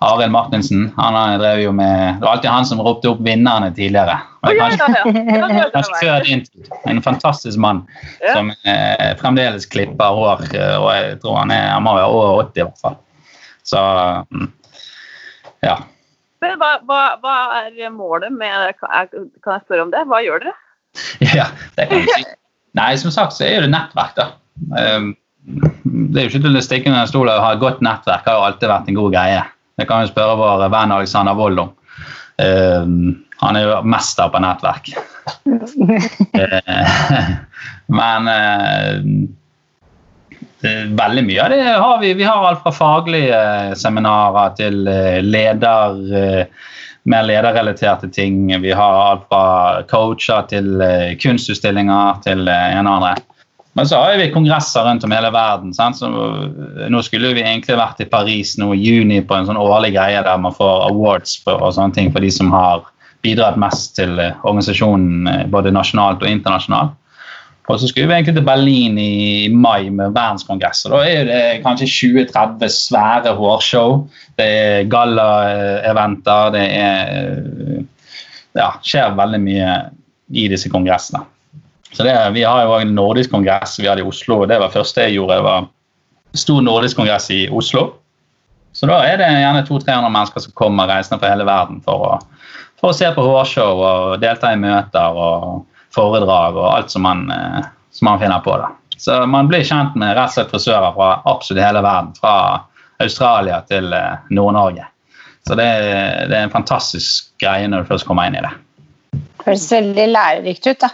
Arild 0.07 0.31
Martinsen. 0.31 0.93
Han 0.97 1.39
drev 1.41 1.65
jo 1.65 1.73
med, 1.75 2.15
Det 2.21 2.27
var 2.27 2.37
alltid 2.37 2.51
han 2.51 2.69
som 2.69 2.83
ropte 2.85 3.11
opp 3.11 3.23
vinnerne 3.27 3.73
tidligere. 3.75 4.19
Kanskje, 4.47 5.03
kanskje 5.73 6.03
før 6.03 6.29
din 6.29 6.45
tid. 6.45 6.69
En 6.87 7.03
fantastisk 7.03 7.59
mann 7.59 7.83
som 8.23 8.53
eh, 8.53 9.17
fremdeles 9.19 9.67
klipper 9.67 10.15
hår. 10.21 10.47
Og 10.79 10.91
jeg 10.95 11.19
tror 11.25 11.41
han, 11.43 11.51
er, 11.51 11.73
han 11.73 11.83
må 11.83 11.97
være 11.97 12.13
over 12.13 12.45
80 12.45 12.61
i 12.61 12.67
hvert 12.69 12.85
fall. 12.85 13.01
Så 13.67 13.83
mm. 14.31 14.53
Ja. 15.67 15.77
Men 16.45 16.59
hva, 16.61 16.73
hva, 16.87 17.03
hva, 17.23 17.35
er 17.65 17.93
målet 17.95 18.35
med 18.35 18.77
Kan 18.81 19.55
jeg 19.55 19.63
spørre 19.65 19.87
om 19.87 19.93
det? 19.95 20.05
Hva 20.09 20.21
gjør 20.25 20.45
dere? 20.45 20.57
Ja, 21.21 21.49
det 21.77 21.89
kan 21.91 22.05
du 22.05 22.13
si. 22.13 22.27
Nei, 22.77 22.91
som 23.01 23.13
sagt 23.13 23.37
så 23.37 23.47
er 23.47 23.65
det 23.65 23.73
nettverk, 23.73 24.17
da. 24.17 24.27
Ehm, 24.81 25.15
det 25.45 26.21
er 26.21 26.27
jo 26.27 26.33
ikke 26.33 26.45
til 26.45 26.59
å 26.59 26.65
stikke 26.65 26.91
under 26.93 27.09
stol 27.09 27.31
å 27.33 27.39
ha 27.41 27.55
et 27.55 27.63
godt 27.63 27.83
nettverk 27.85 28.29
har 28.29 28.37
jo 28.37 28.47
alltid 28.49 28.73
vært 28.73 28.91
en 28.91 28.99
god 28.99 29.15
greie. 29.15 29.43
Det 29.77 29.87
kan 29.89 30.03
vi 30.03 30.11
spørre 30.11 30.37
vår 30.41 30.67
venn 30.73 30.93
Alexander 30.93 31.37
Wold 31.37 31.63
om. 31.63 31.73
Ehm, 32.43 32.99
han 33.41 33.57
er 33.57 33.67
jo 33.67 33.81
mester 33.89 34.33
på 34.33 34.43
nettverk. 34.45 34.93
Eh, 36.37 37.31
men 37.99 38.29
eh, 38.31 38.99
Veldig 40.97 41.25
mye 41.27 41.45
av 41.45 41.53
det 41.53 41.63
har 41.65 42.01
vi. 42.01 42.15
Vi 42.15 42.25
har 42.25 42.47
alt 42.47 42.63
fra 42.65 42.73
faglige 42.75 43.39
seminarer 43.79 44.57
til 44.59 44.89
eh, 44.91 45.21
leder, 45.23 46.01
eh, 46.17 46.73
mer 47.07 47.27
lederrelaterte 47.29 48.11
ting. 48.13 48.47
Vi 48.63 48.75
har 48.75 48.99
alt 49.05 49.27
fra 49.31 49.85
coacher 49.91 50.47
til 50.51 50.83
eh, 50.83 51.15
kunstutstillinger 51.23 52.23
til 52.27 52.49
en 52.49 52.87
og 52.87 52.93
andre. 52.99 53.15
Men 53.77 53.89
så 53.89 54.01
har 54.01 54.17
vi 54.17 54.31
kongresser 54.33 54.87
rundt 54.89 55.05
om 55.05 55.13
hele 55.13 55.29
verden. 55.35 55.75
Nå 56.89 57.03
skulle 57.05 57.35
vi 57.37 57.45
egentlig 57.45 57.77
vært 57.77 58.01
i 58.01 58.09
Paris 58.09 58.55
nå 58.57 58.71
i 58.73 58.81
juni 58.81 59.21
på 59.21 59.37
en 59.37 59.49
sånn 59.51 59.61
årlig 59.61 59.93
greie 59.99 60.23
der 60.25 60.39
man 60.41 60.57
får 60.57 60.87
awards 60.89 61.37
for, 61.45 61.61
og 61.61 61.75
sånne 61.77 61.93
ting 61.93 62.09
for 62.15 62.25
de 62.25 62.31
som 62.33 62.49
har 62.57 62.87
bidratt 63.27 63.59
mest 63.61 63.99
til 63.99 64.17
organisasjonen 64.17 65.51
både 65.53 65.75
nasjonalt 65.77 66.25
og 66.25 66.31
internasjonalt. 66.31 66.97
Og 67.67 67.81
så 67.81 67.89
skulle 67.89 68.07
vi 68.07 68.15
egentlig 68.15 68.37
til 68.37 68.47
Berlin 68.47 68.99
i 68.99 69.49
mai 69.51 69.89
med 69.91 70.15
verdenskongress. 70.15 70.85
og 70.87 70.93
Da 70.95 71.01
er 71.11 71.25
det 71.27 71.63
kanskje 71.65 71.89
20-30 71.91 72.71
svære 72.71 73.35
hårshow. 73.35 74.05
Det 74.39 74.47
er 74.47 74.91
gallaeventer. 74.91 76.53
Det 76.55 76.63
er 76.63 77.83
ja, 78.57 78.71
skjer 78.87 79.19
veldig 79.19 79.43
mye 79.43 79.73
i 80.31 80.47
disse 80.53 80.71
kongressene. 80.71 81.25
Så 81.93 82.05
det, 82.07 82.15
Vi 82.35 82.43
har 82.43 82.63
jo 82.65 82.79
en 82.79 82.95
nordisk 82.95 83.31
kongress 83.31 83.79
vi 83.81 83.89
hadde 83.89 84.05
i 84.05 84.07
Oslo. 84.07 84.43
og 84.43 84.49
Det 84.49 84.61
var 84.61 84.71
første 84.71 85.03
jeg 85.03 85.19
gjorde. 85.19 85.35
Det 85.35 85.43
var 85.43 85.69
stor 86.35 86.61
nordisk 86.63 86.97
kongress 86.97 87.31
i 87.31 87.49
Oslo. 87.51 87.93
Så 88.73 88.87
da 88.87 89.01
er 89.09 89.17
det 89.17 89.27
gjerne 89.27 89.67
200-300 89.67 90.11
mennesker 90.13 90.41
som 90.45 90.53
kommer 90.55 90.87
reisende 90.87 91.19
fra 91.19 91.31
hele 91.33 91.47
verden 91.49 91.81
for 91.83 92.03
å, 92.05 92.19
for 92.79 92.93
å 92.93 92.97
se 92.97 93.09
på 93.11 93.25
hårshow 93.25 93.81
og 93.81 94.21
delta 94.21 94.53
i 94.53 94.61
møter. 94.61 95.17
og 95.17 95.65
foredrag 95.97 96.59
og 96.61 96.69
alt 96.71 96.93
som 96.93 97.07
man, 97.07 97.27
eh, 97.33 97.65
som 97.97 98.11
man 98.11 98.21
finner 98.23 98.45
på. 98.45 98.57
da. 98.61 98.71
Så 98.97 99.19
man 99.29 99.49
blir 99.49 99.65
kjent 99.65 99.97
med 99.99 100.15
rett 100.17 100.31
og 100.31 100.37
slett 100.37 100.53
frisører 100.53 100.93
fra 100.97 101.09
absolutt 101.29 101.65
hele 101.65 101.83
verden. 101.85 102.13
Fra 102.21 102.37
Australia 103.03 103.61
til 103.69 103.93
eh, 103.93 104.29
Nord-Norge. 104.31 104.87
Så 105.47 105.55
det, 105.55 105.67
det, 106.27 106.35
er 106.35 106.47
en 106.47 106.55
fantastisk 106.55 107.29
greie 107.43 107.69
når 107.71 107.85
du 107.85 107.91
først 107.93 108.07
kommer 108.09 108.27
inn 108.27 108.39
i 108.39 108.43
det. 108.43 108.53
Det 109.17 109.47
høres 109.47 109.67
veldig 109.71 110.07
lærerikt 110.11 110.67
ut, 110.67 110.81
da. 110.83 110.89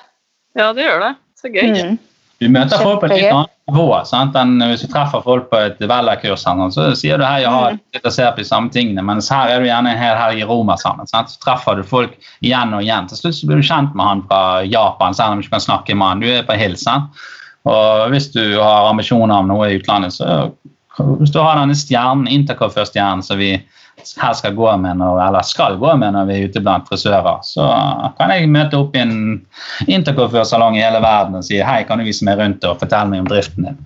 Ja, 0.59 0.73
det 0.77 0.85
gjør 0.85 0.99
det. 1.07 1.13
Så 1.41 1.53
gøy. 1.53 1.71
Mm. 1.73 1.95
Du 2.43 2.49
møter 2.51 2.83
folk 2.83 3.03
på 3.03 3.09
et 3.09 3.15
litt 3.15 3.31
annet 3.31 3.53
nivå. 3.71 3.87
Sant? 4.09 4.37
enn 4.39 4.57
Hvis 4.67 4.85
du 4.85 4.91
treffer 4.91 5.23
folk 5.25 5.49
på 5.53 5.61
et 5.69 5.81
Vella-kurs, 5.81 6.45
så 6.75 6.89
sier 6.99 7.21
du 7.21 7.27
hei, 7.27 7.43
jeg 7.45 7.53
har 7.55 7.77
mm. 7.77 7.83
litt 7.97 8.09
å 8.09 8.15
se 8.15 8.27
på 8.27 8.43
de 8.43 8.49
samme 8.49 8.73
tingene, 8.75 9.05
mens 9.07 9.31
her 9.33 9.53
er 9.53 9.63
du 9.63 9.69
gjerne 9.69 9.93
en 9.95 10.01
hel 10.01 10.19
helg 10.19 10.43
i 10.43 10.49
Roma 10.49 10.77
sammen. 10.81 11.09
Sant? 11.11 11.31
Så 11.31 11.43
treffer 11.45 11.79
du 11.79 11.87
folk 11.87 12.17
igjen 12.41 12.75
og 12.75 12.83
igjen. 12.83 13.09
Til 13.11 13.21
slutt 13.21 13.39
så 13.39 13.51
blir 13.51 13.63
du 13.63 13.69
kjent 13.69 13.95
med 13.95 14.09
han 14.09 14.25
fra 14.31 14.43
Japan, 14.67 15.15
selv 15.17 15.37
om 15.37 15.41
du 15.41 15.47
ikke 15.47 15.57
kan 15.57 15.69
snakke 15.69 15.97
med 15.97 16.09
han. 16.09 16.25
Du 16.25 16.29
er 16.33 16.49
på 16.49 16.59
hilsen. 16.59 17.09
Og 17.71 18.11
hvis 18.11 18.33
du 18.35 18.43
har 18.59 18.91
ambisjoner 18.91 19.39
om 19.39 19.53
noe 19.53 19.71
i 19.71 19.79
utlandet, 19.79 20.17
så 20.19 20.51
hvis 20.99 21.33
du 21.33 21.39
har 21.41 21.57
denne 21.57 21.77
stjernen, 21.79 22.29
Intercoiffeur-stjernen, 22.29 23.23
som 23.25 23.39
vi 23.41 23.55
her 24.21 24.35
skal 24.39 24.55
gå 24.57 24.69
med 24.83 24.99
når, 25.01 25.21
eller 25.27 25.47
skal 25.47 25.79
gå 25.81 25.95
med 26.01 26.15
når 26.17 26.29
vi 26.29 26.37
er 26.37 26.51
ute 26.51 26.63
blant 26.65 26.89
frisører, 26.91 27.43
så 27.47 27.69
kan 28.19 28.33
jeg 28.35 28.51
møte 28.53 28.81
opp 28.81 28.97
i 28.97 29.03
en 29.03 29.17
intercofførsalong 29.87 30.79
i 30.79 30.85
hele 30.85 31.03
verden 31.05 31.39
og 31.41 31.47
si 31.47 31.61
hei, 31.63 31.83
kan 31.89 32.01
du 32.03 32.09
vise 32.09 32.27
meg 32.27 32.41
rundt 32.41 32.67
og 32.69 32.81
fortelle 32.83 33.13
meg 33.13 33.25
om 33.25 33.31
driften 33.31 33.71
din. 33.71 33.81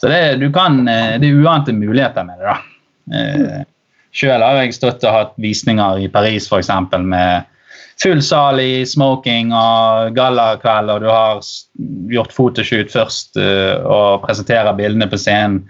Så 0.00 0.10
det, 0.10 0.52
kan, 0.54 0.82
eh, 0.88 1.16
det 1.20 1.28
er 1.28 1.42
uante 1.44 1.74
muligheter 1.76 2.26
med 2.26 2.40
det. 2.40 2.54
da. 2.54 2.58
Eh, 3.16 3.60
Sjøl 4.16 4.42
har 4.42 4.58
jeg 4.58 4.74
stått 4.74 5.04
og 5.06 5.14
hatt 5.14 5.34
visninger 5.38 6.02
i 6.02 6.08
Paris 6.10 6.48
f.eks. 6.50 6.70
med 6.98 7.46
full 8.02 8.22
sal 8.24 8.60
i 8.60 8.86
smoking 8.86 9.52
og 9.56 10.14
gallakveld, 10.16 10.92
og 10.92 11.02
du 11.04 11.08
har 11.10 11.40
gjort 12.12 12.32
fotoshoot 12.34 12.92
først 12.92 13.36
uh, 13.40 13.76
og 13.84 14.22
presenterer 14.24 14.76
bildene 14.78 15.08
på 15.10 15.18
scenen. 15.20 15.62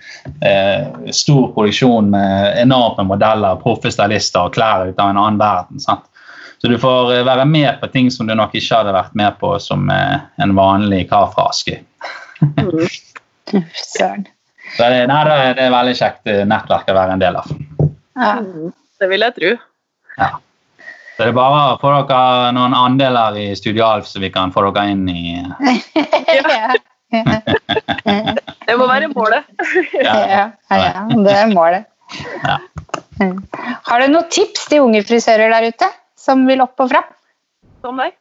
Uh, 0.42 1.10
stor 1.14 1.50
produksjon 1.56 2.10
med 2.12 2.60
enorme 2.62 3.06
modeller, 3.08 3.58
proffe 3.62 3.92
stylister 3.92 4.46
og 4.46 4.54
klær 4.56 4.88
ut 4.88 5.00
av 5.00 5.12
en 5.12 5.20
annen 5.20 5.40
verden. 5.40 5.82
Sant? 5.82 6.06
Så 6.60 6.68
du 6.70 6.76
får 6.80 7.14
uh, 7.16 7.22
være 7.26 7.46
med 7.50 7.80
på 7.80 7.90
ting 7.90 8.10
som 8.14 8.30
du 8.30 8.36
nok 8.38 8.54
ikke 8.54 8.82
hadde 8.82 8.94
vært 8.94 9.16
med 9.18 9.38
på 9.40 9.54
som 9.62 9.90
en 9.90 10.58
vanlig 10.58 11.06
kar 11.10 11.32
fra 11.34 11.48
Askøy. 11.50 11.80
Søren. 13.74 14.28
Så 14.76 14.86
det, 14.86 15.00
nei, 15.10 15.24
det, 15.26 15.64
er 15.64 15.72
veldig 15.74 15.96
kjekt 15.98 16.30
nettverk 16.46 16.92
å 16.92 16.94
være 16.94 17.16
en 17.16 17.22
del 17.22 17.40
av. 17.40 17.48
Ja. 18.14 18.36
Det 19.00 19.08
vil 19.10 19.24
jeg 19.24 19.34
tro. 19.34 19.50
Ja. 20.20 20.28
Så 21.20 21.26
det 21.26 21.34
er 21.34 21.36
bare 21.36 21.64
å 21.74 21.76
få 21.76 21.90
dere 22.08 22.52
noen 22.56 22.72
andeler 22.72 23.34
i 23.36 23.50
Studio 23.52 23.84
Alf, 23.84 24.06
så 24.08 24.22
vi 24.22 24.30
kan 24.32 24.48
få 24.54 24.62
dere 24.72 24.94
inn 24.94 25.02
i 25.12 25.36
Det 28.64 28.76
må 28.80 28.86
være 28.88 29.10
målet. 29.12 29.44
ja, 30.00 30.14
ja, 30.30 30.46
det 31.12 31.34
er 31.34 31.52
målet. 31.52 31.84
Har 33.20 34.00
du 34.00 34.06
noen 34.14 34.30
tips 34.32 34.64
til 34.72 34.86
unge 34.86 35.04
frisører 35.04 35.52
der 35.52 35.68
ute 35.68 35.90
som 36.16 36.48
vil 36.48 36.64
opp 36.64 36.80
og 36.80 36.88
fram? 36.94 37.12
Som 37.84 38.00
deg. 38.00 38.16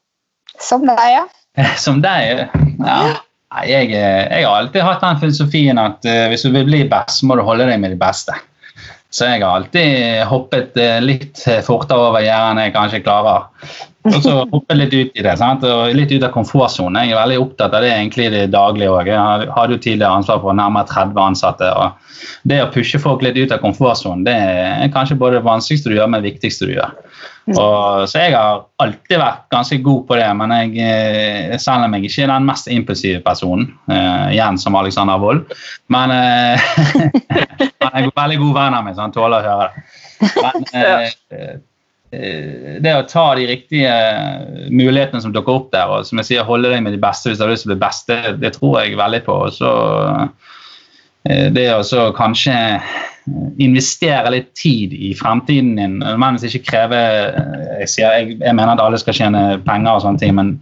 Som 0.60 0.84
deg, 0.92 1.08
ja. 1.16 1.24
Som 1.86 2.04
deg, 2.04 2.50
ja. 2.84 3.00
Jeg, 3.64 3.94
jeg, 3.96 4.44
har 4.44 4.52
alltid 4.58 4.84
hatt 4.84 5.08
den 5.08 5.24
filosofien 5.24 5.80
at 5.80 6.04
uh, 6.04 6.28
hvis 6.34 6.44
du 6.44 6.52
vil 6.52 6.68
bli 6.68 6.84
best, 6.92 7.22
så 7.22 7.32
må 7.32 7.40
du 7.40 7.48
holde 7.48 7.72
deg 7.72 7.80
med 7.80 7.96
de 7.96 8.04
beste. 8.04 8.36
Så 9.10 9.26
jeg 9.26 9.41
har 9.41 9.56
alltid 9.58 10.26
hoppet 10.30 10.78
eh, 10.78 11.00
litt 11.02 11.41
fortere 11.65 12.10
over 12.12 12.22
gjerdet 12.22 12.52
enn 12.54 12.63
jeg 12.65 12.76
kanskje 12.76 13.04
klarer. 13.06 13.48
Og 14.10 14.24
så 14.24 14.36
hoppe 14.52 14.78
litt 14.78 14.94
ut 14.94 15.18
i 15.18 15.24
det. 15.26 15.36
Sant? 15.40 15.64
og 15.68 15.94
Litt 15.96 16.12
ut 16.14 16.26
av 16.26 16.34
komfortsonen. 16.34 17.02
Jeg 17.06 17.16
er 17.16 17.22
veldig 17.22 17.40
opptatt 17.44 17.76
av 17.78 17.86
det 17.86 17.92
egentlig 17.94 18.28
i 18.30 18.34
det 18.34 18.46
daglige 18.54 18.94
òg. 18.94 19.10
Jeg 19.12 19.50
hadde 19.56 19.76
jo 19.76 19.82
tidligere 19.84 20.22
ansvar 20.22 20.42
for 20.44 20.58
nærmere 20.58 20.90
30 20.90 21.22
ansatte. 21.24 21.70
og 21.70 22.50
Det 22.50 22.62
å 22.64 22.70
pushe 22.74 23.02
folk 23.02 23.24
litt 23.26 23.40
ut 23.40 23.54
av 23.56 23.62
komfortsonen 23.64 24.26
det 24.28 24.36
er 24.36 24.94
kanskje 24.94 25.20
både 25.20 25.40
det 25.40 25.48
vanskeligste 25.48 25.92
du 25.92 25.98
gjør, 25.98 26.10
men 26.10 26.22
det 26.22 26.34
viktigste 26.34 26.70
du 26.70 26.76
gjør. 26.78 26.96
Og, 27.50 28.06
så 28.10 28.22
jeg 28.22 28.36
har 28.36 28.60
alltid 28.84 29.18
vært 29.18 29.46
ganske 29.50 29.80
god 29.82 30.04
på 30.10 30.18
det, 30.20 30.28
men 30.38 30.52
jeg, 30.54 30.74
eh, 30.86 31.56
selv 31.62 31.88
om 31.88 31.96
jeg 31.98 32.10
ikke 32.10 32.26
er 32.28 32.32
den 32.36 32.50
mest 32.50 32.70
impulsive 32.70 33.22
personen, 33.26 33.72
uh, 33.90 34.30
igjen 34.30 34.60
som 34.62 34.78
Alexander 34.78 35.18
Wold, 35.22 35.56
men 35.90 36.14
uh, 36.20 36.70
han 37.82 37.98
er 37.98 38.12
veldig 38.14 38.38
god 38.44 38.54
venn 38.60 38.78
av 38.78 38.86
meg, 38.86 38.98
så 38.98 39.08
han 39.08 39.16
tåler 39.16 39.40
å 39.40 39.48
høre 39.50 39.72
det. 39.72 40.30
Men 40.38 40.70
uh, 41.34 41.58
det 42.10 42.94
å 42.96 43.06
ta 43.06 43.26
de 43.38 43.46
riktige 43.46 43.92
mulighetene 44.74 45.22
som 45.22 45.34
dukker 45.34 45.60
opp 45.60 45.68
der, 45.76 45.92
og 45.94 46.08
som 46.08 46.18
jeg 46.22 46.32
sier, 46.32 46.48
holde 46.48 46.72
deg 46.72 46.82
med 46.82 46.96
de 46.96 47.02
beste 47.02 47.30
hvis 47.30 47.38
du 47.38 47.46
har 47.46 47.52
lyst 47.54 47.68
til 47.68 47.70
å 47.70 47.76
bli 47.76 47.84
best, 47.84 48.10
det, 48.42 48.54
tror 48.56 48.80
jeg 48.82 48.98
veldig 48.98 49.22
på. 49.28 49.36
Og 49.46 49.54
så 49.54 49.74
det 51.54 51.68
å 51.76 52.10
kanskje 52.18 52.56
investere 53.62 54.32
litt 54.34 54.52
tid 54.58 54.94
i 54.94 55.14
fremtiden 55.18 55.76
din. 55.78 55.98
Nødvendigvis 56.02 56.56
ikke 56.58 56.72
kreve 56.72 57.00
jeg, 57.00 57.90
sier, 57.92 58.14
jeg, 58.16 58.38
jeg, 58.40 58.56
mener 58.56 58.74
at 58.74 58.84
alle 58.84 59.00
skal 59.02 59.18
tjene 59.18 59.44
penger, 59.68 59.92
og 59.96 60.06
sånne 60.06 60.24
ting, 60.24 60.36
men 60.40 60.56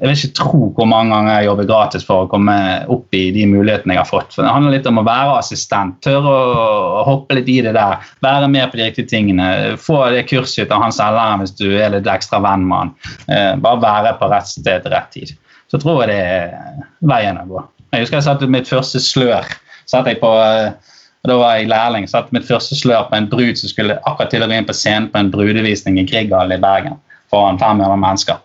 jeg 0.00 0.08
vil 0.08 0.16
ikke 0.16 0.36
tro 0.38 0.66
hvor 0.76 0.86
mange 0.88 1.12
ganger 1.12 1.34
jeg 1.34 1.46
jobber 1.50 1.66
gratis 1.68 2.06
for 2.08 2.24
å 2.24 2.28
komme 2.32 2.54
opp 2.88 3.16
i 3.16 3.26
de 3.34 3.42
mulighetene 3.50 3.92
jeg 3.92 4.00
har 4.00 4.08
fått. 4.08 4.32
For 4.32 4.46
Det 4.46 4.52
handler 4.54 4.72
litt 4.72 4.86
om 4.88 5.00
å 5.02 5.04
være 5.04 5.34
assistent, 5.36 5.98
tørre 6.06 6.32
å 6.32 7.02
hoppe 7.04 7.36
litt 7.36 7.50
i 7.52 7.58
det 7.66 7.74
der. 7.76 8.06
Være 8.24 8.48
med 8.48 8.72
på 8.72 8.80
de 8.80 8.86
riktige 8.86 9.10
tingene. 9.10 9.76
Få 9.80 9.98
det 10.14 10.24
kurset 10.30 10.72
av 10.72 10.86
han 10.86 10.96
selgeren 10.96 11.44
hvis 11.44 11.52
du 11.58 11.66
er 11.74 11.92
litt 11.92 12.08
ekstra 12.08 12.40
venn 12.40 12.64
med 12.70 12.78
han. 12.78 12.94
Eh, 13.28 13.50
bare 13.60 13.82
være 13.84 14.14
på 14.22 14.30
rett 14.32 14.48
sted 14.48 14.86
til 14.86 14.94
rett 14.94 15.12
tid. 15.12 15.34
Så 15.68 15.82
tror 15.84 16.00
jeg 16.06 16.14
det 16.14 16.22
er 16.38 16.88
veien 17.12 17.42
å 17.42 17.44
gå. 17.50 17.66
Jeg 17.92 18.06
husker 18.06 18.20
jeg 18.22 18.28
satte 18.30 18.48
mitt 18.48 18.72
første 18.72 19.02
slør. 19.04 19.52
satt 19.90 20.08
jeg 20.08 20.22
på 20.22 20.32
eh, 20.40 20.72
og 21.20 21.28
Da 21.28 21.36
var 21.36 21.58
jeg 21.58 21.68
lærling. 21.68 22.08
Satt 22.08 22.32
mitt 22.32 22.48
første 22.48 22.72
slør 22.72 23.04
på 23.10 23.18
en 23.18 23.28
brud 23.28 23.58
som 23.60 23.68
skulle 23.68 24.00
akkurat 24.08 24.32
til 24.32 24.40
å 24.40 24.48
gå 24.48 24.56
inn 24.56 24.64
på 24.64 24.72
scenen 24.72 25.10
på 25.12 25.20
en 25.20 25.28
brudevisning 25.28 26.00
i 26.00 26.08
Grieghallen 26.08 26.56
i 26.56 26.62
Bergen 26.62 26.96
foran 27.30 27.58
500 27.58 27.96
mennesker. 27.96 28.40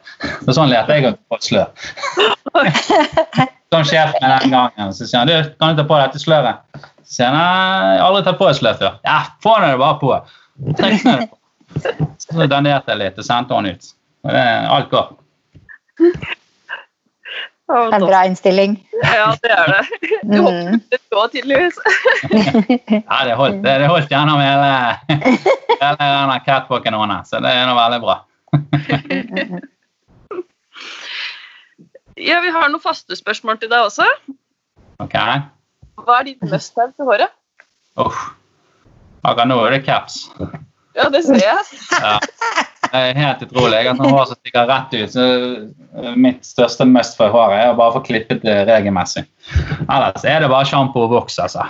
Så 0.46 0.56
sånn 0.58 0.72
leter 0.72 1.00
jeg 1.00 1.10
å 1.10 1.16
få 1.30 1.40
et 1.40 1.50
slør. 1.50 1.68
Sånn 3.74 3.88
sjef 3.90 4.14
med 4.22 4.30
den 4.30 4.54
gangen. 4.54 4.94
Så 4.96 5.08
sier 5.08 5.24
han 5.24 5.28
du, 5.28 5.50
kan 5.60 5.74
du 5.74 5.82
ta 5.82 5.88
på 5.90 5.98
dette 6.00 6.22
sløret. 6.22 6.62
Så 7.04 7.18
sier 7.18 7.34
han 7.34 7.40
jeg 7.42 8.00
har 8.00 8.06
aldri 8.06 8.24
tatt 8.28 8.40
på 8.40 8.48
et 8.48 8.60
slør 8.60 8.78
før. 8.80 8.94
Ja, 9.08 9.18
få 9.44 9.58
det 9.64 9.74
bare 9.82 9.98
på. 10.00 10.10
Så 12.22 12.48
danderte 12.48 12.94
jeg 12.94 13.02
litt 13.02 13.20
og 13.20 13.28
sendte 13.28 13.58
han 13.58 13.68
ut. 13.68 13.94
Og 14.26 14.34
det, 14.38 14.46
alt 14.78 14.92
går. 14.94 15.14
En 17.74 18.06
bra 18.06 18.22
innstilling. 18.30 18.78
Ja, 19.02 19.34
det 19.42 19.50
er 19.50 19.72
det. 19.74 20.10
Du 20.30 20.38
håper 20.46 20.80
det 20.94 21.00
går, 21.10 21.28
tydeligvis. 21.34 21.80
ja, 23.10 23.18
det 23.26 23.38
holdt, 23.40 23.64
det 23.66 23.90
holdt 23.90 24.14
gjennom 24.14 24.38
hele, 24.40 24.70
hele 25.82 26.38
catwalken 26.46 26.98
hennes, 27.02 27.30
så 27.30 27.42
det 27.42 27.50
er 27.50 27.66
nå 27.66 27.74
veldig 27.78 28.02
bra. 28.06 28.20
ja, 32.30 32.38
vi 32.42 32.50
har 32.56 32.70
noen 32.70 32.84
faste 32.84 33.14
spørsmål 33.18 33.56
til 33.62 33.70
deg 33.72 33.82
også. 33.90 34.06
Ok. 35.04 35.16
Hva 36.06 36.14
er 36.20 36.24
ditt 36.30 36.42
must 36.48 36.74
have 36.80 36.94
til 36.96 37.06
håret? 37.10 37.32
Uff. 38.02 38.20
Akkurat 39.26 39.50
nå 39.50 39.58
er 39.66 39.72
det 39.78 39.86
caps. 39.88 40.16
Ja, 40.96 41.06
det 41.12 41.22
ser 41.26 41.42
jeg. 41.42 41.60
ja. 42.06 42.16
Det 42.86 43.00
er 43.02 43.18
helt 43.18 43.42
utrolig. 43.44 43.78
Jeg 43.80 43.88
har 43.90 43.98
sånn 44.00 44.14
hår 44.14 44.28
som 44.30 44.38
stikker 44.40 44.70
rett 44.70 44.92
ut. 44.96 45.12
så 45.12 45.24
Mitt 46.16 46.42
største 46.48 46.86
must 46.88 47.18
for 47.20 47.34
håret 47.34 47.64
er 47.64 47.70
å 47.74 47.80
bare 47.80 47.96
få 47.98 48.02
klippet 48.06 48.40
det 48.46 48.58
regelmessig. 48.70 49.24
Ellers 49.90 50.24
er 50.28 50.38
det 50.44 50.52
bare 50.52 50.68
sjampo 50.70 51.00
og 51.08 51.12
voks, 51.16 51.36
altså. 51.42 51.64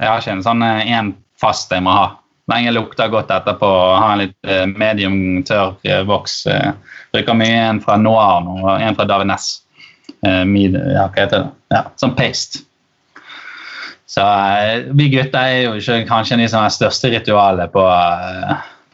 Jeg 0.00 0.10
har 0.10 0.22
ikke 0.22 0.34
en 0.34 0.46
sånn 0.46 0.64
én 0.64 1.12
eh, 1.12 1.18
fast 1.38 1.72
jeg 1.72 1.84
må 1.84 1.92
ha. 1.94 2.06
Lenge 2.52 2.74
lukter 2.76 3.08
godt 3.12 3.32
etterpå. 3.32 3.70
Har 3.96 4.14
en 4.14 4.22
litt 4.26 4.48
eh, 4.48 4.66
medium 4.68 5.16
tørr 5.48 5.76
eh, 5.88 6.02
voks. 6.08 6.42
Bruker 7.14 7.38
mye 7.38 7.62
en 7.70 7.80
fra 7.84 7.96
Noir 8.00 8.50
og 8.54 8.70
en 8.74 8.98
fra 8.98 9.08
Davines. 9.08 9.60
Mid, 10.24 10.72
ja, 10.72 11.02
hva 11.12 11.20
heter 11.20 11.42
det? 11.42 11.48
Ja, 11.74 11.80
sånn 12.00 12.14
paste. 12.16 12.62
Så 14.08 14.24
vi 14.96 15.10
gutter 15.12 15.50
er 15.50 15.58
jo 15.66 15.74
ikke 15.76 15.98
kanskje 16.08 16.38
de 16.40 16.46
som 16.48 16.62
har 16.64 16.72
største 16.72 17.10
ritualet 17.12 17.72
på 17.74 17.84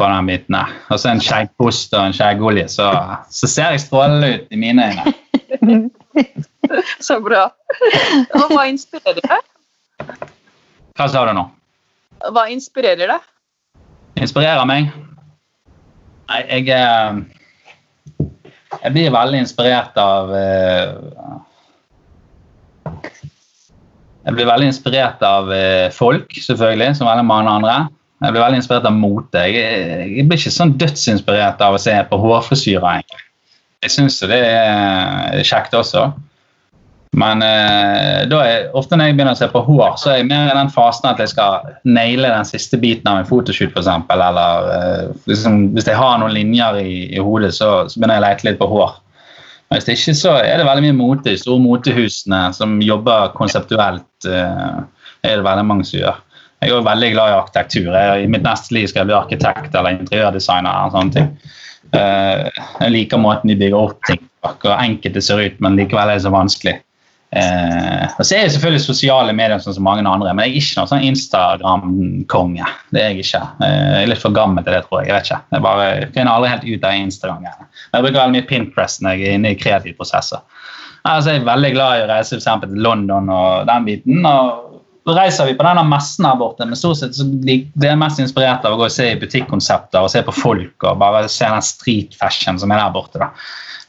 på 0.00 0.08
den 0.08 0.26
biten 0.26 0.56
der. 0.56 0.72
Og 0.88 1.00
så 1.00 1.10
en 1.12 1.20
skjeggpost 1.20 1.92
og 1.92 2.06
en 2.08 2.14
skjeggolje, 2.16 2.66
så, 2.72 2.88
så, 3.28 3.48
ser 3.50 3.74
jeg 3.74 3.82
strålende 3.84 4.30
ut 4.32 4.54
i 4.54 4.60
mine 4.60 4.86
øyne. 4.88 5.82
så 7.08 7.18
bra. 7.20 7.50
Og 8.38 8.54
hva 8.54 8.64
inspirerer 8.70 9.20
deg? 9.20 10.14
Hva 10.96 11.08
sa 11.12 11.26
du 11.28 11.34
nå? 11.36 11.44
Hva 12.32 12.46
inspirerer 12.52 13.12
deg? 13.12 13.28
Inspirerer 14.18 14.66
meg? 14.68 14.90
Nei, 16.30 16.40
jeg 16.48 16.68
eh, 16.74 17.20
Jeg 18.80 18.92
blir 18.94 19.14
veldig 19.14 19.40
inspirert 19.42 19.96
av 19.98 20.30
uh, 20.30 21.40
Jeg 24.26 24.36
blir 24.36 24.46
veldig 24.46 24.68
inspirert 24.70 25.22
av 25.26 25.50
uh, 25.50 25.88
folk, 25.94 26.30
selvfølgelig, 26.36 26.94
som 26.98 27.08
veldig 27.10 27.26
mange 27.26 27.50
andre. 27.50 27.76
Jeg 28.20 28.34
blir 28.34 28.44
veldig 28.44 28.60
inspirert 28.60 28.86
av 28.86 28.94
mote. 28.94 29.42
Jeg, 29.48 29.82
jeg, 30.12 30.26
blir 30.28 30.38
ikke 30.38 30.54
sånn 30.54 30.76
dødsinspirert 30.78 31.62
av 31.64 31.76
å 31.76 31.82
se 31.82 31.96
på 32.10 32.18
hårfrisyrer. 32.20 33.02
Jeg 33.80 33.94
syns 33.94 34.20
det 34.28 34.38
er 34.44 35.40
kjekt 35.48 35.74
også. 35.74 36.10
Men 37.18 37.42
eh, 37.42 38.22
er, 38.30 38.68
ofte 38.78 38.94
når 38.94 39.10
jeg 39.10 39.16
begynner 39.18 39.34
å 39.34 39.40
se 39.40 39.48
på 39.50 39.62
hår, 39.66 39.96
så 39.98 40.12
er 40.12 40.20
jeg 40.20 40.28
mer 40.28 40.52
i 40.52 40.54
den 40.54 40.70
fasen 40.70 41.08
at 41.10 41.18
jeg 41.18 41.32
skal 41.32 41.72
naile 41.82 42.30
den 42.30 42.46
siste 42.46 42.78
biten 42.78 43.10
av 43.10 43.18
en 43.18 43.26
fotoshoot, 43.26 43.74
f.eks. 43.74 43.88
Eller 44.14 44.68
eh, 44.76 45.06
liksom, 45.30 45.72
hvis 45.74 45.90
jeg 45.90 45.98
har 45.98 46.20
noen 46.22 46.36
linjer 46.36 46.78
i, 46.84 46.92
i 47.10 47.22
hodet, 47.24 47.50
så, 47.56 47.72
så, 47.90 47.98
begynner 47.98 48.20
jeg 48.20 48.22
å 48.22 48.26
lete 48.28 48.46
litt 48.46 48.60
på 48.60 48.70
hår. 48.70 48.94
Men 49.66 49.80
hvis 49.80 49.88
det 49.88 49.96
ikke, 49.98 50.14
så 50.20 50.36
er 50.38 50.60
det 50.60 50.68
veldig 50.68 50.84
mye 50.86 50.98
mote. 51.00 51.32
De 51.32 51.40
store 51.40 51.62
motehusene 51.64 52.40
som 52.54 52.78
jobber 52.84 53.34
konseptuelt, 53.34 54.28
eh, 54.30 54.76
er 55.26 55.40
det 55.40 55.46
veldig 55.48 55.66
mange 55.66 55.88
som 55.88 55.98
gjør. 55.98 56.20
Jeg 56.60 56.76
er 56.76 56.84
veldig 56.84 57.08
glad 57.14 57.32
i 57.32 57.38
arkitektur. 57.40 57.88
Jeg, 57.90 58.22
I 58.22 58.30
mitt 58.30 58.44
neste 58.44 58.76
liv 58.76 58.86
skal 58.86 59.02
jeg 59.02 59.10
bli 59.10 59.16
arkitekt 59.16 59.74
eller 59.74 59.96
interiørdesigner. 59.96 60.86
og 60.86 60.94
sånne 60.94 61.16
ting. 61.16 61.56
Uh, 61.90 62.46
jeg 62.84 62.92
liker 62.92 63.18
måten 63.18 63.50
de 63.50 63.56
bygger 63.58 63.78
opp 63.80 64.04
ting 64.06 64.20
hvor 64.44 64.76
enkelt 64.76 65.16
det 65.16 65.22
ser 65.24 65.40
ut, 65.40 65.56
men 65.64 65.74
likevel 65.80 66.12
er 66.12 66.20
det 66.20 66.24
så 66.26 66.30
vanskelig. 66.32 66.76
Uh, 67.30 68.10
og 68.18 68.24
så 68.26 68.34
er 68.34 68.40
jeg 68.42 68.54
selvfølgelig 68.56 68.82
sosiale 68.82 69.34
medier 69.38 69.60
sånn 69.62 69.76
som 69.76 69.84
mange 69.86 70.02
andre, 70.02 70.32
men 70.34 70.48
jeg 70.48 70.50
er 70.50 70.62
ikke 70.64 70.78
noen 70.80 70.90
sånn 70.90 71.04
Instagram-konge. 71.10 72.70
Det 72.90 73.02
er 73.04 73.12
Jeg 73.12 73.26
ikke. 73.26 73.42
Eh, 73.62 73.74
jeg 73.76 74.00
er 74.02 74.10
litt 74.10 74.22
for 74.22 74.34
gammel 74.34 74.66
til 74.66 74.74
det, 74.74 74.80
tror 74.88 75.00
jeg. 75.00 75.10
Jeg 75.10 75.16
vet 75.16 75.28
ikke. 75.28 75.42
Jeg 75.54 75.66
bare 75.66 76.08
finner 76.16 76.32
aldri 76.32 76.50
helt 76.50 76.66
ut 76.66 76.88
av 76.88 76.96
Instagram. 77.04 77.46
Jeg 77.46 78.02
bruker 78.02 78.18
veldig 78.18 78.34
mye 78.34 78.48
Pinterest 78.50 79.04
når 79.04 79.14
jeg 79.14 79.28
er 79.28 79.38
inne 79.38 79.54
i 79.54 79.60
kreative 79.60 80.00
prosesser. 80.00 80.42
Altså, 81.06 81.30
jeg 81.32 81.40
er 81.40 81.46
veldig 81.48 81.70
glad 81.76 82.00
i 82.00 82.02
å 82.04 82.10
reise 82.10 82.40
for 82.40 82.66
til 82.66 82.82
London 82.82 83.30
og 83.32 83.70
den 83.70 83.86
biten. 83.86 84.26
og 84.26 84.66
reiser 85.16 85.46
vi 85.48 85.56
på 85.58 85.64
denne 85.64 85.82
messen 85.88 86.26
her 86.28 86.36
borte, 86.38 86.66
men 86.66 86.78
stort 86.78 87.00
sett 87.00 87.16
så 87.16 87.24
det 87.24 87.88
er 87.88 87.98
mest 87.98 88.20
inspirert 88.22 88.66
av 88.66 88.74
å 88.74 88.80
gå 88.80 88.86
og 88.86 88.94
se 88.94 89.08
i 89.12 89.18
butikkonsepter 89.18 90.02
og 90.02 90.12
se 90.12 90.22
på 90.26 90.34
folk 90.34 90.86
og 90.86 91.00
bare 91.00 91.24
se 91.30 91.48
den 91.48 91.64
street 91.64 92.14
fashion 92.20 92.60
som 92.60 92.70
er 92.70 92.82
der 92.82 92.94
borte. 92.94 93.22
da. 93.22 93.30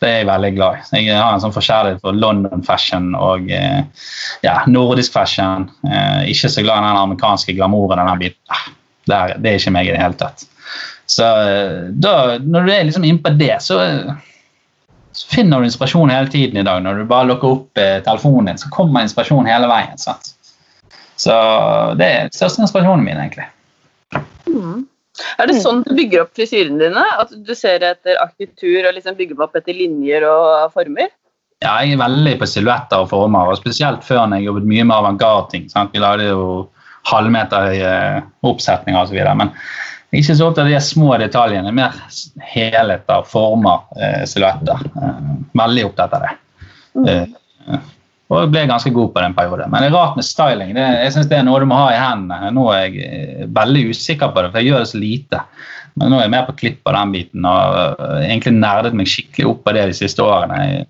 Det 0.01 0.09
er 0.09 0.15
jeg 0.23 0.29
veldig 0.31 0.49
glad 0.55 0.77
i. 0.79 1.01
Jeg 1.05 1.17
har 1.19 1.35
en 1.35 1.43
sånn 1.43 1.53
forskjellighet 1.53 2.01
for 2.01 2.17
London 2.17 2.63
fashion 2.65 3.11
og 3.13 3.51
eh, 3.53 3.83
ja, 4.41 4.55
nordisk 4.65 5.13
fashion. 5.13 5.67
Eh, 5.85 6.31
ikke 6.31 6.49
så 6.49 6.63
glad 6.65 6.81
i 6.81 6.87
den 6.87 7.01
amerikanske 7.03 7.53
glamouren. 7.53 8.01
denne 8.01 8.15
biten. 8.17 8.41
Ah, 8.49 8.65
det, 9.05 9.19
det 9.43 9.51
er 9.51 9.61
ikke 9.61 9.75
meg 9.75 9.91
i 9.91 9.93
det 9.93 10.01
hele 10.01 10.17
tatt. 10.17 10.47
Så 11.05 11.27
eh, 11.43 11.77
da, 12.01 12.15
når 12.41 12.65
du 12.65 12.73
er 12.73 12.89
liksom 12.89 13.05
innpå 13.05 13.35
det, 13.37 13.53
så, 13.61 13.77
så, 15.11 15.27
finner 15.35 15.61
du 15.61 15.69
inspirasjon 15.69 16.13
hele 16.13 16.33
tiden 16.33 16.57
i 16.57 16.65
dag. 16.65 16.81
Når 16.81 17.03
du 17.03 17.09
bare 17.09 17.29
lukker 17.29 17.59
opp 17.59 17.81
eh, 17.81 17.99
telefonen 18.05 18.55
din, 18.55 18.61
så 18.63 18.73
kommer 18.73 19.05
inspirasjon 19.05 19.49
hele 19.49 19.69
veien. 19.69 20.01
sant? 20.01 20.33
Så 21.21 21.35
det 21.99 22.07
er 22.07 22.23
den 22.25 22.33
største 22.33 22.65
inspirasjonen 22.65 23.05
min, 23.05 23.21
egentlig. 23.21 23.45
Mm. 24.49 24.87
Er 25.41 25.49
det 25.49 25.61
sånn 25.61 25.83
du 25.85 25.93
bygger 25.97 26.25
opp 26.25 26.35
frisyrene 26.37 26.79
dine? 26.81 27.05
At 27.21 27.33
du 27.33 27.53
ser 27.57 27.83
etter 27.85 28.19
arkitektur 28.21 28.87
og 28.87 28.95
liksom 28.97 29.17
bygger 29.19 29.45
opp 29.45 29.57
etter 29.59 29.77
linjer 29.77 30.25
og 30.27 30.71
former? 30.75 31.11
Ja, 31.61 31.75
jeg 31.85 31.93
er 31.93 32.01
veldig 32.01 32.35
på 32.41 32.49
silhuetter 32.49 33.03
og 33.03 33.11
former, 33.11 33.51
og 33.51 33.59
spesielt 33.59 34.05
før 34.05 34.25
når 34.25 34.39
jeg 34.39 34.49
jobbet 34.49 34.69
mye 34.71 34.85
med 34.87 34.95
avantgarde-ting. 34.97 35.67
Vi 35.93 36.01
lagde 36.01 36.31
jo 36.31 36.45
halvmeter 37.09 37.73
i 37.75 37.81
uh, 37.85 38.21
oppsetninger 38.49 38.97
osv. 39.01 39.19
Men 39.37 39.51
jeg 39.51 40.17
er 40.17 40.23
ikke 40.23 40.37
så 40.39 40.49
opptatt 40.49 40.65
av 40.65 40.73
de 40.73 40.81
små 40.83 41.13
detaljene. 41.21 41.73
Mer 41.77 41.97
helheter, 42.53 43.27
former, 43.29 43.85
uh, 43.93 44.23
silhuetter. 44.29 44.81
Uh, 44.97 45.35
veldig 45.61 45.85
opptatt 45.91 46.17
av 46.17 46.25
det. 46.25 46.33
Mm. 46.97 47.85
Og 48.31 48.45
jeg 48.45 48.51
ble 48.53 48.61
ganske 48.69 48.93
god 48.95 49.09
på 49.11 49.21
den 49.25 49.33
perioden. 49.35 49.67
Men 49.73 49.83
det 49.83 49.89
er 49.89 49.97
rart 49.97 50.15
med 50.15 50.23
styling. 50.23 50.71
Det, 50.77 50.85
jeg 51.03 51.15
synes 51.17 51.27
det 51.27 51.35
er 51.35 51.43
noe 51.43 51.59
du 51.59 51.67
må 51.67 51.79
ha 51.81 51.89
i 51.91 51.99
hendene. 51.99 52.53
Nå 52.55 52.63
er 52.71 52.85
jeg 52.85 53.03
eh, 53.03 53.41
veldig 53.51 53.81
usikker 53.91 54.31
på 54.31 54.45
det, 54.45 54.53
for 54.53 54.61
jeg 54.61 54.71
gjør 54.71 54.85
det 54.85 54.91
så 54.93 55.01
lite. 55.01 55.41
Men 55.99 56.13
nå 56.13 56.19
er 56.19 56.25
jeg 56.25 56.33
mer 56.37 56.45
på 56.47 56.55
klipp 56.61 56.87
av 56.87 56.95
den 56.95 57.11
biten 57.17 57.47
og 57.47 57.75
eh, 57.91 58.29
egentlig 58.29 58.53
nerdet 58.55 58.95
meg 58.95 59.11
skikkelig 59.11 59.49
opp 59.49 59.65
på 59.65 59.73
det 59.75 59.89
de 59.89 59.97
siste 59.97 60.23
årene. 60.23 60.61
Jeg, 60.63 60.87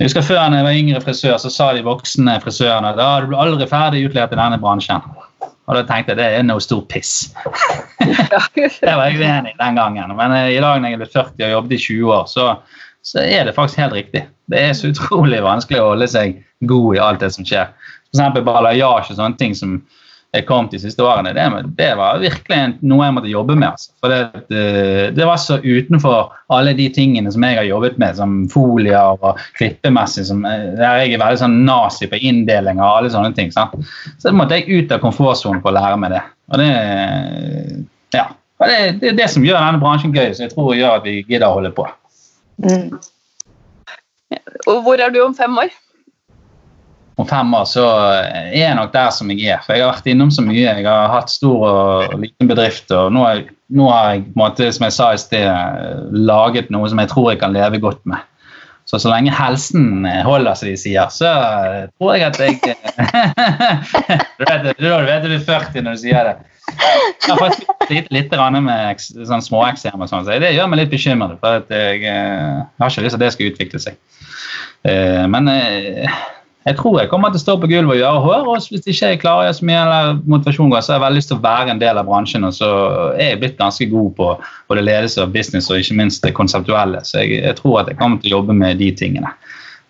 jeg 0.00 0.08
husker 0.08 0.26
Før 0.26 0.40
jeg 0.42 0.66
var 0.66 0.80
yngre 0.80 1.02
frisør, 1.04 1.36
så 1.38 1.52
sa 1.52 1.68
de 1.76 1.84
voksne 1.86 2.34
frisørene 2.42 2.90
at 2.90 3.04
ah, 3.04 3.20
du 3.22 3.30
blir 3.30 3.44
aldri 3.44 3.70
ferdig 3.70 4.08
utlært 4.08 4.34
i 4.34 4.40
denne 4.40 4.58
bransjen. 4.62 5.06
Og 5.68 5.76
da 5.76 5.84
tenkte 5.86 6.16
jeg 6.16 6.18
det 6.18 6.26
er 6.40 6.44
noe 6.48 6.64
stor 6.64 6.82
piss. 6.90 7.28
det 8.56 8.94
var 8.96 9.12
jeg 9.12 9.20
uenig 9.20 9.54
i 9.54 9.60
den 9.60 9.78
gangen. 9.78 10.16
Men 10.18 10.34
eh, 10.34 10.56
i 10.56 10.60
dag 10.64 10.82
når 10.82 10.96
jeg 10.96 11.02
ble 11.04 11.10
40 11.14 11.46
og 11.46 11.54
jobbet 11.54 11.78
i 11.78 11.80
20 11.86 12.12
år, 12.18 12.28
så, 12.34 12.50
så 13.06 13.22
er 13.22 13.46
det 13.46 13.54
faktisk 13.54 13.84
helt 13.84 13.98
riktig. 14.00 14.26
Det 14.50 14.64
er 14.64 14.74
så 14.74 14.90
utrolig 14.90 15.44
vanskelig 15.44 15.84
å 15.84 15.90
holde 15.92 16.10
seg 16.10 16.38
god 16.60 16.96
i 16.96 17.02
alt 17.02 17.22
det 17.22 17.32
som 17.34 17.46
skjer. 17.46 17.70
F.eks. 18.08 18.42
balayage 18.44 19.12
og 19.12 19.18
sånne 19.18 19.38
ting 19.40 19.56
som 19.56 19.78
jeg 20.36 20.44
kom 20.44 20.66
de 20.68 20.76
siste 20.76 21.00
årene, 21.00 21.30
det, 21.32 21.44
det 21.78 21.88
var 21.96 22.18
virkelig 22.20 22.58
noe 22.84 23.06
jeg 23.06 23.14
måtte 23.16 23.30
jobbe 23.30 23.54
med. 23.56 23.70
Altså. 23.70 23.94
For 24.02 24.12
det, 24.12 24.42
det, 24.52 24.64
det, 25.16 25.24
var 25.24 25.38
så 25.40 25.56
utenfor 25.64 26.34
alle 26.52 26.74
de 26.76 26.88
tingene 26.92 27.32
som 27.32 27.46
jeg 27.46 27.56
har 27.56 27.64
jobbet 27.64 27.96
med, 28.00 28.18
som 28.18 28.34
folier 28.52 29.16
og 29.16 29.40
klippemessig, 29.56 30.26
som, 30.28 30.44
der 30.44 31.00
jeg 31.00 31.14
er 31.16 31.22
veldig 31.22 31.40
sånn 31.40 31.56
nazi 31.64 32.10
på 32.12 32.20
inndeling 32.20 32.82
og 32.82 32.90
alle 32.90 33.12
sånne 33.14 33.32
ting. 33.38 33.54
Sant? 33.54 33.72
Så 34.20 34.34
måtte 34.36 34.60
jeg 34.60 34.68
ut 34.68 34.92
av 34.92 35.00
komfortsonen 35.04 35.62
for 35.64 35.72
å 35.72 35.78
lære 35.78 35.96
meg 36.04 36.12
det. 36.18 36.22
Og 36.52 36.60
det, 36.60 36.68
ja, 38.18 38.28
og 38.60 38.68
det, 38.68 39.08
er 39.08 39.18
det 39.22 39.32
som 39.32 39.48
gjør 39.48 39.62
denne 39.62 39.80
bransjen 39.80 40.12
gøy, 40.12 40.28
så 40.36 40.44
jeg 40.44 40.52
tror 40.52 40.76
gjør 40.76 41.00
at 41.00 41.08
vi 41.08 41.22
gidder 41.22 41.48
å 41.48 41.56
holde 41.56 41.72
på. 41.72 41.88
Mm. 42.68 42.98
Og 44.68 44.84
hvor 44.84 45.00
er 45.00 45.12
du 45.14 45.22
om 45.24 45.32
fem 45.36 45.56
år? 45.56 45.72
Om 47.18 47.26
fem 47.26 47.54
år 47.58 47.64
så 47.66 47.84
er 48.22 48.52
jeg 48.54 48.74
nok 48.78 48.92
der 48.94 49.10
som 49.14 49.30
jeg 49.32 49.50
er. 49.50 49.62
For 49.64 49.74
jeg 49.74 49.82
har 49.82 49.96
vært 49.96 50.10
innom 50.10 50.30
så 50.30 50.44
mye. 50.46 50.60
Jeg 50.62 50.84
har 50.86 51.10
hatt 51.10 51.32
stor 51.32 51.64
og 51.66 52.18
liten 52.22 52.50
bedrift. 52.50 52.92
og 52.94 53.10
nå, 53.14 53.24
har 53.26 53.42
nå 53.74 53.88
har 53.90 54.12
jeg, 54.12 54.26
måte, 54.38 54.68
som 54.72 54.86
jeg 54.86 54.94
sa 54.94 55.12
i 55.12 55.18
sted, 55.20 55.48
laget 56.14 56.70
noe 56.70 56.88
som 56.90 57.00
jeg 57.02 57.10
tror 57.10 57.32
jeg 57.32 57.40
kan 57.42 57.56
leve 57.56 57.82
godt 57.82 58.04
med. 58.06 58.22
Så 58.88 59.00
så 59.02 59.10
lenge 59.10 59.34
helsen 59.34 60.06
holder, 60.24 60.54
som 60.56 60.70
de 60.70 60.76
sier, 60.80 61.10
så 61.12 61.32
tror 61.98 62.14
jeg 62.14 62.24
at 62.30 62.38
jeg 62.40 62.54
Du 64.38 64.46
vet 64.46 64.70
du 64.78 64.86
vet 64.86 65.26
du 65.26 65.34
er 65.34 65.44
40 65.44 65.82
når 65.82 65.98
du 65.98 66.02
sier 66.06 66.30
det. 66.30 66.38
Jeg 66.68 67.34
har 67.34 67.42
faktisk 67.42 67.90
litt, 67.90 68.08
litt 68.14 68.32
med 68.62 69.04
sånn 69.28 69.44
småeksem 69.44 70.00
og 70.00 70.08
sånn, 70.08 70.24
så 70.24 70.38
det 70.40 70.54
gjør 70.54 70.70
meg 70.70 70.84
litt 70.84 70.94
bekymret. 70.94 71.36
For 71.42 71.66
jeg, 71.74 72.00
jeg 72.06 72.64
har 72.78 72.94
ikke 72.94 73.04
lyst 73.04 73.16
til 73.16 73.20
at 73.20 73.26
det 73.26 73.34
skal 73.34 73.52
utvikle 73.52 73.82
seg. 73.82 74.00
Eh, 74.88 75.24
men 75.28 75.50
eh, 75.52 76.18
jeg 76.68 76.76
tror 76.76 76.98
jeg 77.00 77.08
kommer 77.08 77.32
til 77.32 77.40
å 77.40 77.42
stå 77.42 77.54
på 77.60 77.68
gulvet 77.70 77.94
og 77.94 78.00
gjøre 78.00 78.22
hår. 78.24 78.48
og 78.48 78.66
Hvis 78.72 78.88
ikke 78.90 79.12
jeg 79.12 79.20
klarer 79.22 79.54
så 79.56 79.66
mye 79.68 79.78
eller 79.84 80.18
motivasjon 80.28 80.72
går, 80.72 80.82
så 80.84 80.92
har 80.92 80.98
jeg 80.98 81.04
veldig 81.06 81.20
lyst 81.20 81.30
til 81.32 81.38
å 81.38 81.44
være 81.46 81.72
en 81.72 81.80
del 81.80 82.00
av 82.00 82.08
bransjen. 82.08 82.44
Og 82.48 82.56
så 82.56 82.68
er 83.14 83.32
jeg 83.32 83.40
blitt 83.42 83.60
ganske 83.60 83.88
god 83.88 84.10
på 84.18 84.32
både 84.70 84.84
ledelse 84.84 85.22
og 85.24 85.32
business 85.32 85.70
og 85.72 85.80
ikke 85.80 85.96
minst 86.02 86.26
det 86.26 86.34
konseptuelle. 86.36 87.00
Så 87.08 87.22
jeg, 87.22 87.38
jeg, 87.40 87.56
tror 87.60 87.80
at 87.82 87.92
jeg 87.92 88.00
kommer 88.00 88.20
til 88.20 88.32
å 88.32 88.36
jobbe 88.38 88.58
med 88.58 88.82
de 88.82 88.90
tingene. 89.00 89.32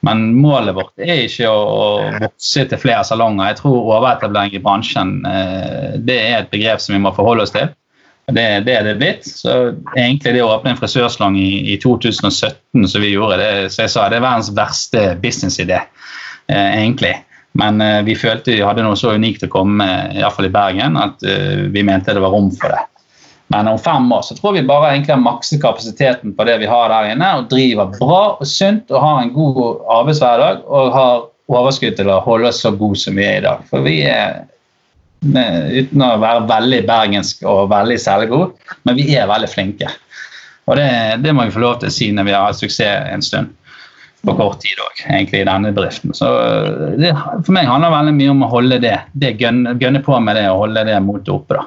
Men 0.07 0.29
målet 0.39 0.77
vårt 0.77 1.03
er 1.03 1.25
ikke 1.25 1.51
å, 1.51 1.89
vokse 2.23 2.69
til 2.71 2.79
flere 2.79 3.03
salonger. 3.07 3.51
Jeg 3.51 3.61
tror 3.65 3.91
overetablering 3.97 4.55
i 4.55 4.63
bransjen 4.63 5.19
eh, 5.27 5.99
det 5.99 6.21
er 6.29 6.37
et 6.45 6.53
begrep 6.55 6.85
som 6.85 6.95
vi 6.95 7.03
må 7.03 7.15
forholde 7.17 7.49
oss 7.49 7.55
til. 7.57 7.73
Det, 8.29 8.45
det 8.67 8.75
er 8.77 8.85
det 8.85 8.99
blitt. 9.01 9.27
Så 9.27 9.55
egentlig 9.97 10.37
det 10.37 10.45
å 10.45 10.53
åpne 10.53 10.75
en 10.75 10.79
frisørsalong 10.79 11.39
i, 11.41 11.51
i 11.73 11.79
2017 11.81 12.87
som 12.93 13.03
vi 13.03 13.15
gjorde, 13.15 13.41
det, 13.41 13.53
så 13.73 13.87
jeg 13.87 13.95
sa, 13.95 14.07
det 14.13 14.21
er 14.21 14.27
verdens 14.29 14.53
verste 14.55 15.05
businessidé. 15.23 15.81
Eh, 16.53 16.79
egentlig. 16.79 17.25
Men 17.53 17.81
eh, 17.81 18.03
vi 18.03 18.17
følte 18.17 18.55
vi 18.55 18.65
hadde 18.65 18.85
noe 18.85 18.97
så 18.97 19.13
unikt 19.13 19.45
å 19.45 19.51
komme 19.53 19.83
med, 19.83 20.17
iallfall 20.17 20.49
i 20.49 20.53
Bergen, 20.53 20.97
at 20.97 21.25
eh, 21.27 21.67
vi 21.75 21.85
mente 21.85 22.15
det 22.17 22.23
var 22.25 22.33
rom 22.33 22.49
for 22.57 22.73
det. 22.73 22.85
Men 23.53 23.69
om 23.69 23.81
fem 23.81 24.07
år 24.13 24.23
så 24.25 24.37
tror 24.37 24.55
vi 24.57 24.65
bare 24.69 24.93
egentlig 24.93 25.15
har 25.15 25.25
makset 25.25 25.61
kapasiteten 25.61 26.35
på 26.37 26.47
det 26.49 26.59
vi 26.63 26.69
har 26.69 26.89
der 26.93 27.11
inne, 27.13 27.31
og 27.37 27.51
driver 27.53 27.93
bra 27.97 28.21
og 28.37 28.49
sunt 28.49 28.93
og 28.93 29.05
har 29.05 29.23
en 29.23 29.33
god 29.37 29.61
arbeidshverdag 29.99 30.65
og 30.69 30.97
har 30.97 31.27
overskudd 31.49 31.97
til 31.97 32.13
å 32.13 32.21
holde 32.25 32.51
oss 32.51 32.61
så 32.65 32.73
gode 32.77 33.01
som 33.01 33.17
vi 33.17 33.25
er 33.25 33.41
i 33.41 33.45
dag. 33.45 33.63
For 33.69 33.85
vi 33.85 34.03
er 34.09 34.43
uten 35.25 36.05
å 36.05 36.11
være 36.21 36.47
veldig 36.49 36.83
bergensk 36.89 37.45
og 37.49 37.71
veldig 37.73 37.97
selvgod, 38.01 38.57
men 38.89 39.01
vi 39.01 39.09
er 39.17 39.29
veldig 39.29 39.49
flinke. 39.53 39.93
Og 40.69 40.77
det, 40.77 40.91
det 41.25 41.33
må 41.33 41.49
vi 41.49 41.57
få 41.57 41.65
lov 41.65 41.81
til 41.81 41.89
å 41.89 41.97
si 41.97 42.13
når 42.13 42.29
vi 42.29 42.37
har 42.37 42.49
hatt 42.49 42.61
suksess 42.61 43.09
en 43.13 43.25
stund 43.25 43.58
på 44.29 44.37
kort 44.39 44.61
tid 44.63 44.79
òg, 44.85 45.03
egentlig, 45.09 45.43
i 45.43 45.49
denne 45.49 45.73
bedriften. 45.75 46.15
Så 46.17 46.29
det, 47.01 47.15
For 47.47 47.55
meg 47.57 47.69
handler 47.71 47.95
veldig 47.95 48.15
mye 48.19 48.35
om 48.35 48.45
å 48.47 48.53
holde 48.53 48.81
det, 48.85 48.95
det 49.19 49.35
gønne, 49.41 50.05
på 50.05 50.21
med 50.23 50.39
det 50.39 50.47
og 50.53 50.67
holde 50.67 50.87
det 50.89 51.01
motet 51.05 51.35
oppe. 51.35 51.59
da. 51.59 51.67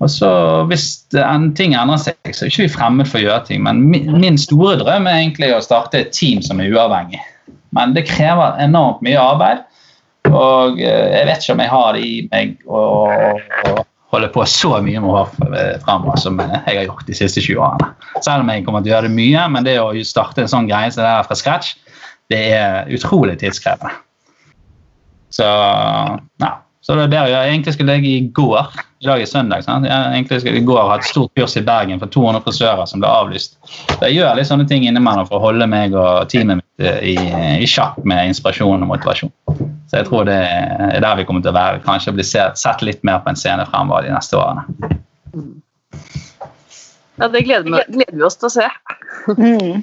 Og 0.00 0.08
så 0.08 0.30
Hvis 0.70 0.86
en 1.20 1.50
ting 1.56 1.74
endrer 1.76 2.00
seg, 2.00 2.16
så 2.32 2.46
er 2.46 2.52
ikke 2.52 2.64
vi 2.64 2.72
fremmed 2.72 3.08
for 3.08 3.20
å 3.20 3.26
gjøre 3.26 3.44
ting. 3.50 3.60
Men 3.66 3.82
min, 3.90 4.38
store 4.40 4.78
drøm 4.80 5.08
er 5.10 5.20
egentlig 5.20 5.52
å 5.52 5.60
starte 5.64 6.00
et 6.00 6.14
team 6.16 6.40
som 6.44 6.60
er 6.60 6.72
uavhengig. 6.72 7.20
Men 7.76 7.92
det 7.94 8.08
krever 8.08 8.56
enormt 8.64 9.04
mye 9.04 9.20
arbeid. 9.20 9.66
Og 10.30 10.80
eh, 10.80 11.06
jeg 11.18 11.28
vet 11.28 11.44
ikke 11.44 11.54
om 11.56 11.62
jeg 11.64 11.72
har 11.74 11.94
det 11.96 12.02
i 12.04 12.16
meg 12.32 12.56
å, 12.68 12.82
holde 14.10 14.30
på 14.34 14.44
så 14.48 14.80
mye 14.82 15.00
med 15.02 15.12
hår 15.14 15.28
fremover 15.84 16.18
som 16.18 16.40
jeg 16.42 16.62
har 16.66 16.86
gjort 16.88 17.06
de 17.06 17.14
siste 17.14 17.42
20 17.44 17.60
årene. 17.62 17.90
Selv 18.24 18.42
om 18.42 18.50
jeg 18.50 18.64
kommer 18.66 18.82
til 18.82 18.90
å 18.90 18.96
gjøre 18.96 19.06
det 19.06 19.14
mye, 19.14 19.44
men 19.54 19.66
det 19.66 19.76
å 19.78 19.92
starte 20.06 20.42
en 20.42 20.50
sånn 20.50 20.66
greie 20.70 20.90
som 20.90 21.04
det 21.04 21.12
er 21.12 21.28
fra 21.28 21.36
scratch, 21.38 21.76
det 22.30 22.40
er 22.54 22.90
utrolig 22.94 23.38
tidskrevende. 23.40 23.94
Så 25.30 25.46
ja. 25.46 26.56
Så 26.80 26.94
det 26.96 27.02
er 27.02 27.10
der 27.12 27.26
jeg 27.28 27.50
egentlig 27.52 27.72
skulle 27.74 27.92
legge 27.92 28.08
i 28.08 28.28
går. 28.34 28.70
I 29.00 29.06
dag 29.06 29.22
er 29.22 29.28
søndag. 29.28 29.62
sant? 29.64 29.86
Jeg 29.86 30.12
egentlig 30.14 30.40
skulle 30.40 30.58
i 30.58 30.64
går 30.64 30.88
ha 30.88 30.96
et 30.96 31.04
stort 31.04 31.30
kurs 31.36 31.56
i 31.56 31.62
Bergen 31.64 32.00
for 32.00 32.08
200 32.08 32.40
frisører 32.44 32.88
som 32.88 33.02
ble 33.02 33.08
avlyst. 33.08 33.58
Så 33.68 33.98
jeg 34.08 34.16
gjør 34.16 34.38
litt 34.38 34.48
sånne 34.48 34.66
ting 34.68 34.86
innimellom 34.88 35.28
for 35.28 35.38
å 35.38 35.44
holde 35.44 35.68
meg 35.68 35.94
og 35.94 36.28
teamet 36.32 36.62
mitt 36.62 36.86
eh, 36.86 37.12
i, 37.12 37.14
i 37.60 37.68
sjakk 37.68 38.00
med 38.08 38.32
inspirasjon 38.32 38.82
og 38.82 38.90
motivasjon. 38.94 39.32
Så 39.90 40.00
jeg 40.00 40.08
tror 40.08 40.24
det 40.28 40.38
er 40.40 41.04
der 41.04 41.20
vi 41.20 41.28
kommer 41.28 41.44
til 41.44 41.52
å 41.52 41.58
være. 41.58 41.84
Kanskje 41.84 42.16
bli 42.16 42.24
sett 42.26 42.82
litt 42.86 43.04
mer 43.04 43.20
på 43.20 43.30
en 43.34 43.38
scene 43.38 43.68
fremover 43.68 44.08
de 44.08 44.16
neste 44.16 44.40
årene. 44.40 44.64
Ja, 47.20 47.28
det 47.28 47.44
gleder, 47.44 47.84
gleder 47.92 48.16
vi 48.16 48.24
oss 48.24 48.40
til 48.40 48.48
å 48.48 48.54
se. 48.56 48.68
Mm. 49.36 49.82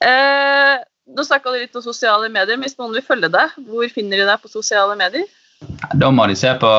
Eh, 0.00 0.76
nå 1.14 1.24
snakka 1.26 1.52
du 1.52 1.60
litt 1.60 1.78
om 1.78 1.84
sosiale 1.84 2.28
medier. 2.32 2.58
Hvis 2.60 2.76
noen 2.80 2.94
vil 2.96 3.06
følge 3.06 3.30
deg, 3.32 3.56
hvor 3.68 3.88
finner 3.92 4.20
de 4.20 4.28
deg 4.28 4.42
på 4.42 4.52
sosiale 4.52 4.96
medier? 4.98 5.26
Da 5.96 6.10
må 6.12 6.26
de 6.28 6.36
se 6.36 6.50
på 6.60 6.70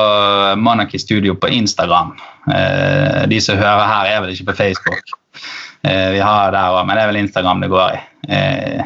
Monarchy 0.60 1.00
Studio 1.02 1.34
på 1.40 1.50
Instagram. 1.52 2.12
Eh, 2.52 3.22
de 3.30 3.40
som 3.42 3.58
hører 3.58 3.88
her, 3.88 4.10
er 4.12 4.22
vel 4.22 4.34
ikke 4.34 4.50
på 4.52 4.58
Facebook. 4.60 5.16
Eh, 5.82 6.12
vi 6.14 6.22
har 6.22 6.52
der 6.54 6.76
òg, 6.76 6.84
men 6.86 6.96
det 6.96 7.04
er 7.04 7.10
vel 7.12 7.22
Instagram 7.24 7.64
det 7.64 7.72
går 7.72 7.96
i. 7.96 8.02
Eh, 8.36 8.84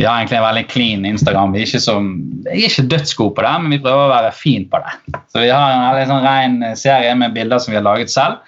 vi 0.00 0.06
har 0.06 0.16
egentlig 0.16 0.38
en 0.38 0.46
veldig 0.46 0.66
clean 0.70 1.04
Instagram. 1.04 1.52
Vi 1.52 1.60
er 1.60 1.68
ikke, 1.68 1.82
som, 1.84 2.06
er 2.48 2.62
ikke 2.64 2.86
dødsgode 2.88 3.34
på 3.36 3.44
det, 3.44 3.56
men 3.60 3.74
vi 3.74 3.82
prøver 3.82 4.06
å 4.06 4.12
være 4.14 4.30
fin 4.32 4.64
på 4.70 4.80
det. 4.80 5.18
Så 5.28 5.42
vi 5.42 5.50
har 5.52 5.74
en 5.74 5.82
veldig 5.90 6.06
sånn 6.08 6.24
ren 6.24 6.76
serie 6.80 7.16
med 7.20 7.34
bilder 7.36 7.60
som 7.60 7.74
vi 7.74 7.80
har 7.80 7.84
laget 7.84 8.12
selv. 8.12 8.40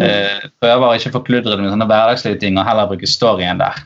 Eh, 0.00 0.46
prøver 0.62 0.86
å 0.86 0.94
ikke 0.96 1.12
forkludre 1.18 1.52
det 1.52 1.60
med 1.60 1.74
sånne 1.74 1.86
hverdagslige 1.90 2.40
ting 2.42 2.56
og 2.58 2.66
heller 2.66 2.88
bruke 2.90 3.10
storyen 3.10 3.60
der. 3.60 3.84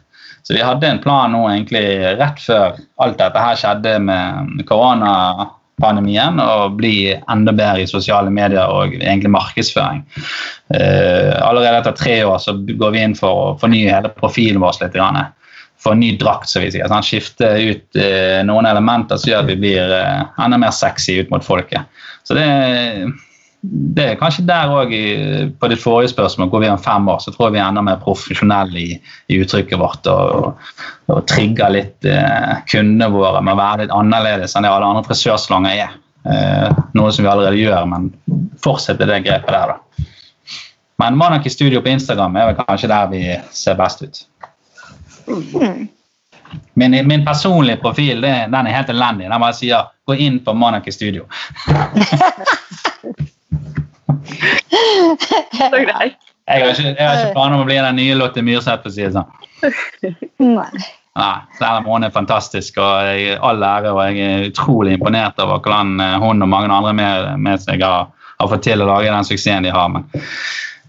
Så 0.48 0.54
vi 0.56 0.64
hadde 0.64 0.88
en 0.88 0.98
plan 1.04 1.34
nå 1.36 1.42
egentlig 1.50 1.84
rett 2.16 2.38
før 2.40 2.78
alt 3.04 3.18
dette 3.20 3.40
her 3.44 3.58
skjedde 3.60 3.90
med 4.00 4.62
koronapandemien, 4.70 6.40
å 6.40 6.70
bli 6.72 7.10
enda 7.12 7.52
bedre 7.52 7.84
i 7.84 7.90
sosiale 7.90 8.32
medier 8.32 8.72
og 8.72 8.94
egentlig 8.96 9.34
markedsføring. 9.34 10.00
Eh, 10.72 11.34
allerede 11.44 11.82
etter 11.82 11.98
tre 12.00 12.16
år 12.24 12.40
så 12.40 12.56
går 12.56 12.96
vi 12.96 13.02
inn 13.04 13.18
for 13.18 13.42
å 13.42 13.52
fornye 13.60 13.92
hele 13.92 14.08
profilen 14.16 14.64
vår 14.64 14.80
litt. 14.86 14.96
Grann 14.96 15.20
få 15.84 15.92
ny 15.94 16.14
drakt, 16.16 16.48
så 16.48 16.64
vi 16.64 16.72
sier. 16.72 16.88
Sånn, 16.88 17.04
skifte 17.04 17.52
ut 17.60 18.00
eh, 18.00 18.40
noen 18.48 18.72
elementer 18.72 19.20
som 19.20 19.34
gjør 19.34 19.44
at 19.44 19.52
vi 19.52 19.60
blir 19.60 19.92
eh, 20.00 20.24
enda 20.40 20.64
mer 20.64 20.72
sexy 20.74 21.20
ut 21.20 21.28
mot 21.30 21.44
folket. 21.44 22.00
Så 22.24 22.40
det, 22.40 22.48
det 23.62 24.04
er 24.04 24.18
kanskje 24.20 24.44
der 24.46 24.70
òg, 24.70 24.92
på 25.58 25.68
ditt 25.70 25.82
forrige 25.82 26.12
spørsmål, 26.12 26.50
går 26.50 26.60
vi 26.62 26.68
om 26.70 26.82
fem 26.82 27.08
år, 27.10 27.18
så 27.22 27.32
tror 27.34 27.48
jeg 27.48 27.56
vi 27.56 27.60
er 27.60 27.66
enda 27.66 27.82
mer 27.82 27.98
profesjonelle 28.02 28.78
i, 28.78 28.98
i, 29.26 29.38
uttrykket 29.42 29.80
vårt 29.80 30.06
og, 30.12 30.60
og, 31.10 31.24
trigger 31.26 31.72
litt 31.74 32.06
eh, 32.06 32.60
kundene 32.70 33.10
våre 33.10 33.42
med 33.42 33.56
å 33.56 33.58
være 33.58 33.82
litt 33.82 33.94
annerledes 33.94 34.54
enn 34.54 34.62
det 34.66 34.70
alle 34.70 34.86
andre 34.86 35.02
frisørslanger 35.08 35.74
er. 35.74 35.96
Eh, 36.28 36.68
noe 36.94 37.10
som 37.14 37.26
vi 37.26 37.32
allerede 37.32 37.58
gjør, 37.58 37.82
men 37.90 38.12
fortsetter 38.62 39.10
det 39.10 39.24
grepet 39.26 39.50
der, 39.50 39.74
da. 39.74 40.06
Men 41.02 41.18
Monarchy 41.18 41.50
Studio 41.50 41.82
på 41.82 41.90
Instagram 41.90 42.36
er 42.38 42.50
vel 42.50 42.60
kanskje 42.60 42.90
der 42.90 43.10
vi 43.10 43.22
ser 43.54 43.78
best 43.78 44.02
ut. 44.02 44.22
Min, 46.78 46.94
min, 47.06 47.24
personlige 47.26 47.78
profil 47.82 48.22
det, 48.22 48.34
den 48.50 48.66
er 48.66 48.74
helt 48.74 48.90
elendig. 48.94 49.30
Den 49.30 49.42
bare 49.42 49.54
sier 49.54 49.90
'gå 50.06 50.14
inn 50.14 50.38
på 50.42 50.54
Monarchy 50.54 50.90
Studio'. 50.94 51.26
Så 54.28 55.82
greit. 55.84 56.18
Jeg 56.48 56.64
har 56.64 56.70
ikke, 56.72 56.94
ikke 56.96 57.32
planer 57.34 57.58
om 57.58 57.64
å 57.64 57.68
bli 57.68 57.76
den 57.76 57.98
nye 58.00 58.14
Lotte 58.16 58.42
Myrseth, 58.44 58.80
for 58.84 58.88
å 58.88 58.94
si 58.94 59.04
det 59.04 59.12
sånn. 59.16 59.28
Nei. 60.40 60.86
Nei, 61.18 61.38
Selv 61.58 61.80
om 61.80 61.88
hun 61.90 62.06
er 62.06 62.14
fantastisk 62.14 62.76
og 62.78 63.08
jeg, 63.08 63.38
all 63.42 63.62
ære, 63.64 63.90
og 63.90 64.00
jeg 64.06 64.20
er 64.22 64.44
utrolig 64.52 64.94
imponert 64.94 65.40
over 65.42 65.58
hvordan 65.64 65.96
eh, 66.04 66.18
hun 66.22 66.44
og 66.44 66.50
mange 66.52 66.70
andre 66.70 66.92
med, 66.94 67.32
med 67.42 67.62
seg 67.64 67.82
har, 67.82 68.12
har, 68.38 68.50
fått 68.52 68.62
til 68.68 68.84
å 68.84 68.86
lage 68.86 69.10
den 69.10 69.26
suksessen 69.26 69.66
de 69.66 69.72
har. 69.74 69.90
Men 69.90 70.06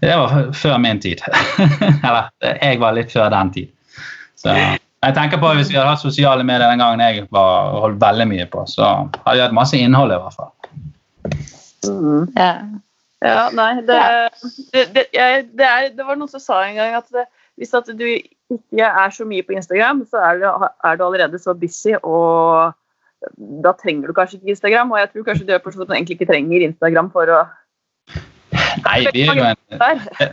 det 0.00 0.14
var 0.20 0.52
før 0.56 0.78
min 0.82 1.00
tid. 1.02 1.24
Eller 2.06 2.30
jeg 2.52 2.78
var 2.82 2.94
litt 2.96 3.10
før 3.12 3.32
den 3.34 3.50
tid. 3.56 3.72
Så 4.38 4.54
jeg 4.54 5.16
tenker 5.16 5.40
på 5.40 5.50
Hvis 5.56 5.68
vi 5.72 5.76
hadde 5.76 5.90
hatt 5.90 6.02
sosiale 6.02 6.44
medier 6.46 6.70
den 6.70 6.80
gangen 6.80 7.02
jeg 7.02 7.26
var, 7.34 7.74
holdt 7.82 8.00
veldig 8.00 8.28
mye 8.30 8.46
på, 8.52 8.64
så 8.70 8.86
hadde 9.24 9.34
vi 9.34 9.44
hatt 9.48 9.56
masse 9.56 9.80
innhold. 9.80 10.14
i 10.14 10.20
hvert 10.22 10.38
fall. 10.38 10.54
Mm. 11.88 12.30
Ja. 12.36 12.52
Ja. 13.24 13.48
nei, 13.56 13.72
det, 13.86 14.00
det, 14.72 14.84
det, 14.94 15.06
jeg, 15.14 15.46
er, 15.58 15.88
det, 15.92 16.04
var 16.06 16.18
noen 16.18 16.30
som 16.30 16.42
sa 16.42 16.62
en 16.66 16.78
gang 16.78 16.98
at 16.98 17.24
hvis 17.60 17.74
at 17.76 17.90
du 17.92 18.06
ikke 18.08 18.86
er 18.86 19.10
så 19.12 19.26
mye 19.28 19.44
på 19.44 19.52
Instagram, 19.52 20.04
så 20.08 20.22
er 20.24 20.40
du, 20.40 20.46
er 20.48 20.96
du 20.96 21.04
allerede 21.04 21.38
så 21.38 21.54
busy 21.54 21.92
og 22.00 22.72
da 23.64 23.72
trenger 23.76 24.08
du 24.08 24.16
kanskje 24.16 24.38
ikke 24.38 24.54
Instagram. 24.54 24.92
Og 24.94 24.98
jeg 25.02 25.10
tror 25.12 25.26
kanskje 25.28 25.46
du 25.46 25.52
egentlig 25.92 26.16
ikke 26.16 26.30
trenger 26.32 26.64
Instagram 26.64 27.10
for 27.12 27.28
å 27.28 27.42
Nei, 28.50 29.04
en, 29.06 29.58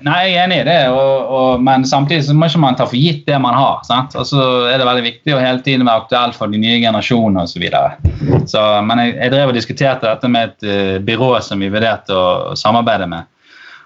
nei, 0.05 0.17
jeg 0.25 0.33
er 0.33 0.43
enig 0.43 0.57
i 0.61 0.65
det, 0.65 0.77
og, 0.89 1.31
og, 1.37 1.63
men 1.63 1.83
samtidig 1.87 2.25
så 2.25 2.35
må 2.37 2.47
ikke 2.49 2.61
man 2.63 2.77
ta 2.77 2.87
for 2.89 2.97
gitt 2.97 3.27
det 3.27 3.37
man 3.41 3.55
har. 3.57 3.83
sant? 3.85 4.15
Og 4.17 4.25
så 4.29 4.43
er 4.71 4.79
det 4.79 4.87
veldig 4.87 5.05
viktig 5.05 5.35
å 5.35 5.41
hele 5.41 5.61
tiden 5.65 5.85
være 5.85 6.05
aktuell 6.05 6.33
for 6.37 6.53
de 6.53 6.61
nye 6.61 6.79
generasjonene 6.81 7.45
osv. 7.45 7.67
Men 7.67 9.03
jeg, 9.03 9.13
jeg 9.19 9.33
drev 9.33 9.51
og 9.51 9.57
diskuterte 9.57 10.09
dette 10.09 10.31
med 10.33 10.49
et 10.49 10.69
uh, 10.69 10.95
byrå 11.05 11.35
som 11.45 11.61
vi 11.61 11.69
vurderte 11.73 12.15
å 12.15 12.55
samarbeide 12.57 13.09
med. 13.11 13.29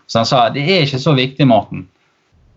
Så 0.08 0.22
han 0.22 0.30
sa 0.30 0.46
det 0.54 0.64
er 0.64 0.88
ikke 0.88 1.02
så 1.02 1.16
viktig 1.18 1.48
Morten, 1.48 1.86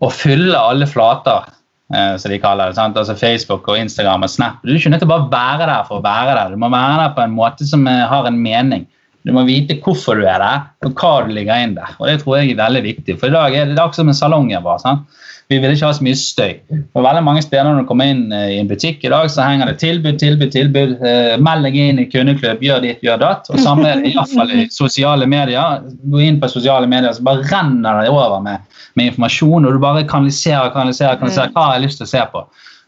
å 0.03 0.11
fylle 0.11 0.59
alle 0.59 0.87
flater 0.87 1.47
uh, 1.47 2.15
som 2.19 2.31
de 2.31 2.39
kaller 2.43 2.71
det. 2.71 2.79
sant? 2.79 2.99
Altså 2.99 3.17
Facebook 3.19 3.67
og 3.71 3.79
Instagram 3.79 4.27
og 4.27 4.31
Snap. 4.31 4.63
Du 4.63 4.71
er 4.73 4.79
ikke 4.79 4.95
nødt 4.95 5.03
til 5.03 5.11
å 5.11 5.15
bare 5.17 5.31
være 5.31 5.71
der 5.71 5.87
for 5.87 5.99
å 5.99 6.05
være 6.05 6.39
der. 6.39 6.55
Du 6.55 6.63
må 6.63 6.71
være 6.71 6.99
der 7.03 7.15
på 7.17 7.25
en 7.27 7.35
måte 7.35 7.67
som 7.67 7.87
uh, 7.87 8.05
har 8.11 8.31
en 8.31 8.39
mening. 8.39 8.87
Du 9.25 9.31
må 9.33 9.41
vite 9.47 9.79
hvorfor 9.81 10.19
du 10.19 10.27
er 10.29 10.37
der, 10.41 10.65
og 10.85 10.99
hva 10.99 11.13
du 11.25 11.31
ligger 11.33 11.63
inn 11.63 11.73
der. 11.77 11.95
Og 11.97 12.07
Det 12.07 12.19
tror 12.21 12.37
jeg 12.37 12.53
er 12.53 12.59
veldig 12.61 12.81
viktig. 12.85 13.15
For 13.17 13.31
i 13.31 13.33
dag 13.33 13.55
er 13.57 13.71
det 13.71 13.79
akkurat 13.81 13.97
som 13.97 14.11
en 14.11 14.17
salong. 14.17 14.51
Bare, 14.61 14.81
sant? 14.83 15.23
Vi 15.49 15.59
vil 15.61 15.73
ikke 15.75 15.85
ha 15.85 15.93
så 15.93 16.05
mye 16.05 16.17
støy. 16.17 16.53
For 16.93 17.05
veldig 17.05 17.21
mange 17.25 17.41
steder 17.45 17.67
når 17.67 17.83
du 17.83 17.89
kommer 17.89 18.09
inn 18.09 18.33
eh, 18.33 18.55
i 18.55 18.59
en 18.61 18.69
butikk 18.69 19.03
i 19.05 19.11
dag, 19.13 19.27
så 19.29 19.45
henger 19.45 19.69
det 19.69 19.75
tilbud, 19.81 20.17
tilbud, 20.21 20.49
tilbud. 20.53 20.95
Eh, 21.05 21.33
meld 21.41 21.67
deg 21.67 21.77
inn 21.81 22.01
i 22.01 22.07
kundeklubb, 22.09 22.61
gjør 22.65 22.81
ditt, 22.85 23.01
gjør 23.05 23.21
datt. 23.21 23.49
Og 23.53 23.61
samme 23.61 23.91
iallfall 24.09 24.53
i 24.53 24.67
sosiale 24.73 25.29
medier. 25.29 25.85
Gå 26.13 26.21
inn 26.25 26.39
på 26.41 26.49
sosiale 26.49 26.89
medier, 26.89 27.13
så 27.13 27.25
bare 27.25 27.45
renner 27.49 28.01
det 28.01 28.13
over 28.13 28.41
med, 28.45 28.77
med 28.97 29.11
informasjon, 29.11 29.65
og 29.65 29.77
du 29.77 29.81
bare 29.81 30.05
kanaliserer, 30.09 30.73
kanaliserer, 30.73 31.21
kanaliserer 31.21 31.53
hva 31.53 31.67
jeg 31.71 31.79
har 31.79 31.85
lyst 31.85 32.01
til 32.01 32.09
å 32.09 32.13
se 32.13 32.25
på. 32.33 32.45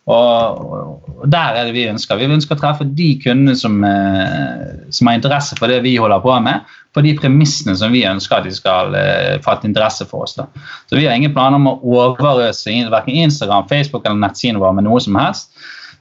Og, 0.07 1.03
Der 1.27 1.57
er 1.57 1.65
det 1.67 1.73
vi 1.75 1.87
ønsker. 1.89 2.19
Vi 2.19 2.29
ønsker 2.29 2.55
å 2.55 2.61
treffe 2.61 2.85
de 2.95 3.07
kundene 3.19 3.55
som, 3.57 3.79
eh, 3.83 4.85
som, 4.93 5.09
har 5.09 5.17
interesse 5.17 5.57
for 5.57 5.67
det 5.67 5.81
vi 5.83 5.97
holder 5.97 6.21
på 6.23 6.35
med, 6.45 6.61
på 6.93 7.03
de 7.03 7.15
premissene 7.17 7.75
som 7.75 7.91
vi 7.91 8.05
ønsker 8.07 8.37
at 8.37 8.45
de 8.47 8.53
skal 8.55 8.95
uh, 8.95 9.35
fatte 9.45 9.67
interesse 9.67 10.05
for 10.09 10.25
oss. 10.25 10.37
Da. 10.37 10.47
Så 10.89 10.95
Vi 10.97 11.05
har 11.05 11.17
ingen 11.17 11.33
planer 11.33 11.59
om 11.59 11.67
å 11.67 11.75
overøse 11.81 12.73
verken 12.89 13.19
Instagram, 13.25 13.67
Facebook 13.69 14.05
eller 14.05 14.21
nettsiden 14.21 14.61
vår 14.61 14.77
med 14.77 14.87
noe 14.87 15.01
som 15.03 15.17
helst. 15.19 15.51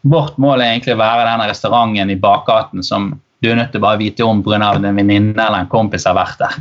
Vårt 0.07 0.39
mål 0.39 0.63
er 0.63 0.77
egentlig 0.77 0.95
å 0.95 1.03
være 1.03 1.27
denne 1.27 1.49
restauranten 1.51 2.13
i 2.13 2.21
bakgaten 2.21 2.85
som 2.87 3.11
du 3.43 3.51
er 3.51 3.59
nødt 3.59 3.75
til 3.75 3.83
å 3.83 3.87
bare 3.87 4.01
vite 4.01 4.25
om 4.25 4.43
pga. 4.43 4.77
en 4.77 4.97
venninne 4.97 5.43
eller 5.43 5.65
en 5.65 5.73
kompis 5.73 6.07
har 6.07 6.17
vært 6.17 6.39
der. 6.39 6.55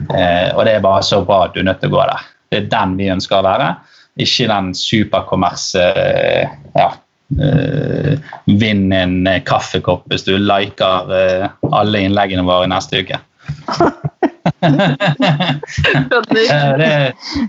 Eh, 0.00 0.50
og 0.56 0.64
det 0.64 0.76
er 0.76 0.84
bare 0.84 1.02
så 1.02 1.24
bra 1.24 1.44
at 1.46 1.54
du 1.54 1.60
er 1.60 1.66
nødt 1.66 1.80
til 1.80 1.90
å 1.90 1.96
gå 1.96 2.04
der. 2.12 2.28
Det 2.50 2.58
er 2.58 2.70
den 2.70 2.96
vi 2.96 3.10
ønsker 3.10 3.40
å 3.40 3.46
være. 3.46 3.74
Ikke 4.20 4.48
den 4.50 4.74
superkommers 4.76 5.70
uh, 5.78 6.50
ja, 6.76 6.90
Uh, 7.30 8.16
vinn 8.58 8.88
en 8.90 9.20
kaffekopp 9.46 10.08
hvis 10.10 10.24
du 10.26 10.32
liker 10.34 11.12
uh, 11.14 11.44
alle 11.78 12.00
innleggene 12.02 12.42
våre 12.42 12.66
neste 12.66 13.04
uke. 13.04 13.20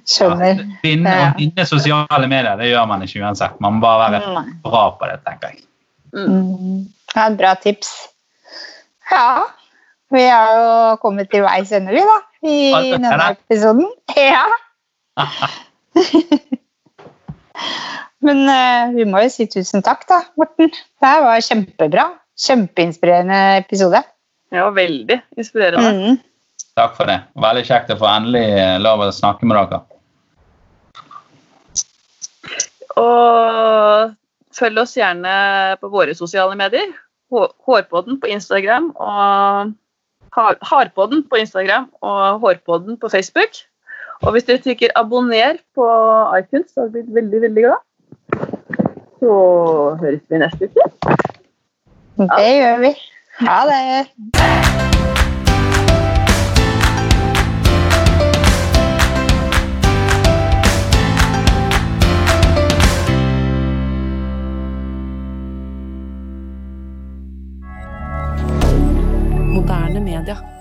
Skjønner. 0.06 0.62
Vinne, 0.86 1.16
å 1.16 1.32
vinne 1.40 1.66
sosiale 1.66 2.30
medier, 2.30 2.54
det 2.62 2.70
gjør 2.70 2.86
man 2.92 3.02
ikke 3.08 3.24
uansett. 3.24 3.58
Man 3.64 3.80
må 3.80 3.86
bare 3.88 4.12
være 4.20 4.46
bra 4.64 4.84
på 5.00 5.10
det, 5.10 5.18
tenker 5.26 5.56
jeg. 5.56 5.66
Mm. 6.14 6.86
Ja, 7.16 7.26
et 7.26 7.38
bra 7.40 7.56
tips. 7.66 7.92
Ja, 9.12 9.48
vi 10.14 10.24
har 10.28 10.56
jo 10.60 10.72
kommet 11.04 11.32
til 11.32 11.44
veis 11.48 11.72
ende, 11.76 11.96
vi, 11.96 12.06
da. 12.06 12.20
I 12.46 12.72
denne 12.94 13.34
episoden. 13.34 13.88
Ja. 14.22 14.46
Men 18.22 18.44
uh, 18.46 18.92
vi 18.96 19.06
må 19.10 19.24
jo 19.26 19.32
si 19.34 19.48
tusen 19.50 19.84
takk, 19.86 20.06
da, 20.10 20.22
Morten. 20.40 20.70
Det 20.72 21.14
var 21.26 21.42
kjempebra. 21.46 22.08
Kjempeinspirerende 22.42 23.40
episode. 23.62 24.02
Ja, 24.54 24.68
veldig 24.74 25.18
inspirerende. 25.40 25.92
Mm. 25.92 26.20
Takk 26.80 26.96
for 26.98 27.10
det. 27.10 27.20
Veldig 27.40 27.64
kjekt 27.68 27.92
å 27.94 28.00
få 28.00 28.08
endelig 28.10 28.46
eh, 28.56 28.78
lov 28.82 29.04
å 29.04 29.12
snakke 29.14 29.48
med 29.48 29.60
dere. 29.60 29.82
Og 33.02 34.14
følg 34.56 34.82
oss 34.82 34.98
gjerne 34.98 35.34
på 35.82 35.92
våre 35.92 36.16
sosiale 36.18 36.58
medier. 36.60 36.92
Hårpodden 37.32 38.20
på 38.20 38.32
Instagram 38.32 38.92
og 39.00 39.72
Hardpodden 40.36 41.26
på 41.28 41.40
Instagram 41.40 41.90
og 42.02 42.42
Hårpodden 42.44 42.98
på 43.00 43.12
Facebook. 43.12 43.64
Og 44.22 44.32
hvis 44.32 44.44
dere 44.44 44.58
trykker 44.58 44.88
'abonner' 44.96 45.58
på 45.76 45.86
iTunes, 46.40 46.72
så 46.74 46.82
hadde 46.82 46.94
vi 46.94 47.02
blitt 47.02 47.16
veldig, 47.16 47.42
veldig 47.42 47.64
glad. 47.64 47.80
Så 49.20 49.32
høres 50.02 50.22
vi 50.30 50.38
neste 50.38 50.66
uke. 50.66 50.82
Ja. 52.18 52.26
Det 52.38 52.52
gjør 52.62 52.80
vi. 52.80 52.92
Ha 53.40 53.60
det. 53.70 54.08
Moderne 69.54 70.00
media. 70.00 70.61